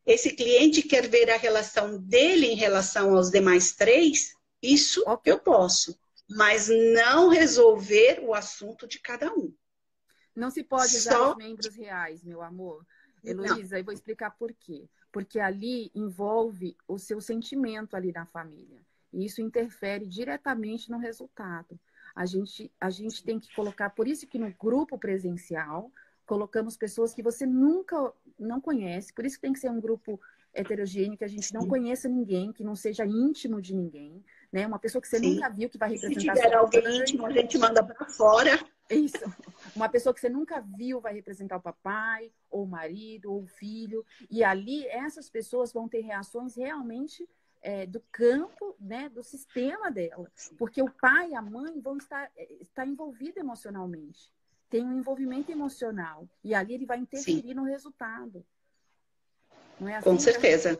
Esse 0.06 0.30
cliente 0.30 0.80
quer 0.80 1.08
ver 1.08 1.28
a 1.28 1.36
relação 1.36 1.98
dele 1.98 2.46
em 2.46 2.54
relação 2.54 3.16
aos 3.16 3.30
demais 3.30 3.72
três? 3.72 4.32
Isso 4.62 5.02
okay. 5.04 5.32
eu 5.32 5.40
posso, 5.40 5.98
mas 6.28 6.68
não 6.68 7.28
resolver 7.28 8.20
o 8.22 8.32
assunto 8.32 8.86
de 8.86 9.00
cada 9.00 9.32
um. 9.34 9.52
Não 10.36 10.50
se 10.50 10.62
pode 10.62 10.96
usar 10.96 11.10
Só... 11.10 11.30
os 11.32 11.36
membros 11.36 11.74
reais, 11.74 12.22
meu 12.22 12.42
amor. 12.42 12.86
Heloísa, 13.24 13.78
eu 13.78 13.84
vou 13.84 13.92
explicar 13.92 14.30
por 14.30 14.52
quê. 14.52 14.88
Porque 15.10 15.40
ali 15.40 15.90
envolve 15.94 16.76
o 16.86 16.96
seu 16.96 17.20
sentimento 17.20 17.96
ali 17.96 18.12
na 18.12 18.24
família. 18.24 18.80
E 19.12 19.24
isso 19.24 19.40
interfere 19.40 20.06
diretamente 20.06 20.90
no 20.90 20.98
resultado. 20.98 21.78
A 22.14 22.26
gente, 22.26 22.70
a 22.80 22.90
gente 22.90 23.22
tem 23.24 23.38
que 23.38 23.54
colocar, 23.54 23.90
por 23.90 24.06
isso 24.06 24.26
que 24.26 24.38
no 24.38 24.52
grupo 24.58 24.98
presencial, 24.98 25.90
colocamos 26.26 26.76
pessoas 26.76 27.12
que 27.12 27.22
você 27.22 27.46
nunca 27.46 28.12
não 28.38 28.60
conhece, 28.60 29.12
por 29.12 29.24
isso 29.24 29.36
que 29.36 29.42
tem 29.42 29.52
que 29.52 29.58
ser 29.58 29.70
um 29.70 29.80
grupo 29.80 30.20
heterogêneo, 30.52 31.16
que 31.16 31.24
a 31.24 31.28
gente 31.28 31.52
não 31.54 31.66
conheça 31.66 32.08
ninguém, 32.08 32.52
que 32.52 32.64
não 32.64 32.74
seja 32.74 33.06
íntimo 33.06 33.60
de 33.60 33.74
ninguém, 33.74 34.24
né? 34.52 34.66
Uma 34.66 34.78
pessoa 34.78 35.00
que 35.00 35.08
você 35.08 35.18
Sim. 35.18 35.34
nunca 35.34 35.48
viu 35.48 35.68
que 35.68 35.78
vai 35.78 35.90
representar. 35.90 36.36
Se 36.36 36.42
tiver 36.42 36.54
alguém 36.54 37.00
íntimo, 37.00 37.26
a 37.26 37.32
gente 37.32 37.58
manda 37.58 37.82
para 37.82 38.06
fora. 38.06 38.58
Isso. 38.90 39.18
Uma 39.74 39.88
pessoa 39.88 40.12
que 40.12 40.20
você 40.20 40.28
nunca 40.28 40.60
viu 40.60 41.00
vai 41.00 41.14
representar 41.14 41.56
o 41.56 41.62
papai, 41.62 42.32
ou 42.50 42.64
o 42.64 42.68
marido, 42.68 43.32
ou 43.32 43.42
o 43.42 43.46
filho. 43.46 44.04
E 44.28 44.42
ali 44.42 44.84
essas 44.88 45.30
pessoas 45.30 45.72
vão 45.72 45.88
ter 45.88 46.00
reações 46.00 46.56
realmente 46.56 47.28
é, 47.62 47.86
do 47.86 48.00
campo, 48.12 48.74
né, 48.78 49.08
do 49.08 49.22
sistema 49.22 49.90
dela. 49.90 50.30
Porque 50.58 50.82
o 50.82 50.90
pai 50.90 51.30
e 51.30 51.34
a 51.34 51.42
mãe 51.42 51.80
vão 51.80 51.96
estar, 51.96 52.30
é, 52.36 52.52
estar 52.60 52.86
envolvidos 52.86 53.36
emocionalmente. 53.36 54.32
Tem 54.68 54.84
um 54.84 54.98
envolvimento 54.98 55.50
emocional. 55.50 56.28
E 56.42 56.54
ali 56.54 56.74
ele 56.74 56.86
vai 56.86 56.98
interferir 56.98 57.42
Sim. 57.42 57.54
no 57.54 57.64
resultado. 57.64 58.44
Não 59.78 59.88
é 59.88 59.96
assim 59.96 60.04
Com 60.04 60.18
certeza. 60.18 60.78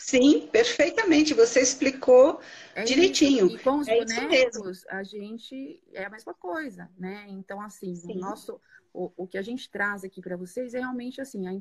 Sim, 0.00 0.48
perfeitamente. 0.50 1.34
Você 1.34 1.60
explicou 1.60 2.40
é 2.74 2.84
direitinho. 2.84 3.46
Isso. 3.46 3.56
E 3.56 3.58
com 3.58 3.78
os 3.78 3.88
é 3.88 3.98
bonecos, 3.98 4.86
a 4.88 5.02
gente 5.02 5.82
é 5.92 6.04
a 6.04 6.10
mesma 6.10 6.32
coisa, 6.32 6.90
né? 6.96 7.26
Então, 7.28 7.60
assim, 7.60 8.00
o 8.04 8.14
nosso, 8.14 8.58
o, 8.94 9.12
o 9.14 9.26
que 9.26 9.36
a 9.36 9.42
gente 9.42 9.70
traz 9.70 10.02
aqui 10.02 10.22
para 10.22 10.36
vocês 10.36 10.72
é 10.72 10.78
realmente 10.78 11.20
assim, 11.20 11.46
a, 11.46 11.60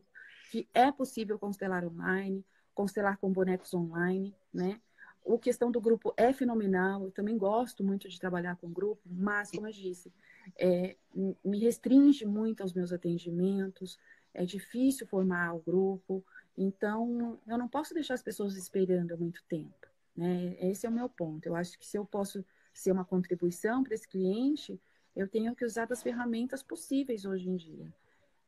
que 0.51 0.69
é 0.73 0.89
possível 0.89 1.37
constelar 1.37 1.83
online, 1.83 2.45
constelar 2.79 3.17
com 3.17 3.29
bonecos 3.29 3.73
online, 3.73 4.33
né? 4.53 4.79
O 5.21 5.37
questão 5.37 5.69
do 5.69 5.81
grupo 5.81 6.13
é 6.15 6.31
fenomenal. 6.31 7.03
Eu 7.03 7.11
também 7.11 7.37
gosto 7.37 7.83
muito 7.83 8.07
de 8.07 8.17
trabalhar 8.17 8.55
com 8.55 8.71
grupo, 8.71 9.01
mas, 9.05 9.51
como 9.51 9.67
eu 9.67 9.71
disse, 9.73 10.13
é, 10.57 10.95
me 11.43 11.59
restringe 11.59 12.25
muito 12.25 12.63
aos 12.63 12.71
meus 12.71 12.93
atendimentos. 12.93 13.99
É 14.33 14.45
difícil 14.45 15.05
formar 15.05 15.53
o 15.55 15.59
grupo. 15.59 16.23
Então, 16.57 17.37
eu 17.45 17.57
não 17.57 17.67
posso 17.67 17.93
deixar 17.93 18.13
as 18.13 18.23
pessoas 18.23 18.55
esperando 18.55 19.17
muito 19.17 19.43
tempo. 19.49 19.87
Né? 20.15 20.55
Esse 20.61 20.85
é 20.85 20.89
o 20.89 20.93
meu 20.93 21.09
ponto. 21.09 21.45
Eu 21.45 21.57
acho 21.57 21.77
que 21.77 21.85
se 21.85 21.97
eu 21.97 22.05
posso 22.05 22.45
ser 22.73 22.93
uma 22.93 23.03
contribuição 23.03 23.83
para 23.83 23.93
esse 23.93 24.07
cliente, 24.07 24.79
eu 25.13 25.27
tenho 25.27 25.53
que 25.53 25.65
usar 25.65 25.85
das 25.85 26.01
ferramentas 26.01 26.63
possíveis 26.63 27.25
hoje 27.25 27.49
em 27.49 27.57
dia. 27.57 27.93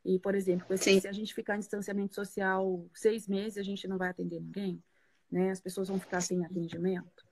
E, 0.04 0.18
por 0.18 0.34
exemplo, 0.34 0.66
esse, 0.74 1.00
se 1.00 1.08
a 1.08 1.12
gente 1.12 1.32
ficar 1.32 1.56
em 1.56 1.60
distanciamento 1.60 2.14
social 2.14 2.84
seis 2.94 3.28
meses, 3.28 3.58
a 3.58 3.62
gente 3.62 3.86
não 3.86 3.98
vai 3.98 4.08
atender 4.10 4.40
ninguém, 4.40 4.82
né? 5.30 5.50
As 5.50 5.60
pessoas 5.60 5.88
vão 5.88 6.00
ficar 6.00 6.20
sem 6.20 6.44
atendimento. 6.44 7.24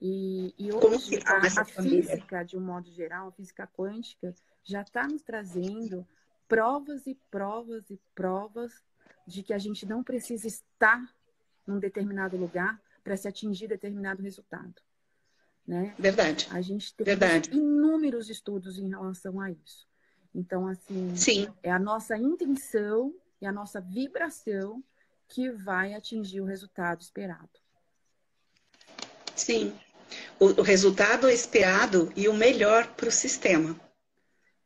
E, 0.00 0.54
e 0.58 0.72
hoje 0.72 1.20
a, 1.24 1.60
a 1.60 1.64
física, 1.64 2.44
de 2.44 2.56
um 2.56 2.60
modo 2.60 2.90
geral, 2.90 3.28
a 3.28 3.32
física 3.32 3.66
quântica, 3.66 4.34
já 4.62 4.82
está 4.82 5.06
nos 5.06 5.22
trazendo 5.22 6.06
provas 6.46 7.06
e 7.06 7.16
provas 7.30 7.90
e 7.90 8.00
provas 8.14 8.72
de 9.26 9.42
que 9.42 9.52
a 9.52 9.58
gente 9.58 9.86
não 9.86 10.02
precisa 10.02 10.46
estar 10.46 11.02
num 11.66 11.78
determinado 11.78 12.36
lugar 12.36 12.80
para 13.04 13.16
se 13.16 13.28
atingir 13.28 13.68
determinado 13.68 14.22
resultado. 14.22 14.74
Né? 15.66 15.94
Verdade. 15.98 16.48
A 16.50 16.60
gente 16.62 16.94
tem 16.94 17.04
Verdade. 17.04 17.50
inúmeros 17.52 18.30
estudos 18.30 18.78
em 18.78 18.88
relação 18.88 19.40
a 19.40 19.50
isso. 19.50 19.86
Então, 20.34 20.66
assim, 20.66 21.16
Sim. 21.16 21.48
é 21.62 21.70
a 21.70 21.78
nossa 21.78 22.16
intenção 22.16 23.14
e 23.40 23.46
a 23.46 23.52
nossa 23.52 23.80
vibração 23.80 24.82
que 25.28 25.50
vai 25.50 25.94
atingir 25.94 26.40
o 26.40 26.44
resultado 26.44 27.00
esperado. 27.00 27.50
Sim. 29.34 29.72
O, 30.40 30.46
o 30.46 30.62
resultado 30.62 31.28
esperado 31.28 32.12
e 32.16 32.28
o 32.28 32.34
melhor 32.34 32.94
para 32.94 33.08
o 33.08 33.12
sistema. 33.12 33.78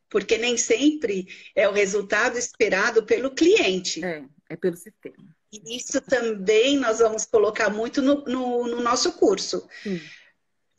Porque 0.09 0.39
nem 0.39 0.57
sempre 0.57 1.27
é 1.55 1.69
o 1.69 1.73
resultado 1.73 2.39
esperado 2.39 3.05
pelo 3.05 3.31
cliente. 3.31 4.05
É, 4.05 4.25
é 4.49 4.57
pelo 4.57 4.77
sistema. 4.77 5.35
E 5.53 5.77
isso 5.77 6.01
também 6.01 6.79
nós 6.79 7.01
vamos 7.01 7.25
colocar 7.25 7.71
muito 7.71 8.01
no, 8.01 8.25
no, 8.25 8.69
no 8.69 8.81
nosso 8.81 9.13
curso. 9.15 9.67
Sim. 9.83 10.01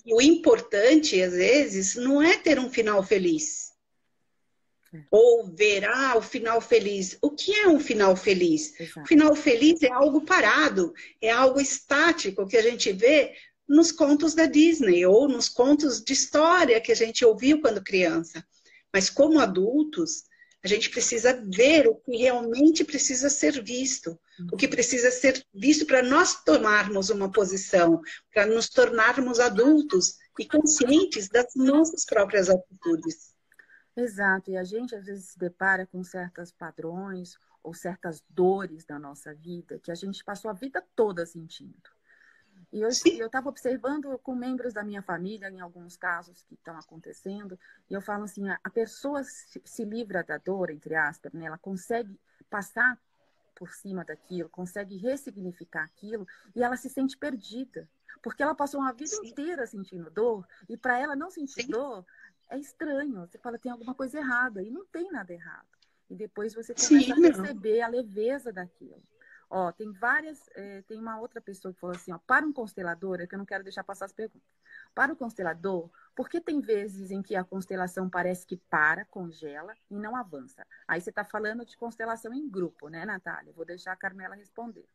E 0.06 0.14
o 0.14 0.22
importante, 0.22 1.22
às 1.22 1.34
vezes, 1.34 1.96
não 1.96 2.22
é 2.22 2.38
ter 2.38 2.60
um 2.60 2.70
final 2.70 3.02
feliz. 3.04 3.73
Ou 5.10 5.46
verá 5.54 6.12
ah, 6.12 6.18
o 6.18 6.22
final 6.22 6.62
feliz. 6.62 7.18
O 7.22 7.32
que 7.32 7.54
é 7.54 7.68
um 7.68 7.80
final 7.80 8.16
feliz? 8.16 8.80
Exato. 8.80 9.02
O 9.02 9.08
final 9.08 9.36
feliz 9.36 9.82
é 9.82 9.92
algo 9.92 10.22
parado, 10.22 10.94
é 11.22 11.30
algo 11.30 11.60
estático 11.60 12.48
que 12.48 12.58
a 12.58 12.62
gente 12.62 12.92
vê 12.92 13.34
nos 13.68 13.92
contos 13.92 14.34
da 14.34 14.46
Disney 14.46 15.06
ou 15.06 15.28
nos 15.28 15.50
contos 15.50 16.04
de 16.04 16.14
história 16.14 16.82
que 16.82 16.92
a 16.92 16.96
gente 16.96 17.26
ouviu 17.26 17.62
quando 17.62 17.84
criança. 17.84 18.46
Mas 18.94 19.10
como 19.10 19.40
adultos, 19.40 20.24
a 20.64 20.68
gente 20.68 20.90
precisa 20.90 21.44
ver 21.54 21.88
o 21.88 21.96
que 21.96 22.16
realmente 22.16 22.86
precisa 22.86 23.30
ser 23.30 23.62
visto, 23.62 24.18
o 24.52 24.56
que 24.56 24.68
precisa 24.68 25.12
ser 25.12 25.46
visto 25.54 25.86
para 25.86 26.02
nós 26.02 26.42
tomarmos 26.44 27.10
uma 27.10 27.30
posição, 27.30 28.00
para 28.34 28.46
nos 28.46 28.70
tornarmos 28.70 29.40
adultos 29.40 30.16
e 30.40 30.46
conscientes 30.46 31.28
das 31.28 31.54
nossas 31.56 32.06
próprias 32.06 32.50
atitudes. 32.50 33.33
Exato, 33.96 34.50
e 34.50 34.58
a 34.58 34.64
gente 34.64 34.96
às 34.96 35.06
vezes 35.06 35.30
se 35.30 35.40
depara 35.40 35.86
com 35.86 36.04
certos 36.04 36.52
padrões 36.52 37.38
ou 37.62 37.74
certas 37.74 38.24
dores 38.28 38.86
da 38.86 38.98
nossa 38.98 39.34
vida 39.34 39.80
que 39.80 39.92
a 39.92 39.96
gente 39.96 40.24
passou 40.24 40.50
a 40.50 40.54
vida 40.54 40.84
toda 40.96 41.26
sentindo. 41.26 41.92
E 42.72 42.82
eu 42.82 42.90
estava 42.90 43.50
observando 43.50 44.18
com 44.18 44.34
membros 44.34 44.74
da 44.74 44.84
minha 44.84 45.04
família, 45.04 45.48
em 45.48 45.60
alguns 45.60 45.96
casos 45.96 46.42
que 46.42 46.56
estão 46.56 46.76
acontecendo, 46.76 47.58
e 47.88 47.94
eu 47.94 48.02
falo 48.02 48.24
assim: 48.24 48.50
a, 48.50 48.60
a 48.64 48.70
pessoa 48.70 49.24
se, 49.24 49.62
se, 49.64 49.86
livra 49.86 50.24
da 50.24 50.40
dor, 50.40 50.72
entre 50.72 50.96
aspas, 50.96 51.32
né? 51.34 51.46
ela 51.46 51.58
consegue 51.60 52.20
passar 52.50 53.00
por 53.54 53.72
cima 53.72 54.04
daquilo, 54.04 54.50
consegue 54.50 54.98
ressignificar 54.98 55.84
aquilo, 55.84 56.28
e 56.56 56.64
ela 56.64 56.76
se 56.76 56.90
sente 56.90 57.16
perdida. 57.16 57.88
Porque 58.24 58.42
ela 58.42 58.56
passou 58.56 58.80
uma 58.80 58.94
vida 58.94 59.16
Sim. 59.16 59.28
inteira 59.28 59.68
sentindo 59.68 60.10
dor, 60.10 60.48
e 60.68 60.76
para 60.76 60.98
ela 60.98 61.16
não 61.16 61.30
sentir 61.30 61.64
Sim. 61.64 61.72
dor 61.72 62.04
é 62.54 62.60
estranho. 62.60 63.22
Você 63.22 63.38
fala, 63.38 63.58
tem 63.58 63.72
alguma 63.72 63.94
coisa 63.94 64.18
errada, 64.20 64.62
e 64.62 64.70
não 64.70 64.86
tem 64.86 65.12
nada 65.12 65.34
errado. 65.34 65.68
E 66.10 66.16
depois 66.16 66.54
você 66.54 66.74
começa 66.74 66.88
Sim, 66.88 67.12
a 67.12 67.16
perceber 67.16 67.80
não. 67.80 67.86
a 67.86 67.90
leveza 67.90 68.52
daquilo. 68.52 69.02
Ó, 69.50 69.72
tem 69.72 69.92
várias. 69.92 70.50
É, 70.56 70.82
tem 70.84 71.00
uma 71.00 71.20
outra 71.20 71.40
pessoa 71.40 71.74
que 71.74 71.80
falou 71.80 71.96
assim: 71.96 72.12
ó, 72.12 72.20
para 72.26 72.46
um 72.46 72.54
constelador, 72.54 73.22
é 73.22 73.28
que 73.28 73.36
eu 73.36 73.40
não 73.40 73.46
quero 73.46 73.64
deixar 73.64 73.84
passar 73.84 74.06
as 74.06 74.12
perguntas. 74.12 74.48
Para 74.96 75.14
o 75.14 75.16
constelador, 75.16 75.90
por 76.16 76.28
que 76.30 76.42
tem 76.42 76.60
vezes 76.60 77.12
em 77.12 77.22
que 77.22 77.36
a 77.36 77.44
constelação 77.44 78.10
parece 78.10 78.46
que 78.46 78.58
para, 78.58 79.06
congela 79.06 79.74
e 79.90 79.96
não 79.96 80.16
avança? 80.16 80.66
Aí 80.88 81.00
você 81.00 81.10
está 81.10 81.24
falando 81.24 81.66
de 81.66 81.78
constelação 81.78 82.34
em 82.34 82.50
grupo, 82.50 82.90
né, 82.90 83.06
Natália? 83.06 83.54
Vou 83.54 83.66
deixar 83.66 83.92
a 83.92 83.96
Carmela 83.96 84.36
responder. 84.36 84.88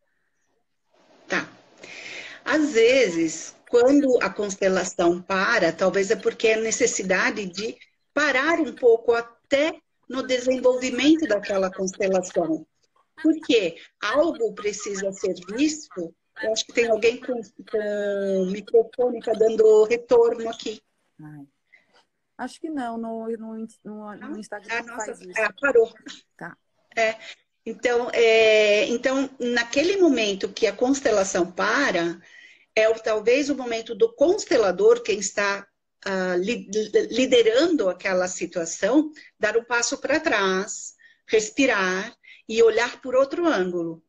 Às 2.50 2.72
vezes, 2.72 3.54
quando 3.68 4.18
a 4.22 4.30
constelação 4.30 5.20
para, 5.20 5.70
talvez 5.70 6.10
é 6.10 6.16
porque 6.16 6.48
é 6.48 6.56
necessidade 6.56 7.44
de 7.44 7.76
parar 8.14 8.58
um 8.58 8.74
pouco 8.74 9.12
até 9.12 9.78
no 10.08 10.22
desenvolvimento 10.22 11.26
daquela 11.28 11.70
constelação. 11.70 12.66
Porque 13.22 13.76
algo 14.00 14.54
precisa 14.54 15.12
ser 15.12 15.34
visto. 15.54 16.14
Eu 16.42 16.52
acho 16.52 16.64
que 16.64 16.72
tem 16.72 16.88
alguém 16.88 17.20
com, 17.20 17.38
com 17.70 18.46
microfone 18.50 19.20
tá 19.20 19.32
dando 19.32 19.84
retorno 19.84 20.48
aqui. 20.48 20.80
Ai. 21.20 21.46
Acho 22.38 22.60
que 22.60 22.70
não, 22.70 22.96
no, 22.96 23.28
no, 23.28 23.66
no, 23.84 24.16
no 24.16 24.38
Instagram 24.38 24.74
ah, 24.74 24.82
nossa, 24.84 25.06
faz 25.06 25.20
isso. 25.20 25.38
É, 25.38 25.48
parou. 25.60 25.92
Tá. 26.36 26.56
É, 26.96 27.16
então, 27.66 28.08
é, 28.14 28.86
então, 28.86 29.28
naquele 29.38 29.98
momento 29.98 30.48
que 30.48 30.66
a 30.66 30.72
constelação 30.72 31.50
para, 31.50 32.18
é 32.78 32.92
talvez 32.94 33.50
o 33.50 33.56
momento 33.56 33.94
do 33.94 34.14
constelador, 34.14 35.02
quem 35.02 35.18
está 35.18 35.66
uh, 36.06 36.38
li, 36.38 36.68
liderando 37.10 37.88
aquela 37.88 38.28
situação, 38.28 39.10
dar 39.38 39.56
um 39.56 39.64
passo 39.64 39.98
para 39.98 40.20
trás, 40.20 40.94
respirar 41.26 42.14
e 42.48 42.62
olhar 42.62 43.00
por 43.00 43.14
outro 43.14 43.46
ângulo. 43.46 44.02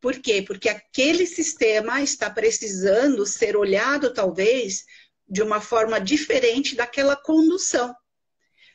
Por 0.00 0.18
quê? 0.18 0.42
Porque 0.44 0.68
aquele 0.68 1.26
sistema 1.26 2.02
está 2.02 2.28
precisando 2.28 3.24
ser 3.24 3.56
olhado, 3.56 4.12
talvez, 4.12 4.84
de 5.28 5.42
uma 5.42 5.60
forma 5.60 6.00
diferente 6.00 6.74
daquela 6.74 7.14
condução. 7.14 7.94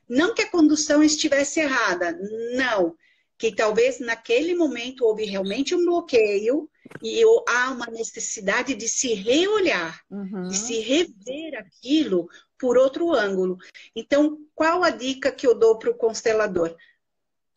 Não 0.08 0.34
que 0.34 0.42
a 0.42 0.50
condução 0.50 1.04
estivesse 1.04 1.60
errada, 1.60 2.18
não. 2.56 2.96
Que 3.38 3.54
talvez 3.54 4.00
naquele 4.00 4.56
momento 4.56 5.06
houve 5.06 5.26
realmente 5.26 5.76
um 5.76 5.86
bloqueio 5.86 6.70
e 7.04 7.22
há 7.48 7.72
uma 7.72 7.88
necessidade 7.88 8.74
de 8.74 8.88
se 8.88 9.14
reolhar, 9.14 10.02
uhum. 10.10 10.48
de 10.48 10.58
se 10.58 10.80
rever 10.80 11.56
aquilo 11.58 12.28
por 12.58 12.78
outro 12.78 13.14
ângulo. 13.14 13.58
Então, 13.96 14.40
qual 14.56 14.84
a 14.84 14.90
dica 14.90 15.32
que 15.32 15.46
eu 15.46 15.54
dou 15.54 15.78
para 15.78 15.92
o 15.92 15.96
constelador? 15.96 16.76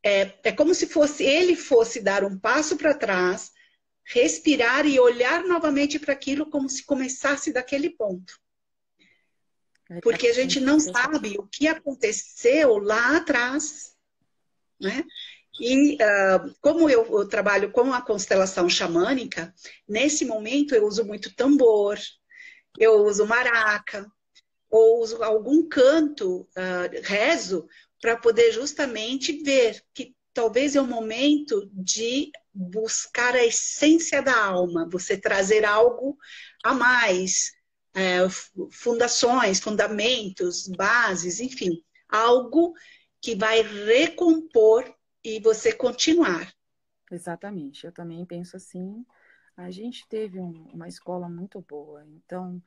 é, 0.03 0.33
é 0.45 0.53
como 0.53 0.74
se 0.74 0.87
fosse 0.87 1.24
ele 1.24 1.55
fosse 1.55 2.01
dar 2.01 2.24
um 2.24 2.39
passo 2.39 2.76
para 2.76 2.95
trás, 2.95 3.53
respirar 4.05 4.87
e 4.87 4.99
olhar 4.99 5.45
novamente 5.45 5.99
para 5.99 6.12
aquilo 6.12 6.49
como 6.49 6.68
se 6.68 6.85
começasse 6.85 7.53
daquele 7.53 7.91
ponto. 7.91 8.39
Porque 10.03 10.28
a 10.28 10.33
gente 10.33 10.61
não 10.61 10.78
sabe 10.78 11.37
o 11.37 11.47
que 11.47 11.66
aconteceu 11.66 12.78
lá 12.78 13.16
atrás. 13.16 13.95
Né? 14.81 15.05
E 15.59 15.94
uh, 15.94 16.55
como 16.61 16.88
eu, 16.88 17.05
eu, 17.07 17.28
trabalho 17.28 17.70
com 17.72 17.92
a 17.92 18.01
constelação 18.01 18.68
xamânica, 18.68 19.53
nesse 19.88 20.24
momento 20.24 20.74
eu 20.74 20.86
uso 20.86 21.05
muito 21.05 21.34
tambor, 21.34 21.98
eu 22.78 23.05
uso 23.05 23.26
maraca, 23.26 24.07
ou 24.70 25.03
uso 25.03 25.22
algum 25.22 25.68
canto, 25.68 26.42
uh, 26.42 27.03
rezo, 27.03 27.66
para 28.01 28.16
poder 28.16 28.53
justamente 28.53 29.42
ver 29.42 29.82
que 29.92 30.14
talvez 30.32 30.76
é 30.76 30.80
o 30.80 30.86
momento 30.86 31.68
de 31.72 32.30
buscar 32.55 33.34
a 33.34 33.44
essência 33.44 34.22
da 34.22 34.44
alma, 34.44 34.88
você 34.90 35.16
trazer 35.16 35.64
algo 35.64 36.16
a 36.62 36.72
mais, 36.72 37.53
é, 37.94 38.20
fundações, 38.70 39.61
fundamentos, 39.61 40.68
bases, 40.68 41.40
enfim, 41.40 41.82
algo 42.09 42.72
que 43.20 43.34
vai 43.34 43.62
recompor 43.62 44.84
e 45.25 45.41
você 45.41 45.73
continuar. 45.73 46.53
Exatamente, 47.11 47.87
eu 47.87 47.93
também 47.93 48.25
penso 48.25 48.57
assim. 48.57 49.05
A 49.57 49.71
gente 49.71 50.07
teve 50.09 50.41
um, 50.41 50.68
uma 50.73 50.89
escola 50.89 51.29
muito 51.29 51.61
boa, 51.61 52.05
então 52.07 52.62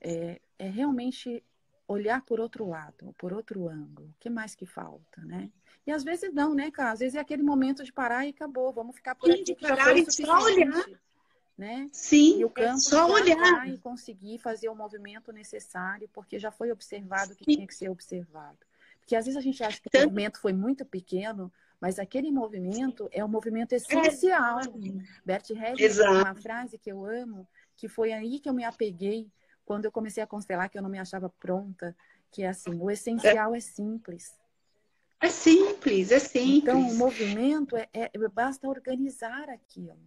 é, 0.00 0.40
é, 0.58 0.68
realmente 0.68 1.44
olhar 1.86 2.22
por 2.22 2.40
outro 2.40 2.68
lado, 2.68 3.14
por 3.18 3.32
outro 3.32 3.68
ângulo. 3.68 4.08
O 4.08 4.14
que 4.18 4.30
mais 4.30 4.54
que 4.54 4.66
falta, 4.66 5.22
né? 5.22 5.50
E 5.86 5.90
às 5.90 6.02
vezes 6.02 6.32
não, 6.32 6.54
né, 6.54 6.70
cara? 6.70 6.92
Às 6.92 7.00
vezes 7.00 7.14
é 7.14 7.20
aquele 7.20 7.42
momento 7.42 7.84
de 7.84 7.92
parar 7.92 8.26
e 8.26 8.30
acabou, 8.30 8.72
vamos 8.72 8.96
ficar 8.96 9.14
por 9.14 9.30
aqui. 9.30 9.54
Parar 9.56 9.96
e 9.96 10.10
só 10.10 10.42
olhar. 10.42 10.84
Né? 11.56 11.86
Sim, 11.92 12.40
e 12.40 12.44
o 12.44 12.50
campo 12.50 12.70
é 12.70 12.76
só 12.78 13.08
olhar 13.08 13.68
e 13.68 13.78
conseguir 13.78 14.38
fazer 14.38 14.68
o 14.68 14.74
movimento 14.74 15.30
necessário, 15.32 16.08
porque 16.12 16.38
já 16.38 16.50
foi 16.50 16.72
observado 16.72 17.34
o 17.34 17.36
que 17.36 17.44
Sim. 17.44 17.56
tinha 17.56 17.66
que 17.66 17.74
ser 17.74 17.90
observado. 17.90 18.58
Porque 18.98 19.14
às 19.14 19.26
vezes 19.26 19.36
a 19.36 19.42
gente 19.42 19.62
acha 19.62 19.80
que 19.80 19.98
o 19.98 20.02
movimento 20.02 20.40
foi 20.40 20.52
muito 20.52 20.84
pequeno, 20.84 21.52
mas 21.82 21.98
aquele 21.98 22.30
movimento 22.30 23.08
é 23.10 23.24
um 23.24 23.28
movimento 23.28 23.72
essencial. 23.72 24.60
É. 24.60 24.62
Bert 25.24 25.50
Hellinger 25.50 25.96
tem 25.96 26.08
uma 26.08 26.34
frase 26.36 26.78
que 26.78 26.92
eu 26.92 27.04
amo, 27.04 27.44
que 27.76 27.88
foi 27.88 28.12
aí 28.12 28.38
que 28.38 28.48
eu 28.48 28.54
me 28.54 28.62
apeguei 28.62 29.28
quando 29.64 29.86
eu 29.86 29.90
comecei 29.90 30.22
a 30.22 30.26
constelar, 30.26 30.70
que 30.70 30.78
eu 30.78 30.82
não 30.82 30.88
me 30.88 31.00
achava 31.00 31.28
pronta, 31.40 31.96
que 32.30 32.44
é 32.44 32.50
assim, 32.50 32.78
o 32.80 32.88
essencial 32.88 33.52
é, 33.52 33.58
é 33.58 33.60
simples. 33.60 34.32
É 35.20 35.28
simples, 35.28 36.12
é 36.12 36.20
simples. 36.20 36.62
Então, 36.62 36.88
o 36.88 36.94
movimento 36.94 37.76
é, 37.76 37.88
é 37.92 38.10
basta 38.28 38.68
organizar 38.68 39.50
aquilo. 39.50 39.98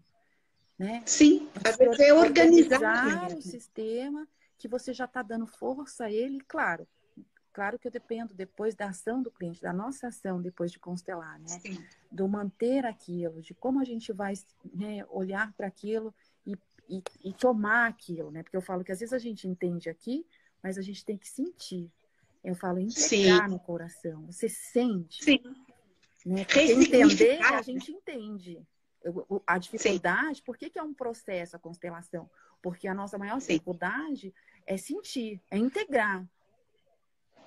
Né? 0.79 1.03
Sim, 1.05 1.49
às 1.61 1.75
vezes 1.75 1.99
é 1.99 2.13
organizar, 2.13 3.05
organizar 3.05 3.37
o 3.37 3.41
sistema 3.41 4.25
que 4.57 4.69
você 4.69 4.93
já 4.93 5.03
está 5.03 5.21
dando 5.21 5.45
força 5.45 6.05
a 6.05 6.11
ele, 6.11 6.39
claro. 6.47 6.87
Claro 7.55 7.79
que 7.79 7.87
eu 7.87 7.91
dependo 7.91 8.33
depois 8.33 8.75
da 8.75 8.87
ação 8.87 9.23
do 9.23 9.31
cliente, 9.31 9.61
da 9.61 9.71
nossa 9.71 10.09
ação 10.09 10.41
depois 10.41 10.73
de 10.73 10.77
constelar, 10.77 11.39
né? 11.39 11.47
Sim. 11.47 11.81
Do 12.11 12.27
manter 12.27 12.85
aquilo, 12.85 13.41
de 13.41 13.53
como 13.53 13.79
a 13.79 13.85
gente 13.85 14.11
vai 14.11 14.33
né, 14.73 15.05
olhar 15.07 15.53
para 15.53 15.65
aquilo 15.65 16.13
e, 16.45 16.57
e, 16.89 17.01
e, 17.23 17.33
tomar 17.33 17.87
aquilo, 17.87 18.29
né? 18.29 18.43
Porque 18.43 18.57
eu 18.57 18.61
falo 18.61 18.83
que 18.83 18.91
às 18.91 18.99
vezes 18.99 19.13
a 19.13 19.17
gente 19.17 19.47
entende 19.47 19.89
aqui, 19.89 20.27
mas 20.61 20.77
a 20.77 20.81
gente 20.81 21.05
tem 21.05 21.17
que 21.17 21.29
sentir. 21.29 21.89
Eu 22.43 22.55
falo 22.55 22.77
integrar 22.77 23.49
no 23.49 23.57
coração. 23.57 24.25
Você 24.25 24.49
sente. 24.49 25.23
Sim. 25.23 25.39
Né? 26.25 26.41
Entender, 26.41 27.41
a 27.41 27.61
gente 27.61 27.89
entende 27.89 28.61
a 29.47 29.57
dificuldade, 29.57 30.39
Sim. 30.39 30.43
por 30.43 30.57
que, 30.57 30.69
que 30.69 30.77
é 30.77 30.83
um 30.83 30.93
processo 30.93 31.55
a 31.55 31.59
constelação? 31.59 32.29
Porque 32.61 32.85
a 32.85 32.93
nossa 32.93 33.17
maior 33.17 33.39
Sim. 33.39 33.53
dificuldade 33.53 34.33
é 34.65 34.75
sentir, 34.75 35.41
é 35.49 35.57
integrar. 35.57 36.27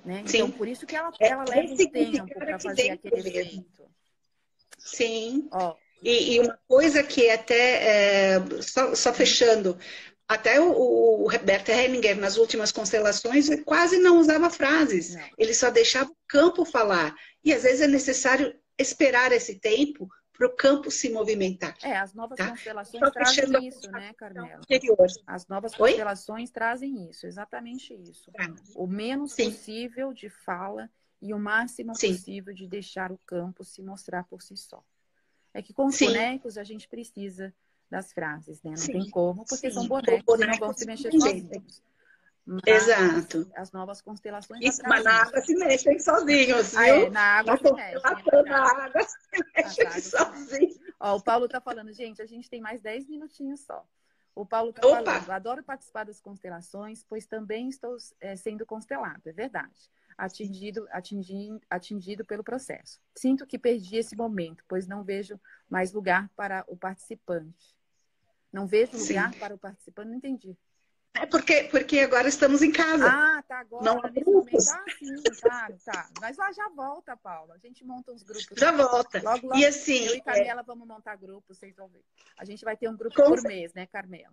Né? 0.05 0.25
Então, 0.27 0.51
por 0.51 0.69
isso 0.69 0.87
que 0.87 0.97
ela, 0.97 1.13
é, 1.21 1.29
ela 1.29 1.45
leva 1.49 1.73
um 1.73 1.77
tempo 1.77 2.35
para 2.35 2.59
fazer 2.59 2.91
aquele 2.91 3.29
evento. 3.29 3.85
Sim. 4.79 5.49
Ó, 5.51 5.75
e, 6.03 6.35
e, 6.35 6.41
uma 6.41 6.59
coisa 6.69 7.03
que 7.03 7.29
até, 7.29 8.35
é, 8.35 8.41
só, 8.63 8.95
só, 8.95 9.13
fechando, 9.13 9.77
até 10.27 10.61
o, 10.61 10.71
o 10.73 11.31
Roberto 11.31 11.71
Hellinger, 11.71 12.17
nas 12.17 12.37
últimas 12.37 12.71
constelações, 12.71 13.49
quase 13.65 13.99
não 13.99 14.19
usava 14.19 14.51
frases. 14.51 15.15
Não. 15.15 15.29
Ele 15.37 15.55
só 15.55 15.71
deixava 15.71 16.11
o 16.11 16.17
campo 16.29 16.65
falar. 16.65 17.15
E 17.45 17.53
às 17.53 17.63
vezes 17.63 17.81
é 17.81 17.89
necessário 17.89 18.55
esperar 18.79 19.33
esse 19.33 19.59
tempo 19.59 20.09
para 20.39 20.47
o 20.47 20.51
campo 20.51 20.89
se 20.89 21.11
movimentar. 21.11 21.77
É, 21.83 21.97
as 21.97 22.15
novas 22.15 22.39
tá? 22.39 22.49
constelações 22.49 23.01
Só 23.01 23.11
trazem 23.11 23.67
isso, 23.67 23.91
né, 23.91 24.15
Carmela? 24.15 24.61
As 25.27 25.49
novas 25.49 25.73
Oi? 25.73 25.91
constelações 25.91 26.51
trazem 26.53 27.11
isso, 27.11 27.27
exatamente 27.27 27.93
isso. 27.93 28.31
Tá. 28.31 28.49
O 28.77 28.87
menos 28.87 29.33
Sim. 29.33 29.51
possível 29.51 30.13
de 30.13 30.31
fala 30.31 30.89
e 31.21 31.35
o 31.35 31.39
máximo 31.41 31.93
Sim. 31.97 32.13
possível 32.13 32.55
de 32.55 32.69
deixar 32.69 33.11
o 33.11 33.19
campo 33.27 33.65
se 33.65 33.83
mostrar 33.83 34.23
por 34.25 34.41
si 34.41 34.57
só. 34.57 34.83
É 35.53 35.61
que 35.61 35.75
com 35.75 35.87
os 35.87 35.97
Sim. 35.97 36.07
bonecos 36.07 36.57
a 36.57 36.63
gente 36.63 36.89
precisa 36.89 37.53
das 37.91 38.13
frases, 38.13 38.63
né? 38.63 38.75
Não 38.79 38.87
tem 38.87 39.11
como, 39.11 39.45
porque 39.45 39.71
são 39.73 39.89
bonecos, 39.89 40.25
bonecos 40.25 40.61
não 40.61 40.69
vão 40.69 40.73
se 40.73 40.87
mexer 40.87 41.11
sozinhos. 41.11 41.83
Mas 42.49 42.89
Exato. 42.89 43.51
As 43.55 43.71
novas 43.73 44.01
constelações. 44.01 44.65
Isso, 44.65 44.81
mas 44.89 45.05
na 45.05 45.21
água 45.23 45.39
se 45.43 45.55
mexem 45.55 45.99
sozinhos, 45.99 46.71
viu? 46.71 46.81
Ah, 46.81 46.89
é, 46.89 47.11
na 47.11 47.21
água 47.21 47.53
na 47.53 47.59
se 47.59 47.73
mexe. 47.75 48.03
Na 48.49 48.85
água 48.85 49.03
se 49.03 49.45
mexem 49.55 50.01
sozinhos. 50.01 50.79
Ó, 50.99 51.17
o 51.17 51.23
Paulo 51.23 51.47
tá 51.47 51.61
falando, 51.61 51.93
gente, 51.93 52.23
a 52.23 52.27
gente 52.27 52.49
tem 52.49 52.59
mais 52.59 52.81
10 52.81 53.07
minutinhos 53.07 53.61
só. 53.61 53.87
O 54.35 54.47
Paulo 54.47 54.73
tá 54.73 54.81
Opa. 54.87 55.05
falando, 55.05 55.31
adoro 55.31 55.63
participar 55.63 56.05
das 56.05 56.21
constelações, 56.21 57.05
pois 57.07 57.27
também 57.27 57.69
estou 57.69 57.95
é, 58.19 58.35
sendo 58.35 58.65
constelado, 58.65 59.29
é 59.29 59.33
verdade. 59.33 59.91
Atingido, 60.17 60.89
atingido, 60.91 61.61
atingido 61.69 62.25
pelo 62.25 62.43
processo. 62.43 62.99
Sinto 63.15 63.47
que 63.47 63.59
perdi 63.59 63.97
esse 63.97 64.17
momento, 64.17 64.65
pois 64.67 64.87
não 64.87 65.05
vejo 65.05 65.39
mais 65.69 65.93
lugar 65.93 66.31
para 66.35 66.65
o 66.67 66.77
participante. 66.79 67.77
Não 68.51 68.67
vejo 68.67 68.97
lugar 68.97 69.35
Sim. 69.35 69.39
para 69.39 69.55
o 69.55 69.59
participante, 69.59 70.09
não 70.09 70.17
entendi. 70.17 70.57
É 71.21 71.27
porque, 71.27 71.65
porque 71.65 71.99
agora 72.01 72.29
estamos 72.29 72.63
em 72.63 72.71
casa. 72.71 73.07
Ah, 73.07 73.43
tá 73.47 73.59
agora. 73.59 73.85
Não 73.85 73.99
há 73.99 74.09
grupos. 74.09 74.69
Ah, 74.69 74.85
sim, 74.99 75.23
claro, 75.41 75.77
tá. 75.85 76.09
Mas 76.21 76.37
lá 76.37 76.53
já 76.53 76.69
volta, 76.69 77.17
Paula. 77.17 77.55
A 77.55 77.59
gente 77.59 77.85
monta 77.85 78.13
uns 78.13 78.23
grupos. 78.23 78.47
Já 78.57 78.71
volta. 78.71 79.21
Logo, 79.23 79.49
logo, 79.49 79.59
e 79.59 79.67
assim. 79.67 80.07
Eu 80.07 80.15
e 80.15 80.21
Carmela 80.21 80.61
é... 80.61 80.65
vamos 80.65 80.87
montar 80.87 81.17
grupos, 81.17 81.59
vocês 81.59 81.75
vão 81.75 81.89
ver. 81.89 82.05
A 82.39 82.45
gente 82.45 82.65
vai 82.65 82.77
ter 82.77 82.89
um 82.89 82.97
grupo 82.97 83.17
com 83.17 83.29
por 83.29 83.43
mês, 83.43 83.75
né, 83.75 83.87
Carmela? 83.87 84.33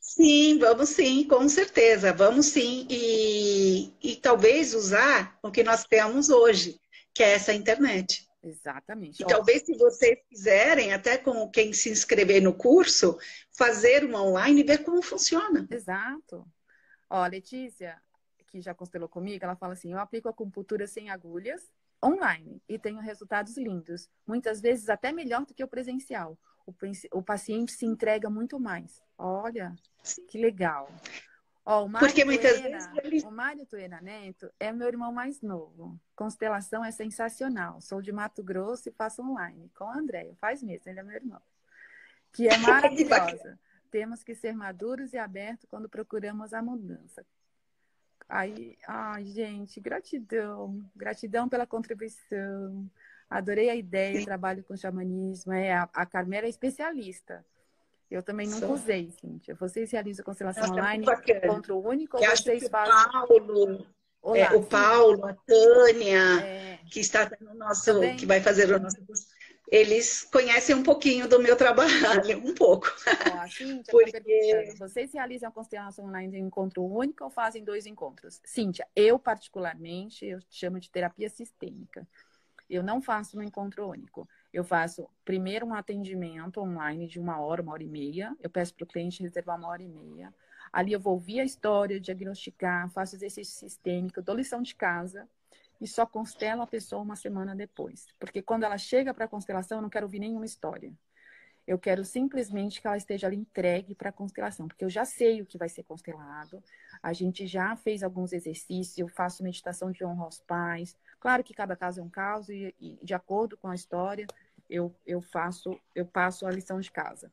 Sim, 0.00 0.58
vamos 0.58 0.90
sim, 0.90 1.26
com 1.28 1.48
certeza. 1.48 2.12
Vamos 2.12 2.46
sim. 2.46 2.86
E, 2.90 3.92
e 4.02 4.16
talvez 4.16 4.74
usar 4.74 5.38
o 5.42 5.50
que 5.50 5.62
nós 5.62 5.84
temos 5.84 6.28
hoje, 6.28 6.80
que 7.14 7.22
é 7.22 7.34
essa 7.34 7.52
internet. 7.52 8.25
Exatamente. 8.46 9.22
E 9.22 9.26
talvez, 9.26 9.62
se 9.62 9.76
vocês 9.76 10.18
quiserem, 10.28 10.92
até 10.92 11.18
com 11.18 11.50
quem 11.50 11.72
se 11.72 11.90
inscrever 11.90 12.40
no 12.40 12.54
curso, 12.54 13.18
fazer 13.50 14.04
uma 14.04 14.22
online 14.22 14.60
e 14.60 14.64
ver 14.64 14.84
como 14.84 15.02
funciona. 15.02 15.66
Exato. 15.68 16.46
Ó, 17.10 17.26
Letícia, 17.26 18.00
que 18.46 18.60
já 18.60 18.72
constelou 18.72 19.08
comigo, 19.08 19.44
ela 19.44 19.56
fala 19.56 19.72
assim: 19.72 19.92
eu 19.92 19.98
aplico 19.98 20.28
acupuntura 20.28 20.86
sem 20.86 21.10
agulhas 21.10 21.70
online 22.04 22.62
e 22.68 22.78
tenho 22.78 23.00
resultados 23.00 23.56
lindos, 23.56 24.08
muitas 24.26 24.60
vezes 24.60 24.88
até 24.88 25.12
melhor 25.12 25.44
do 25.44 25.54
que 25.54 25.64
o 25.64 25.68
presencial. 25.68 26.38
O, 26.64 26.74
o 27.12 27.22
paciente 27.22 27.72
se 27.72 27.86
entrega 27.86 28.30
muito 28.30 28.58
mais. 28.60 29.02
Olha, 29.18 29.74
que 30.28 30.38
legal. 30.38 30.88
Ó, 31.68 31.84
o 31.84 31.88
Mário 31.88 32.06
Porque 32.06 32.24
muitas 32.24 32.60
Tuena, 32.60 32.78
vezes. 33.02 33.24
O 33.24 33.30
Mário 33.32 33.66
Tuena 33.66 34.00
Neto 34.00 34.48
é 34.60 34.70
meu 34.72 34.86
irmão 34.86 35.12
mais 35.12 35.42
novo. 35.42 36.00
Constelação 36.14 36.84
é 36.84 36.92
sensacional. 36.92 37.80
Sou 37.80 38.00
de 38.00 38.12
Mato 38.12 38.40
Grosso 38.40 38.88
e 38.88 38.92
faço 38.92 39.20
online 39.20 39.68
com 39.76 39.82
a 39.82 39.98
Andréia. 39.98 40.36
Faz 40.36 40.62
mesmo, 40.62 40.88
ele 40.88 41.00
é 41.00 41.02
meu 41.02 41.16
irmão. 41.16 41.42
Que 42.32 42.46
é 42.48 42.56
maravilhosa. 42.58 43.58
Temos 43.90 44.22
que 44.22 44.32
ser 44.32 44.54
maduros 44.54 45.12
e 45.12 45.18
abertos 45.18 45.66
quando 45.68 45.88
procuramos 45.88 46.54
a 46.54 46.62
mudança. 46.62 47.26
Aí, 48.28 48.78
ai, 48.86 49.24
gente, 49.24 49.80
gratidão. 49.80 50.88
Gratidão 50.94 51.48
pela 51.48 51.66
contribuição. 51.66 52.88
Adorei 53.28 53.70
a 53.70 53.74
ideia, 53.74 54.24
trabalho 54.24 54.62
com 54.62 54.76
xamanismo. 54.76 55.52
É, 55.52 55.72
a, 55.72 55.88
a 55.92 56.06
Carmela 56.06 56.46
é 56.46 56.50
especialista. 56.50 57.44
Eu 58.10 58.22
também 58.22 58.46
nunca 58.46 58.66
usei, 58.66 59.10
Cíntia. 59.20 59.54
Vocês 59.54 59.90
realizam 59.90 60.24
constelação 60.24 60.62
Nossa, 60.62 60.74
online 60.74 61.04
encontro 61.04 61.78
único 61.78 62.16
ou 62.16 62.24
vocês 62.24 62.68
fazem... 62.68 63.10
Paulo, 63.10 63.86
Olá, 64.22 64.38
é, 64.38 64.50
o 64.56 64.64
Paulo, 64.64 65.24
a 65.24 65.34
Tânia, 65.34 66.40
é... 66.42 66.80
que 66.90 66.98
está 66.98 67.30
no 67.40 67.54
nosso, 67.54 67.92
também? 67.92 68.16
que 68.16 68.26
vai 68.26 68.40
fazer 68.40 68.72
o 68.72 68.80
nosso 68.80 69.00
curso, 69.06 69.26
eles 69.70 70.22
conhecem 70.24 70.74
um 70.74 70.82
pouquinho 70.82 71.28
do 71.28 71.40
meu 71.40 71.56
trabalho, 71.56 71.90
um 72.44 72.54
pouco. 72.54 72.92
Ó, 73.32 73.38
a 73.38 73.48
Cíntia 73.48 73.84
tá 73.84 73.92
Porque... 73.92 74.74
tá 74.78 74.86
vocês 74.86 75.12
realizam 75.12 75.48
a 75.48 75.52
constelação 75.52 76.06
online 76.06 76.32
de 76.32 76.38
encontro 76.38 76.84
único 76.84 77.24
ou 77.24 77.30
fazem 77.30 77.62
dois 77.62 77.86
encontros? 77.86 78.40
Cíntia, 78.44 78.86
eu 78.94 79.18
particularmente, 79.18 80.24
eu 80.24 80.40
chamo 80.50 80.80
de 80.80 80.90
terapia 80.90 81.28
sistêmica. 81.28 82.06
Eu 82.68 82.82
não 82.82 83.00
faço 83.00 83.38
um 83.38 83.42
encontro 83.42 83.88
único. 83.88 84.28
Eu 84.56 84.64
faço 84.64 85.06
primeiro 85.22 85.66
um 85.66 85.74
atendimento 85.74 86.62
online 86.62 87.06
de 87.06 87.20
uma 87.20 87.38
hora, 87.38 87.60
uma 87.60 87.72
hora 87.74 87.82
e 87.82 87.86
meia. 87.86 88.34
Eu 88.40 88.48
peço 88.48 88.74
para 88.74 88.84
o 88.84 88.86
cliente 88.86 89.22
reservar 89.22 89.58
uma 89.58 89.68
hora 89.68 89.82
e 89.82 89.86
meia. 89.86 90.34
Ali 90.72 90.94
eu 90.94 90.98
vou 90.98 91.12
ouvir 91.12 91.40
a 91.40 91.44
história, 91.44 92.00
diagnosticar, 92.00 92.90
faço 92.90 93.16
exercício 93.16 93.54
sistêmico, 93.54 94.22
dou 94.22 94.34
lição 94.34 94.62
de 94.62 94.74
casa 94.74 95.28
e 95.78 95.86
só 95.86 96.06
constelo 96.06 96.62
a 96.62 96.66
pessoa 96.66 97.02
uma 97.02 97.16
semana 97.16 97.54
depois. 97.54 98.06
Porque 98.18 98.40
quando 98.40 98.64
ela 98.64 98.78
chega 98.78 99.12
para 99.12 99.26
a 99.26 99.28
constelação, 99.28 99.76
eu 99.76 99.82
não 99.82 99.90
quero 99.90 100.06
ouvir 100.06 100.20
nenhuma 100.20 100.46
história. 100.46 100.90
Eu 101.66 101.78
quero 101.78 102.04
simplesmente 102.04 102.80
que 102.80 102.86
ela 102.86 102.96
esteja 102.96 103.26
ali 103.26 103.36
entregue 103.36 103.94
para 103.94 104.10
a 104.10 104.12
constelação, 104.12 104.68
porque 104.68 104.84
eu 104.84 104.90
já 104.90 105.04
sei 105.04 105.42
o 105.42 105.46
que 105.46 105.58
vai 105.58 105.68
ser 105.68 105.82
constelado. 105.82 106.62
A 107.02 107.12
gente 107.12 107.46
já 107.46 107.74
fez 107.74 108.02
alguns 108.02 108.32
exercícios, 108.32 108.96
eu 108.96 109.08
faço 109.08 109.42
meditação 109.42 109.90
de 109.90 110.04
honra 110.04 110.24
aos 110.24 110.38
pais. 110.38 110.96
Claro 111.18 111.42
que 111.42 111.52
cada 111.52 111.74
caso 111.74 112.00
é 112.00 112.04
um 112.04 112.08
caso 112.08 112.52
e, 112.52 112.74
e 112.80 112.98
de 113.02 113.14
acordo 113.14 113.56
com 113.56 113.68
a 113.68 113.74
história, 113.74 114.26
eu, 114.70 114.94
eu 115.04 115.20
faço, 115.20 115.78
eu 115.94 116.06
passo 116.06 116.46
a 116.46 116.50
lição 116.50 116.80
de 116.80 116.90
casa. 116.90 117.32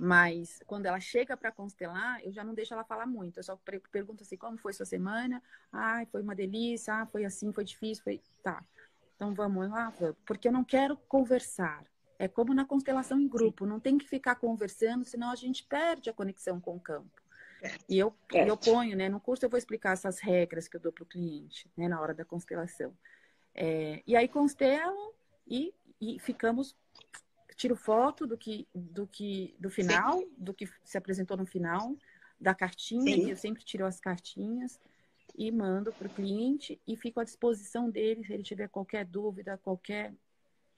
Mas 0.00 0.60
quando 0.66 0.86
ela 0.86 1.00
chega 1.00 1.36
para 1.36 1.52
constelar, 1.52 2.20
eu 2.24 2.32
já 2.32 2.44
não 2.44 2.54
deixo 2.54 2.74
ela 2.74 2.84
falar 2.84 3.06
muito. 3.06 3.38
Eu 3.38 3.44
só 3.44 3.56
pergunto 3.90 4.22
assim: 4.22 4.36
como 4.36 4.58
foi 4.58 4.72
sua 4.72 4.84
semana? 4.84 5.42
Ah, 5.72 6.04
foi 6.10 6.22
uma 6.22 6.34
delícia. 6.34 6.94
Ah, 6.94 7.06
foi 7.06 7.24
assim, 7.24 7.52
foi 7.52 7.64
difícil. 7.64 8.04
Foi... 8.04 8.20
Tá. 8.42 8.62
Então 9.14 9.32
vamos 9.32 9.68
lá, 9.70 9.92
porque 10.26 10.48
eu 10.48 10.52
não 10.52 10.62
quero 10.62 10.96
conversar. 11.08 11.84
É 12.18 12.26
como 12.28 12.54
na 12.54 12.64
constelação 12.64 13.20
em 13.20 13.28
grupo, 13.28 13.66
não 13.66 13.78
tem 13.78 13.98
que 13.98 14.08
ficar 14.08 14.36
conversando, 14.36 15.04
senão 15.04 15.30
a 15.30 15.36
gente 15.36 15.64
perde 15.64 16.08
a 16.08 16.12
conexão 16.12 16.60
com 16.60 16.76
o 16.76 16.80
campo. 16.80 17.22
E 17.88 17.98
eu, 17.98 18.14
eu 18.32 18.56
ponho, 18.56 18.96
né? 18.96 19.08
No 19.08 19.20
curso 19.20 19.44
eu 19.44 19.50
vou 19.50 19.58
explicar 19.58 19.92
essas 19.92 20.20
regras 20.20 20.68
que 20.68 20.76
eu 20.76 20.80
dou 20.80 20.92
para 20.92 21.02
o 21.02 21.06
cliente, 21.06 21.70
né? 21.76 21.88
Na 21.88 22.00
hora 22.00 22.14
da 22.14 22.24
constelação. 22.24 22.96
É, 23.54 24.02
e 24.06 24.14
aí 24.14 24.28
constelam 24.28 25.12
e, 25.46 25.74
e 26.00 26.18
ficamos 26.18 26.76
tiro 27.56 27.74
foto 27.74 28.26
do 28.26 28.36
que 28.36 28.68
do 28.74 29.06
que 29.06 29.56
do 29.58 29.70
final, 29.70 30.18
Sim. 30.18 30.30
do 30.36 30.52
que 30.52 30.68
se 30.84 30.98
apresentou 30.98 31.36
no 31.36 31.46
final, 31.46 31.96
da 32.38 32.54
cartinha, 32.54 33.16
que 33.16 33.30
eu 33.30 33.36
sempre 33.36 33.64
tiro 33.64 33.86
as 33.86 33.98
cartinhas 33.98 34.78
e 35.36 35.50
mando 35.50 35.92
para 35.92 36.06
o 36.06 36.10
cliente 36.10 36.80
e 36.86 36.96
fico 36.96 37.18
à 37.18 37.24
disposição 37.24 37.90
dele 37.90 38.24
se 38.24 38.32
ele 38.32 38.42
tiver 38.42 38.68
qualquer 38.68 39.04
dúvida, 39.04 39.58
qualquer, 39.58 40.14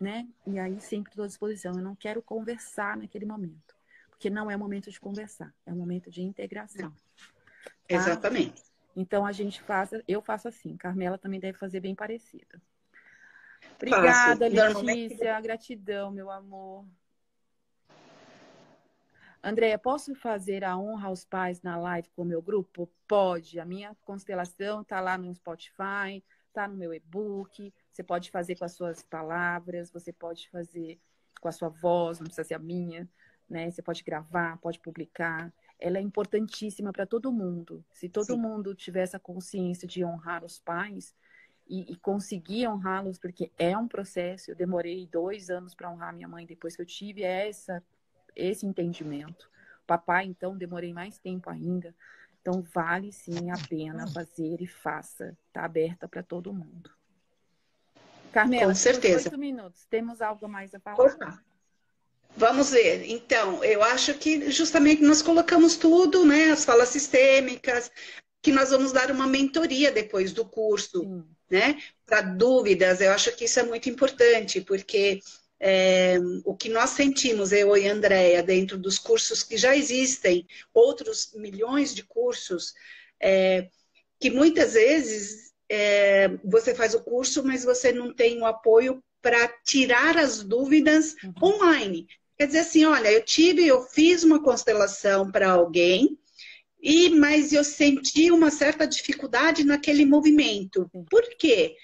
né? 0.01 0.28
E 0.46 0.59
aí 0.59 0.80
sempre 0.80 1.11
estou 1.11 1.24
à 1.24 1.28
disposição. 1.28 1.74
Eu 1.74 1.82
não 1.82 1.94
quero 1.94 2.22
conversar 2.22 2.96
naquele 2.96 3.26
momento, 3.26 3.74
porque 4.11 4.30
não 4.30 4.51
é 4.51 4.57
momento 4.57 4.90
de 4.90 5.01
conversar, 5.01 5.53
é 5.66 5.72
um 5.72 5.76
momento 5.76 6.11
de 6.11 6.22
integração. 6.22 6.90
Tá? 6.90 6.96
Exatamente. 7.88 8.62
Então 8.94 9.24
a 9.24 9.32
gente 9.32 9.62
faz, 9.62 9.90
eu 10.07 10.20
faço 10.20 10.49
assim. 10.49 10.76
Carmela 10.76 11.16
também 11.16 11.38
deve 11.38 11.57
fazer 11.57 11.80
bem 11.80 11.94
parecido. 11.94 12.61
Obrigada, 13.76 14.51
Faço. 14.51 14.84
Letícia. 14.84 15.40
Gratidão, 15.40 16.11
meu 16.11 16.30
amor. 16.30 16.84
Andréia, 19.42 19.78
posso 19.78 20.14
fazer 20.16 20.64
a 20.64 20.76
honra 20.76 21.09
aos 21.09 21.24
pais 21.24 21.62
na 21.62 21.76
live 21.76 22.09
com 22.11 22.22
o 22.22 22.24
meu 22.24 22.42
grupo? 22.42 22.90
Pode. 23.07 23.61
A 23.61 23.64
minha 23.64 23.96
constelação 24.05 24.82
está 24.82 25.01
lá 25.01 25.16
no 25.16 25.32
Spotify, 25.32 26.22
está 26.59 26.69
no 26.69 26.77
meu 26.77 26.93
e-book. 26.93 27.73
Você 27.93 28.03
pode 28.03 28.31
fazer 28.31 28.57
com 28.57 28.65
as 28.65 28.73
suas 28.73 29.03
palavras, 29.03 29.91
você 29.91 30.13
pode 30.13 30.51
fazer 30.51 30.99
com 31.41 31.49
a 31.49 31.53
sua 31.53 31.69
voz, 31.69 32.19
não 32.19 32.27
precisa 32.27 32.49
ser 32.49 32.55
a 32.55 32.59
minha, 32.59 33.09
né? 33.49 33.71
Você 33.71 33.81
pode 33.81 34.03
gravar, 34.03 34.59
pode 34.59 34.81
publicar. 34.81 35.53
Ela 35.79 35.99
é 35.99 36.01
importantíssima 36.01 36.93
para 36.93 37.07
todo 37.07 37.33
mundo. 37.33 37.85
Se 37.93 38.09
todo 38.09 38.35
Sim. 38.35 38.41
mundo 38.41 38.75
tiver 38.75 39.03
essa 39.03 39.19
consciência 39.19 39.87
de 39.87 40.05
honrar 40.05 40.45
os 40.45 40.59
pais, 40.59 41.15
e, 41.69 41.93
e 41.93 41.97
conseguir 41.97 42.67
honrá-los, 42.67 43.19
porque 43.19 43.53
é 43.59 43.77
um 43.77 43.87
processo. 43.87 44.51
Eu 44.51 44.57
demorei 44.57 45.07
dois 45.07 45.51
anos 45.51 45.75
para 45.75 45.91
honrar 45.91 46.15
minha 46.15 46.27
mãe 46.27 46.47
depois 46.47 46.75
que 46.75 46.81
eu 46.81 46.87
tive 46.87 47.23
essa, 47.23 47.83
esse 48.35 48.65
entendimento. 48.67 49.51
Papai, 49.87 50.25
então, 50.25 50.57
demorei 50.57 50.95
mais 50.95 51.19
tempo 51.19 51.51
ainda. 51.51 51.95
Então, 52.49 52.62
vale 52.72 53.12
sim 53.12 53.51
a 53.51 53.59
pena 53.68 54.07
fazer 54.07 54.61
e 54.61 54.66
faça. 54.66 55.36
Está 55.49 55.64
aberta 55.64 56.09
para 56.09 56.22
todo 56.22 56.53
mundo. 56.53 56.90
Carmela, 58.32 58.72
Com 58.72 58.74
certeza. 58.74 59.36
minutos. 59.36 59.84
Temos 59.90 60.22
algo 60.22 60.49
mais 60.49 60.74
a 60.74 60.80
falar? 60.80 61.42
Vamos 62.36 62.70
ver. 62.70 63.05
Então, 63.11 63.62
eu 63.62 63.82
acho 63.82 64.14
que 64.14 64.51
justamente 64.51 65.03
nós 65.03 65.20
colocamos 65.20 65.76
tudo, 65.76 66.24
né? 66.24 66.51
As 66.51 66.64
falas 66.64 66.88
sistêmicas, 66.88 67.90
que 68.40 68.53
nós 68.53 68.70
vamos 68.70 68.92
dar 68.92 69.11
uma 69.11 69.26
mentoria 69.26 69.92
depois 69.92 70.32
do 70.32 70.44
curso. 70.44 71.03
Sim 71.03 71.24
né? 71.51 71.78
Para 72.05 72.20
dúvidas, 72.20 73.01
eu 73.01 73.12
acho 73.12 73.34
que 73.34 73.44
isso 73.44 73.61
é 73.61 73.62
muito 73.62 73.88
importante, 73.88 74.61
porque 74.61 75.20
é, 75.61 76.19
o 76.45 76.55
que 76.55 76.69
nós 76.69 76.91
sentimos, 76.91 77.53
eu 77.53 77.77
e 77.77 77.89
a 77.89 77.93
Andrea, 77.93 78.43
dentro 78.43 78.79
dos 78.79 78.99
cursos 78.99 79.43
que 79.43 79.57
já 79.57 79.77
existem, 79.77 80.47
outros 80.73 81.33
milhões 81.35 81.95
de 81.95 82.05
cursos, 82.05 82.75
é, 83.21 83.69
que 84.21 84.31
muitas 84.31 84.75
vezes 84.75 85.53
é, 85.69 86.29
você 86.45 86.75
faz 86.75 86.95
o 86.95 87.03
curso, 87.03 87.45
mas 87.45 87.65
você 87.65 87.93
não 87.93 88.15
tem 88.15 88.41
o 88.41 88.47
apoio 88.47 89.03
para 89.21 89.49
tirar 89.65 90.17
as 90.17 90.43
dúvidas 90.43 91.17
uhum. 91.23 91.35
online. 91.43 92.07
Quer 92.37 92.47
dizer 92.47 92.61
assim, 92.61 92.85
olha, 92.85 93.11
eu 93.11 93.25
tive, 93.25 93.67
eu 93.67 93.83
fiz 93.83 94.23
uma 94.23 94.43
constelação 94.43 95.31
para 95.31 95.51
alguém, 95.51 96.17
e, 96.81 97.11
mas 97.11 97.53
eu 97.53 97.65
senti 97.65 98.31
uma 98.31 98.51
certa 98.51 98.87
dificuldade 98.87 99.65
naquele 99.65 100.05
movimento. 100.05 100.89
Por 101.11 101.23
quê? 101.37 101.75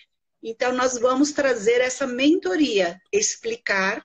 Então, 0.47 0.73
nós 0.75 0.99
vamos 0.99 1.33
trazer 1.33 1.81
essa 1.81 2.07
mentoria, 2.07 3.01
explicar 3.11 4.05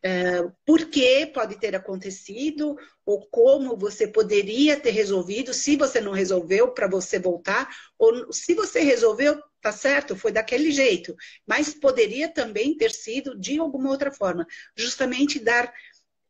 é, 0.00 0.44
por 0.64 0.88
que 0.88 1.26
pode 1.26 1.58
ter 1.58 1.74
acontecido, 1.74 2.76
ou 3.04 3.26
como 3.26 3.76
você 3.76 4.06
poderia 4.06 4.78
ter 4.78 4.92
resolvido, 4.92 5.52
se 5.52 5.74
você 5.74 6.00
não 6.00 6.12
resolveu, 6.12 6.70
para 6.70 6.86
você 6.86 7.18
voltar, 7.18 7.68
ou 7.98 8.32
se 8.32 8.54
você 8.54 8.78
resolveu, 8.78 9.42
tá 9.60 9.72
certo, 9.72 10.14
foi 10.14 10.30
daquele 10.30 10.70
jeito, 10.70 11.16
mas 11.44 11.74
poderia 11.74 12.28
também 12.28 12.76
ter 12.76 12.92
sido 12.92 13.36
de 13.36 13.58
alguma 13.58 13.90
outra 13.90 14.12
forma. 14.12 14.46
Justamente 14.76 15.40
dar 15.40 15.74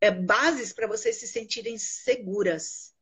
é, 0.00 0.10
bases 0.10 0.72
para 0.72 0.86
vocês 0.86 1.16
se 1.16 1.28
sentirem 1.28 1.76
seguras. 1.76 2.94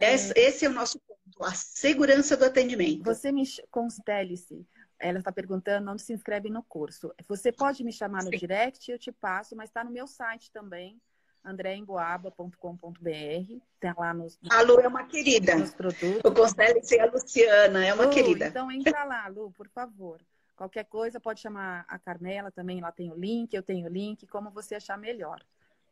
Esse, 0.00 0.36
é. 0.36 0.48
esse 0.48 0.64
é 0.64 0.68
o 0.68 0.72
nosso 0.72 0.98
ponto, 0.98 1.44
a 1.44 1.54
segurança 1.54 2.36
do 2.36 2.44
atendimento. 2.44 3.04
Você 3.04 3.30
me 3.30 3.44
constele-se. 3.70 4.66
Ela 4.98 5.18
está 5.18 5.30
perguntando 5.30 5.90
onde 5.90 6.02
se 6.02 6.12
inscreve 6.12 6.48
no 6.48 6.62
curso. 6.62 7.12
Você 7.28 7.52
pode 7.52 7.84
me 7.84 7.92
chamar 7.92 8.24
no 8.24 8.30
Sim. 8.30 8.38
direct, 8.38 8.90
eu 8.90 8.98
te 8.98 9.12
passo, 9.12 9.54
mas 9.54 9.68
está 9.68 9.84
no 9.84 9.90
meu 9.90 10.06
site 10.06 10.50
também, 10.50 10.98
andréemboaba.com.br. 11.44 13.60
Tem 13.78 13.94
lá 13.96 14.14
nos. 14.14 14.38
A 14.50 14.62
Lu 14.62 14.80
é 14.80 14.88
uma 14.88 15.04
querida. 15.04 15.56
Nos 15.56 15.74
produtos. 15.74 16.22
O 16.24 16.34
constele-se 16.34 16.96
é 16.96 17.02
a 17.02 17.10
Luciana, 17.10 17.84
é 17.84 17.92
uma 17.92 18.04
Lu, 18.04 18.10
querida. 18.10 18.46
Então 18.46 18.70
entra 18.70 19.04
lá, 19.04 19.28
Lu, 19.28 19.52
por 19.52 19.68
favor. 19.68 20.20
Qualquer 20.56 20.84
coisa 20.84 21.20
pode 21.20 21.40
chamar 21.40 21.84
a 21.86 21.98
Carmela 21.98 22.50
também, 22.50 22.80
lá 22.80 22.90
tem 22.90 23.12
o 23.12 23.14
link, 23.14 23.52
eu 23.52 23.62
tenho 23.62 23.86
o 23.86 23.92
link, 23.92 24.26
como 24.26 24.50
você 24.50 24.76
achar 24.76 24.96
melhor. 24.96 25.42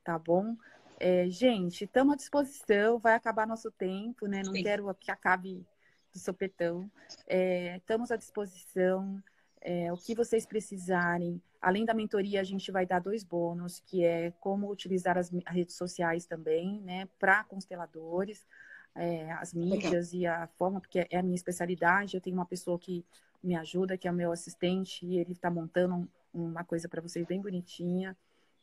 Tá 0.03 0.19
bom? 0.19 0.57
É, 0.99 1.29
gente, 1.29 1.85
estamos 1.85 2.15
à 2.15 2.17
disposição, 2.17 2.99
vai 2.99 3.15
acabar 3.15 3.47
nosso 3.47 3.71
tempo, 3.71 4.27
né? 4.27 4.43
Não 4.45 4.53
Sim. 4.53 4.63
quero 4.63 4.95
que 4.95 5.11
acabe 5.11 5.67
de 6.15 6.21
sopetão. 6.21 6.91
É, 7.27 7.77
estamos 7.77 8.11
à 8.11 8.17
disposição. 8.17 9.23
É, 9.61 9.93
o 9.93 9.97
que 9.97 10.15
vocês 10.15 10.47
precisarem. 10.47 11.43
Além 11.61 11.85
da 11.85 11.95
mentoria, 11.95 12.41
a 12.41 12.45
gente 12.45 12.71
vai 12.71 12.87
dar 12.87 13.01
dois 13.01 13.25
bônus, 13.25 13.81
que 13.81 14.05
é 14.05 14.31
como 14.41 14.71
utilizar 14.71 15.19
as 15.19 15.31
redes 15.47 15.75
sociais 15.75 16.27
também, 16.27 16.81
né? 16.83 17.09
Para 17.19 17.43
consteladores, 17.45 18.47
é, 18.95 19.33
as 19.33 19.55
mídias 19.55 20.13
e 20.13 20.27
a 20.27 20.47
forma, 20.59 20.81
porque 20.81 21.07
é 21.11 21.19
a 21.19 21.23
minha 21.23 21.35
especialidade. 21.35 22.15
Eu 22.15 22.21
tenho 22.21 22.37
uma 22.37 22.47
pessoa 22.47 22.79
que 22.79 23.05
me 23.43 23.57
ajuda, 23.57 23.97
que 23.97 24.07
é 24.07 24.11
o 24.11 24.15
meu 24.15 24.31
assistente, 24.33 25.05
e 25.05 25.19
ele 25.19 25.33
está 25.33 25.51
montando 25.51 26.09
uma 26.33 26.63
coisa 26.63 26.89
para 26.89 27.01
vocês 27.01 27.27
bem 27.27 27.41
bonitinha. 27.41 28.17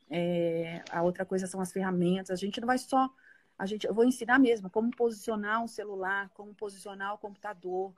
É, 0.10 0.84
a 0.92 1.02
outra 1.02 1.26
coisa 1.26 1.48
são 1.48 1.60
as 1.60 1.72
ferramentas. 1.72 2.30
A 2.30 2.36
gente 2.36 2.62
não 2.62 2.68
vai 2.68 2.78
só. 2.78 3.10
A 3.62 3.68
gente, 3.68 3.86
eu 3.86 3.94
vou 3.94 4.04
ensinar 4.04 4.40
mesmo 4.40 4.72
como 4.72 4.90
posicionar 4.90 5.64
o 5.64 5.68
celular, 5.68 6.32
como 6.34 6.52
posicionar 6.52 7.14
o 7.14 7.18
computador. 7.20 7.94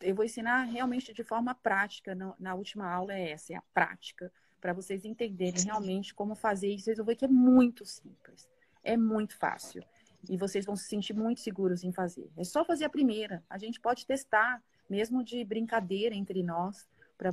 Eu 0.00 0.14
vou 0.14 0.24
ensinar 0.24 0.62
realmente 0.62 1.12
de 1.12 1.24
forma 1.24 1.56
prática. 1.56 2.14
Na, 2.14 2.32
na 2.38 2.54
última 2.54 2.88
aula 2.88 3.12
é 3.12 3.32
essa, 3.32 3.52
é 3.52 3.56
a 3.56 3.62
prática, 3.74 4.32
para 4.60 4.72
vocês 4.72 5.04
entenderem 5.04 5.60
realmente 5.64 6.14
como 6.14 6.36
fazer 6.36 6.68
isso. 6.68 6.84
Vocês 6.84 6.98
vão 6.98 7.06
ver 7.06 7.16
que 7.16 7.24
é 7.24 7.28
muito 7.28 7.84
simples, 7.84 8.48
é 8.84 8.96
muito 8.96 9.36
fácil. 9.36 9.82
E 10.30 10.36
vocês 10.36 10.64
vão 10.64 10.76
se 10.76 10.84
sentir 10.84 11.14
muito 11.14 11.40
seguros 11.40 11.82
em 11.82 11.90
fazer. 11.90 12.30
É 12.36 12.44
só 12.44 12.64
fazer 12.64 12.84
a 12.84 12.88
primeira. 12.88 13.42
A 13.50 13.58
gente 13.58 13.80
pode 13.80 14.06
testar, 14.06 14.62
mesmo 14.88 15.24
de 15.24 15.44
brincadeira 15.44 16.14
entre 16.14 16.44
nós. 16.44 16.86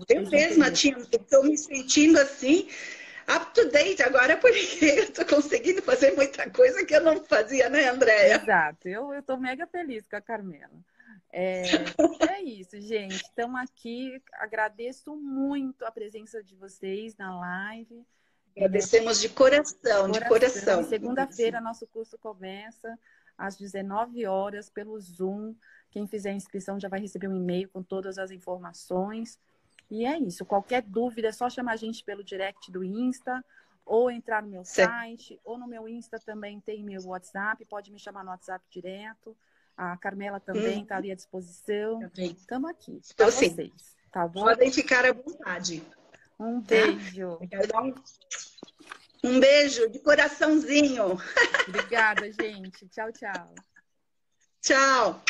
Eu 0.10 0.28
mesma 0.28 0.70
estou 0.70 1.44
me 1.44 1.56
sentindo 1.56 2.18
assim 2.18 2.68
up 3.36 3.54
to 3.54 3.70
date 3.70 4.02
agora 4.02 4.38
porque 4.38 4.86
eu 4.86 5.14
tô 5.14 5.26
conseguindo 5.26 5.82
fazer 5.82 6.16
muita 6.16 6.50
coisa 6.50 6.86
que 6.86 6.96
eu 6.96 7.02
não 7.02 7.24
fazia, 7.24 7.70
né, 7.70 7.90
Andréia? 7.90 8.42
Exato, 8.42 8.88
eu, 8.88 9.14
eu 9.14 9.24
tô 9.24 9.38
mega 9.38 9.68
feliz 9.68 10.08
com 10.08 10.16
a 10.16 10.22
Carmela. 10.22 10.84
É, 11.32 11.64
é 12.30 12.42
isso, 12.42 12.80
gente. 12.82 13.16
Estamos 13.16 13.60
aqui. 13.62 14.22
Agradeço 14.34 15.16
muito 15.16 15.86
a 15.86 15.92
presença 15.92 16.44
de 16.44 16.56
vocês 16.56 17.16
na 17.18 17.40
live. 17.40 18.04
Agradecemos 18.58 19.22
de 19.22 19.30
coração, 19.30 20.10
de 20.10 20.28
coração. 20.28 20.84
Segunda-feira, 20.84 21.62
nosso 21.62 21.88
curso 21.88 22.18
começa 22.18 22.98
às 23.38 23.56
19 23.56 24.26
horas 24.26 24.70
pelo 24.70 25.00
Zoom. 25.00 25.56
Quem 25.92 26.08
fizer 26.08 26.32
a 26.32 26.34
inscrição 26.34 26.80
já 26.80 26.90
vai 26.90 27.00
receber 27.00 27.28
um 27.28 27.38
e-mail 27.38 27.70
com 27.70 27.82
todas 27.82 28.18
as 28.18 28.32
informações. 28.32 29.40
E 29.90 30.06
é 30.06 30.18
isso. 30.20 30.46
Qualquer 30.46 30.82
dúvida 30.84 31.30
é 31.30 31.32
só 31.32 31.50
chamar 31.50 31.74
a 31.74 31.78
gente 31.78 32.04
pelo 32.04 32.24
direct 32.24 32.72
do 32.72 32.84
Insta 32.84 33.44
ou 33.86 34.12
entrar 34.12 34.44
no 34.44 34.50
meu 34.50 34.64
certo. 34.64 34.92
site, 34.92 35.40
ou 35.44 35.58
no 35.58 35.68
meu 35.68 35.88
Insta 35.88 36.20
também 36.20 36.60
tem 36.60 36.84
meu 36.84 37.02
WhatsApp, 37.08 37.66
pode 37.66 37.92
me 37.92 38.00
chamar 38.00 38.24
no 38.24 38.30
WhatsApp 38.30 38.64
direto. 38.70 39.36
A 39.76 39.98
Carmela 39.98 40.40
também 40.40 40.84
está 40.84 40.96
hum. 40.96 40.98
ali 41.00 41.12
à 41.12 41.16
disposição. 41.16 42.00
Estamos 42.16 42.70
aqui 42.70 43.00
Estou 43.02 43.32
sim. 43.32 43.50
vocês, 43.50 43.96
tá 44.12 44.28
bom? 44.28 44.42
Podem 44.44 44.72
ficar 44.72 45.06
à 45.06 45.14
vontade. 45.14 45.82
Um 46.40 46.62
beijo. 46.62 47.40
Tá? 47.50 47.84
Um 49.24 49.40
beijo 49.40 49.90
de 49.90 50.00
coraçãozinho. 50.00 51.18
Obrigada, 51.68 52.32
gente. 52.32 52.88
Tchau, 52.90 53.12
tchau. 53.12 53.56
Tchau. 54.62 55.22